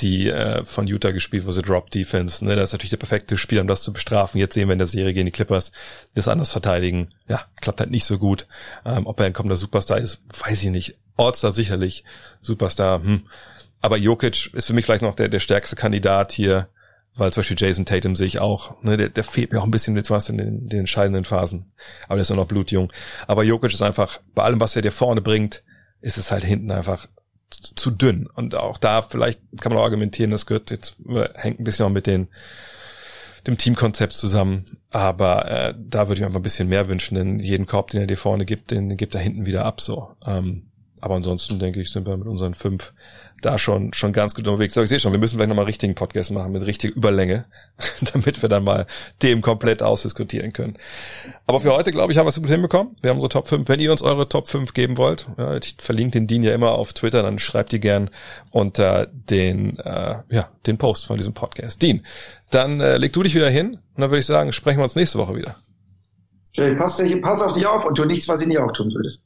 die 0.00 0.28
äh, 0.28 0.64
von 0.64 0.86
Utah 0.86 1.10
gespielt, 1.10 1.44
sie 1.48 1.62
Drop 1.62 1.90
Defense. 1.90 2.44
Ne? 2.44 2.56
Das 2.56 2.70
ist 2.70 2.72
natürlich 2.72 2.90
der 2.90 2.96
perfekte 2.96 3.36
Spiel, 3.36 3.60
um 3.60 3.66
das 3.66 3.82
zu 3.82 3.92
bestrafen. 3.92 4.38
Jetzt 4.38 4.54
sehen 4.54 4.68
wir 4.68 4.72
in 4.72 4.78
der 4.78 4.88
Serie 4.88 5.12
gegen 5.12 5.26
die 5.26 5.32
Clippers, 5.32 5.72
das 6.14 6.28
anders 6.28 6.50
verteidigen. 6.50 7.08
Ja, 7.28 7.42
klappt 7.60 7.80
halt 7.80 7.90
nicht 7.90 8.04
so 8.04 8.18
gut. 8.18 8.46
Ähm, 8.84 9.06
ob 9.06 9.20
er 9.20 9.26
ein 9.26 9.32
kommender 9.32 9.56
Superstar 9.56 9.98
ist, 9.98 10.22
weiß 10.46 10.62
ich 10.62 10.70
nicht. 10.70 10.98
All-Star 11.16 11.52
sicherlich, 11.52 12.04
Superstar. 12.40 13.02
Hm. 13.02 13.24
Aber 13.82 13.96
Jokic 13.96 14.54
ist 14.54 14.66
für 14.66 14.72
mich 14.72 14.86
vielleicht 14.86 15.02
noch 15.02 15.16
der, 15.16 15.28
der 15.28 15.40
stärkste 15.40 15.76
Kandidat 15.76 16.32
hier 16.32 16.68
weil 17.14 17.32
zum 17.32 17.42
Beispiel 17.42 17.56
Jason 17.58 17.84
Tatum 17.84 18.16
sehe 18.16 18.26
ich 18.26 18.38
auch, 18.38 18.82
ne, 18.82 18.96
der, 18.96 19.08
der 19.10 19.24
fehlt 19.24 19.52
mir 19.52 19.60
auch 19.60 19.64
ein 19.64 19.70
bisschen 19.70 19.96
jetzt 19.96 20.10
was 20.10 20.28
in 20.28 20.38
den, 20.38 20.68
den 20.68 20.80
entscheidenden 20.80 21.24
Phasen. 21.24 21.72
Aber 22.06 22.16
der 22.16 22.22
ist 22.22 22.30
ja 22.30 22.36
noch 22.36 22.46
blutjung. 22.46 22.90
Aber 23.26 23.42
Jokic 23.42 23.72
ist 23.72 23.82
einfach, 23.82 24.20
bei 24.34 24.42
allem, 24.42 24.60
was 24.60 24.76
er 24.76 24.82
dir 24.82 24.92
vorne 24.92 25.20
bringt, 25.20 25.62
ist 26.00 26.16
es 26.16 26.32
halt 26.32 26.44
hinten 26.44 26.70
einfach 26.70 27.08
zu 27.50 27.90
dünn. 27.90 28.26
Und 28.26 28.54
auch 28.54 28.78
da 28.78 29.02
vielleicht 29.02 29.40
kann 29.60 29.72
man 29.72 29.80
auch 29.80 29.84
argumentieren, 29.84 30.30
das 30.30 30.46
gehört 30.46 30.70
jetzt, 30.70 30.96
hängt 31.34 31.60
ein 31.60 31.64
bisschen 31.64 31.84
auch 31.84 31.90
mit 31.90 32.06
den, 32.06 32.28
dem 33.46 33.58
Teamkonzept 33.58 34.14
zusammen. 34.14 34.64
Aber 34.90 35.50
äh, 35.50 35.74
da 35.78 36.08
würde 36.08 36.20
ich 36.20 36.24
einfach 36.24 36.40
ein 36.40 36.44
bisschen 36.44 36.70
mehr 36.70 36.88
wünschen, 36.88 37.14
denn 37.14 37.38
jeden 37.38 37.66
Korb, 37.66 37.90
den 37.90 38.00
er 38.00 38.06
dir 38.06 38.16
vorne 38.16 38.46
gibt, 38.46 38.70
den, 38.70 38.88
den 38.88 38.96
gibt 38.96 39.14
er 39.14 39.20
hinten 39.20 39.44
wieder 39.44 39.66
ab. 39.66 39.82
So. 39.82 40.16
Ähm, 40.24 40.70
aber 41.02 41.16
ansonsten 41.16 41.58
denke 41.58 41.80
ich, 41.80 41.90
sind 41.90 42.06
wir 42.06 42.16
mit 42.16 42.28
unseren 42.28 42.54
fünf 42.54 42.94
da 43.44 43.58
schon, 43.58 43.92
schon 43.92 44.12
ganz 44.12 44.34
gut 44.34 44.46
unterwegs. 44.46 44.76
Aber 44.76 44.84
ich 44.84 44.88
sehe 44.88 45.00
schon, 45.00 45.12
wir 45.12 45.18
müssen 45.18 45.36
vielleicht 45.36 45.48
nochmal 45.48 45.66
richtigen 45.66 45.94
Podcast 45.94 46.30
machen 46.30 46.52
mit 46.52 46.64
richtiger 46.64 46.94
Überlänge, 46.94 47.44
damit 48.12 48.40
wir 48.40 48.48
dann 48.48 48.64
mal 48.64 48.86
dem 49.22 49.42
komplett 49.42 49.82
ausdiskutieren 49.82 50.52
können. 50.52 50.78
Aber 51.46 51.60
für 51.60 51.72
heute, 51.72 51.92
glaube 51.92 52.12
ich, 52.12 52.18
haben 52.18 52.26
wir 52.26 52.30
es 52.30 52.40
gut 52.40 52.48
hinbekommen. 52.48 52.96
Wir 53.02 53.10
haben 53.10 53.16
unsere 53.16 53.30
Top 53.30 53.48
5. 53.48 53.68
Wenn 53.68 53.80
ihr 53.80 53.92
uns 53.92 54.02
eure 54.02 54.28
Top 54.28 54.48
5 54.48 54.72
geben 54.72 54.96
wollt, 54.96 55.28
ja, 55.36 55.56
ich 55.56 55.76
verlinke 55.78 56.12
den 56.12 56.26
Dean 56.26 56.42
ja 56.42 56.54
immer 56.54 56.72
auf 56.72 56.92
Twitter, 56.92 57.22
dann 57.22 57.38
schreibt 57.38 57.72
die 57.72 57.80
gern 57.80 58.10
unter 58.50 59.06
den, 59.06 59.78
äh, 59.78 60.16
ja, 60.30 60.48
den 60.66 60.78
Post 60.78 61.06
von 61.06 61.16
diesem 61.16 61.34
Podcast. 61.34 61.82
Dean, 61.82 62.04
dann 62.50 62.80
äh, 62.80 62.98
leg 62.98 63.12
du 63.12 63.22
dich 63.22 63.34
wieder 63.34 63.50
hin 63.50 63.74
und 63.94 64.00
dann 64.00 64.10
würde 64.10 64.20
ich 64.20 64.26
sagen, 64.26 64.52
sprechen 64.52 64.78
wir 64.78 64.84
uns 64.84 64.96
nächste 64.96 65.18
Woche 65.18 65.36
wieder. 65.36 65.56
Okay, 66.50 66.74
pass, 66.76 67.02
pass 67.22 67.40
auf 67.40 67.54
dich 67.54 67.66
auf 67.66 67.84
und 67.84 67.94
tu 67.94 68.04
nichts, 68.04 68.28
was 68.28 68.42
ich 68.42 68.46
nicht 68.46 68.58
auch 68.58 68.72
tun 68.72 68.92
würde. 68.94 69.16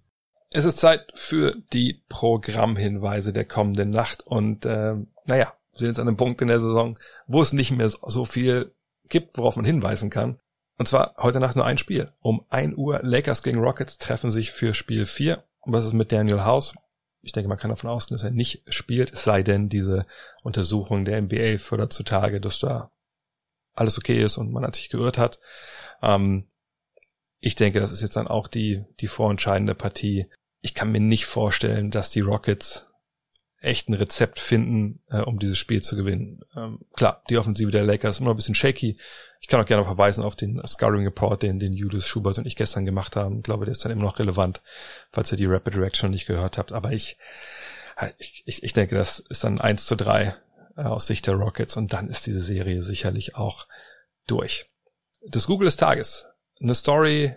Es 0.50 0.64
ist 0.64 0.78
Zeit 0.78 1.06
für 1.14 1.56
die 1.72 2.02
Programmhinweise 2.08 3.32
der 3.32 3.44
kommenden 3.44 3.90
Nacht 3.90 4.26
und 4.26 4.64
äh, 4.64 4.94
naja, 5.24 5.52
wir 5.72 5.78
sind 5.78 5.88
jetzt 5.88 5.98
an 5.98 6.08
einem 6.08 6.16
Punkt 6.16 6.40
in 6.40 6.48
der 6.48 6.60
Saison, 6.60 6.98
wo 7.26 7.42
es 7.42 7.52
nicht 7.52 7.70
mehr 7.70 7.90
so 7.90 8.24
viel 8.24 8.72
gibt, 9.08 9.36
worauf 9.36 9.56
man 9.56 9.64
hinweisen 9.64 10.10
kann. 10.10 10.38
Und 10.78 10.88
zwar 10.88 11.14
heute 11.18 11.40
Nacht 11.40 11.56
nur 11.56 11.64
ein 11.64 11.78
Spiel. 11.78 12.12
Um 12.20 12.44
ein 12.48 12.76
Uhr 12.76 13.00
Lakers 13.02 13.42
gegen 13.42 13.60
Rockets 13.60 13.98
treffen 13.98 14.30
sich 14.30 14.52
für 14.52 14.74
Spiel 14.74 15.06
4. 15.06 15.42
Und 15.60 15.72
was 15.72 15.84
ist 15.84 15.94
mit 15.94 16.12
Daniel 16.12 16.44
House? 16.44 16.74
Ich 17.22 17.32
denke, 17.32 17.48
man 17.48 17.58
kann 17.58 17.70
davon 17.70 17.90
ausgehen, 17.90 18.16
dass 18.16 18.24
er 18.24 18.30
nicht 18.30 18.62
spielt, 18.68 19.12
es 19.12 19.24
sei 19.24 19.42
denn, 19.42 19.68
diese 19.68 20.06
Untersuchung 20.42 21.04
der 21.04 21.20
NBA 21.20 21.58
fördert 21.58 21.92
zutage, 21.92 22.40
dass 22.40 22.60
da 22.60 22.90
alles 23.74 23.98
okay 23.98 24.22
ist 24.22 24.36
und 24.36 24.52
man 24.52 24.64
hat 24.64 24.76
sich 24.76 24.90
geirrt 24.90 25.18
hat. 25.18 25.40
Ähm, 26.02 26.46
ich 27.40 27.54
denke, 27.54 27.80
das 27.80 27.92
ist 27.92 28.00
jetzt 28.02 28.16
dann 28.16 28.28
auch 28.28 28.48
die, 28.48 28.84
die 29.00 29.08
vorentscheidende 29.08 29.74
Partie. 29.74 30.26
Ich 30.60 30.74
kann 30.74 30.92
mir 30.92 31.00
nicht 31.00 31.26
vorstellen, 31.26 31.90
dass 31.90 32.10
die 32.10 32.20
Rockets 32.20 32.86
echt 33.60 33.88
ein 33.88 33.94
Rezept 33.94 34.38
finden, 34.38 35.02
äh, 35.08 35.20
um 35.20 35.38
dieses 35.38 35.58
Spiel 35.58 35.82
zu 35.82 35.96
gewinnen. 35.96 36.40
Ähm, 36.54 36.80
klar, 36.94 37.22
die 37.28 37.38
Offensive 37.38 37.70
der 37.70 37.84
Lakers 37.84 38.16
ist 38.16 38.20
immer 38.20 38.30
ein 38.30 38.36
bisschen 38.36 38.54
shaky. 38.54 38.98
Ich 39.40 39.48
kann 39.48 39.60
auch 39.60 39.66
gerne 39.66 39.84
verweisen 39.84 40.24
auf 40.24 40.36
den 40.36 40.60
Scoring 40.66 41.04
Report, 41.04 41.42
den, 41.42 41.58
den 41.58 41.72
Julius 41.72 42.06
Schubert 42.06 42.38
und 42.38 42.46
ich 42.46 42.56
gestern 42.56 42.84
gemacht 42.84 43.16
haben. 43.16 43.38
Ich 43.38 43.42
glaube, 43.42 43.64
der 43.64 43.72
ist 43.72 43.84
dann 43.84 43.92
immer 43.92 44.04
noch 44.04 44.18
relevant, 44.18 44.62
falls 45.10 45.32
ihr 45.32 45.38
die 45.38 45.46
Rapid 45.46 45.76
Reaction 45.76 46.10
nicht 46.10 46.26
gehört 46.26 46.58
habt. 46.58 46.72
Aber 46.72 46.92
ich, 46.92 47.18
ich, 48.18 48.42
ich, 48.46 48.62
ich 48.62 48.72
denke, 48.72 48.94
das 48.94 49.18
ist 49.18 49.42
dann 49.42 49.60
eins 49.60 49.86
zu 49.86 49.96
drei 49.96 50.36
äh, 50.76 50.82
aus 50.82 51.06
Sicht 51.06 51.26
der 51.26 51.34
Rockets 51.34 51.76
und 51.76 51.92
dann 51.92 52.08
ist 52.08 52.26
diese 52.26 52.40
Serie 52.40 52.82
sicherlich 52.82 53.36
auch 53.36 53.66
durch. 54.26 54.70
Das 55.28 55.46
Google 55.46 55.66
des 55.66 55.76
Tages 55.76 56.26
eine 56.60 56.74
Story, 56.74 57.34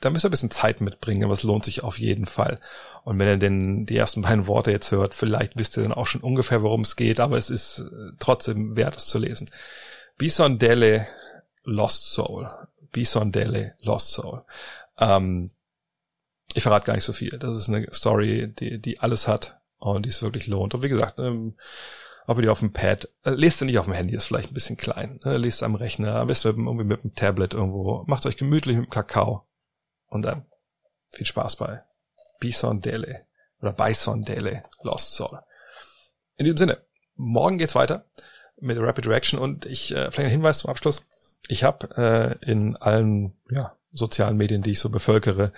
da 0.00 0.10
müsst 0.10 0.24
ihr 0.24 0.28
ein 0.28 0.32
bisschen 0.32 0.50
Zeit 0.50 0.80
mitbringen, 0.80 1.24
aber 1.24 1.32
es 1.32 1.42
lohnt 1.42 1.64
sich 1.64 1.84
auf 1.84 1.98
jeden 1.98 2.26
Fall. 2.26 2.60
Und 3.04 3.18
wenn 3.18 3.28
ihr 3.28 3.36
denn 3.36 3.86
die 3.86 3.96
ersten 3.96 4.22
beiden 4.22 4.46
Worte 4.46 4.70
jetzt 4.70 4.90
hört, 4.90 5.14
vielleicht 5.14 5.58
wisst 5.58 5.76
ihr 5.76 5.82
dann 5.82 5.92
auch 5.92 6.06
schon 6.06 6.20
ungefähr, 6.20 6.62
worum 6.62 6.82
es 6.82 6.96
geht, 6.96 7.20
aber 7.20 7.36
es 7.36 7.50
ist 7.50 7.80
äh, 7.80 8.12
trotzdem 8.18 8.76
wert, 8.76 8.96
es 8.96 9.06
zu 9.06 9.18
lesen. 9.18 9.50
Bison 10.16 10.58
Dele 10.58 11.06
Lost 11.64 12.12
Soul. 12.12 12.50
Bison 12.90 13.30
Dele 13.30 13.74
Lost 13.80 14.12
Soul. 14.12 14.42
Ähm, 14.98 15.50
ich 16.54 16.62
verrate 16.62 16.86
gar 16.86 16.94
nicht 16.94 17.04
so 17.04 17.12
viel. 17.12 17.38
Das 17.38 17.56
ist 17.56 17.68
eine 17.68 17.86
Story, 17.92 18.52
die, 18.58 18.80
die 18.80 19.00
alles 19.00 19.28
hat 19.28 19.60
und 19.78 20.04
die 20.04 20.08
es 20.08 20.22
wirklich 20.22 20.46
lohnt. 20.46 20.74
Und 20.74 20.82
wie 20.82 20.88
gesagt, 20.88 21.18
ähm, 21.18 21.54
ob 22.28 22.36
ihr 22.36 22.42
die 22.42 22.48
auf 22.50 22.60
dem 22.60 22.74
Pad, 22.74 23.08
äh, 23.24 23.30
lest 23.30 23.62
ihr 23.62 23.64
nicht 23.64 23.78
auf 23.78 23.86
dem 23.86 23.94
Handy, 23.94 24.14
ist 24.14 24.26
vielleicht 24.26 24.50
ein 24.50 24.54
bisschen 24.54 24.76
klein. 24.76 25.18
Ne? 25.24 25.38
Lest 25.38 25.62
am 25.62 25.74
Rechner, 25.74 26.16
am 26.16 26.26
besten 26.26 26.48
irgendwie 26.48 26.84
mit 26.84 27.02
dem 27.02 27.14
Tablet 27.14 27.54
irgendwo. 27.54 28.04
Macht 28.06 28.26
euch 28.26 28.36
gemütlich 28.36 28.76
mit 28.76 28.84
dem 28.84 28.90
Kakao. 28.90 29.46
Und 30.08 30.22
dann 30.22 30.44
viel 31.10 31.24
Spaß 31.24 31.56
bei 31.56 31.82
Bison 32.38 32.80
Dele 32.80 33.24
oder 33.62 33.72
Bison 33.72 34.24
Dele 34.24 34.64
Lost 34.82 35.14
Soul. 35.14 35.40
In 36.36 36.44
diesem 36.44 36.58
Sinne, 36.58 36.82
morgen 37.16 37.56
geht's 37.56 37.74
weiter 37.74 38.04
mit 38.60 38.78
Rapid 38.78 39.06
Reaction 39.06 39.38
und 39.38 39.64
ich 39.64 39.92
äh, 39.92 40.10
vielleicht 40.10 40.26
ein 40.26 40.30
Hinweis 40.30 40.58
zum 40.58 40.70
Abschluss. 40.70 41.06
Ich 41.48 41.64
habe 41.64 42.38
äh, 42.44 42.50
in 42.50 42.76
allen 42.76 43.38
ja, 43.50 43.74
sozialen 43.92 44.36
Medien, 44.36 44.60
die 44.60 44.72
ich 44.72 44.80
so 44.80 44.90
bevölkere, 44.90 45.52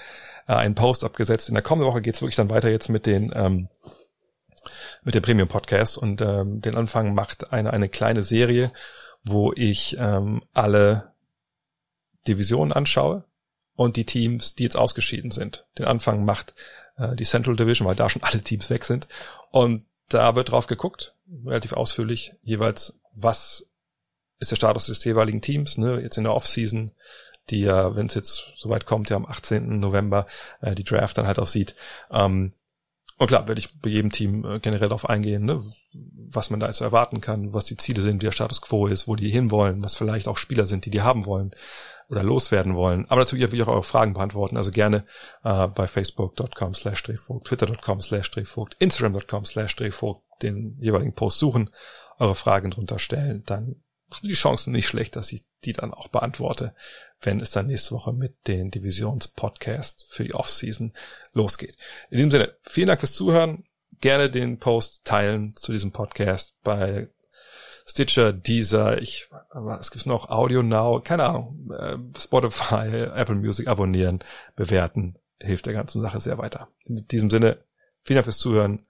äh, 0.46 0.52
einen 0.52 0.76
Post 0.76 1.02
abgesetzt. 1.02 1.48
In 1.48 1.54
der 1.56 1.64
kommenden 1.64 1.90
Woche 1.90 2.00
geht's 2.00 2.22
wirklich 2.22 2.36
dann 2.36 2.50
weiter 2.50 2.70
jetzt 2.70 2.88
mit 2.88 3.06
den 3.06 3.32
ähm, 3.34 3.68
mit 5.02 5.14
dem 5.14 5.22
Premium 5.22 5.48
Podcast 5.48 5.98
und 5.98 6.20
ähm, 6.20 6.60
den 6.60 6.74
Anfang 6.74 7.14
macht 7.14 7.52
eine 7.52 7.72
eine 7.72 7.88
kleine 7.88 8.22
Serie, 8.22 8.72
wo 9.22 9.52
ich 9.54 9.96
ähm, 9.98 10.42
alle 10.52 11.12
Divisionen 12.26 12.72
anschaue 12.72 13.24
und 13.74 13.96
die 13.96 14.04
Teams, 14.04 14.54
die 14.54 14.64
jetzt 14.64 14.76
ausgeschieden 14.76 15.30
sind. 15.30 15.66
Den 15.78 15.86
Anfang 15.86 16.24
macht 16.24 16.54
äh, 16.96 17.16
die 17.16 17.24
Central 17.24 17.56
Division, 17.56 17.86
weil 17.86 17.96
da 17.96 18.10
schon 18.10 18.22
alle 18.22 18.40
Teams 18.40 18.70
weg 18.70 18.84
sind 18.84 19.08
und 19.50 19.84
da 20.08 20.34
wird 20.34 20.50
drauf 20.50 20.66
geguckt, 20.66 21.14
relativ 21.44 21.72
ausführlich 21.72 22.34
jeweils, 22.42 23.00
was 23.14 23.70
ist 24.38 24.50
der 24.50 24.56
Status 24.56 24.86
des 24.86 25.04
jeweiligen 25.04 25.40
Teams, 25.40 25.78
ne, 25.78 26.00
jetzt 26.00 26.16
in 26.16 26.24
der 26.24 26.34
Offseason, 26.34 26.92
die 27.50 27.60
ja, 27.60 27.94
wenn 27.94 28.06
es 28.06 28.14
jetzt 28.14 28.52
soweit 28.56 28.86
kommt, 28.86 29.10
ja 29.10 29.16
am 29.16 29.26
18. 29.26 29.80
November 29.80 30.26
äh, 30.60 30.74
die 30.74 30.84
Draft 30.84 31.18
dann 31.18 31.26
halt 31.26 31.38
auch 31.38 31.46
sieht. 31.46 31.74
Ähm, 32.10 32.52
und 33.20 33.26
klar, 33.26 33.46
werde 33.48 33.58
ich 33.58 33.78
bei 33.80 33.90
jedem 33.90 34.10
Team 34.10 34.46
äh, 34.46 34.60
generell 34.60 34.88
darauf 34.88 35.06
eingehen, 35.06 35.44
ne, 35.44 35.62
was 35.92 36.48
man 36.48 36.58
da 36.58 36.68
jetzt 36.68 36.80
erwarten 36.80 37.20
kann, 37.20 37.52
was 37.52 37.66
die 37.66 37.76
Ziele 37.76 38.00
sind, 38.00 38.22
wie 38.22 38.26
der 38.26 38.32
Status 38.32 38.62
quo 38.62 38.86
ist, 38.86 39.08
wo 39.08 39.14
die 39.14 39.28
hinwollen, 39.28 39.84
was 39.84 39.94
vielleicht 39.94 40.26
auch 40.26 40.38
Spieler 40.38 40.66
sind, 40.66 40.86
die 40.86 40.90
die 40.90 41.02
haben 41.02 41.26
wollen 41.26 41.54
oder 42.08 42.22
loswerden 42.22 42.74
wollen. 42.74 43.04
Aber 43.10 43.20
natürlich 43.20 43.52
will 43.52 43.60
ich 43.60 43.66
auch 43.66 43.72
eure 43.72 43.82
Fragen 43.82 44.14
beantworten. 44.14 44.56
Also 44.56 44.70
gerne 44.70 45.04
äh, 45.44 45.66
bei 45.68 45.86
facebook.com 45.86 46.72
slash 46.72 47.02
Drehvogt, 47.02 47.46
twitter.com 47.46 48.00
slash 48.00 48.30
Drehvogt, 48.30 48.76
instagram.com 48.78 49.44
slash 49.44 49.76
Drehvogt 49.76 50.22
den 50.40 50.78
jeweiligen 50.80 51.12
Post 51.12 51.40
suchen, 51.40 51.68
eure 52.18 52.34
Fragen 52.34 52.70
drunter 52.70 52.98
stellen. 52.98 53.42
Dann 53.44 53.82
die 54.22 54.34
Chancen 54.34 54.72
nicht 54.72 54.86
schlecht, 54.86 55.16
dass 55.16 55.32
ich 55.32 55.44
die 55.64 55.72
dann 55.72 55.92
auch 55.92 56.08
beantworte, 56.08 56.74
wenn 57.20 57.40
es 57.40 57.50
dann 57.50 57.66
nächste 57.66 57.94
Woche 57.94 58.12
mit 58.12 58.46
den 58.46 58.70
Divisions-Podcast 58.70 60.06
für 60.08 60.24
die 60.24 60.34
Offseason 60.34 60.92
losgeht. 61.32 61.76
In 62.10 62.16
diesem 62.16 62.30
Sinne, 62.30 62.54
vielen 62.62 62.88
Dank 62.88 63.00
fürs 63.00 63.14
Zuhören. 63.14 63.64
Gerne 64.00 64.30
den 64.30 64.58
Post 64.58 65.04
teilen 65.04 65.54
zu 65.56 65.72
diesem 65.72 65.92
Podcast 65.92 66.54
bei 66.62 67.08
Stitcher, 67.86 68.32
Deezer, 68.32 69.02
ich, 69.02 69.28
was 69.52 69.90
gibt's 69.90 70.06
noch? 70.06 70.30
Audio 70.30 70.62
Now, 70.62 71.00
keine 71.00 71.24
Ahnung, 71.24 71.70
äh, 71.72 71.98
Spotify, 72.18 72.86
Apple 73.14 73.34
Music 73.34 73.66
abonnieren, 73.66 74.20
bewerten, 74.54 75.18
hilft 75.40 75.66
der 75.66 75.74
ganzen 75.74 76.00
Sache 76.00 76.20
sehr 76.20 76.38
weiter. 76.38 76.68
In 76.84 77.06
diesem 77.08 77.30
Sinne, 77.30 77.58
vielen 78.04 78.16
Dank 78.16 78.26
fürs 78.26 78.38
Zuhören. 78.38 78.82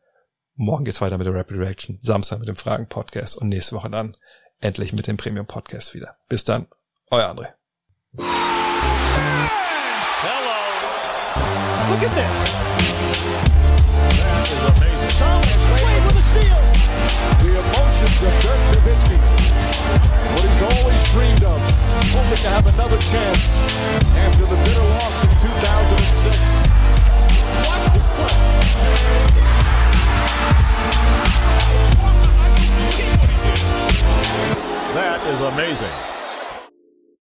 Morgen 0.54 0.84
geht's 0.84 1.00
weiter 1.00 1.16
mit 1.16 1.26
der 1.26 1.34
Rapid 1.34 1.56
Reaction, 1.56 1.98
Samstag 2.02 2.40
mit 2.40 2.48
dem 2.48 2.56
Fragen-Podcast 2.56 3.38
und 3.38 3.48
nächste 3.48 3.74
Woche 3.74 3.88
dann 3.88 4.16
endlich 4.60 4.92
mit 4.92 5.06
dem 5.06 5.16
Premium 5.16 5.46
Podcast 5.46 5.94
wieder. 5.94 6.16
Bis 6.28 6.44
dann, 6.44 6.66
euer 7.10 7.28
André. 7.28 7.54
Hello. 8.16 8.26
Look 11.90 12.02
at 12.02 12.14
this. 12.14 12.60
The 17.40 17.48
emotions 17.48 18.22
of 18.22 18.32
Dirk 18.42 18.60
Nowitzki. 18.72 19.16
What 20.30 20.44
he's 20.44 20.62
always 20.62 21.02
dreamed 21.12 21.44
of. 21.44 21.60
Hoping 22.12 22.36
to 22.36 22.48
have 22.50 22.66
another 22.74 22.98
chance 22.98 23.58
after 24.16 24.44
the 24.44 24.56
bitter 24.64 24.84
loss 24.94 25.24
in 25.24 25.30
2006. 25.30 26.68
Watch 27.66 27.86
the 27.94 28.00
play. 28.16 28.60
That 34.94 35.20
is 35.26 35.40
amazing. 35.40 36.19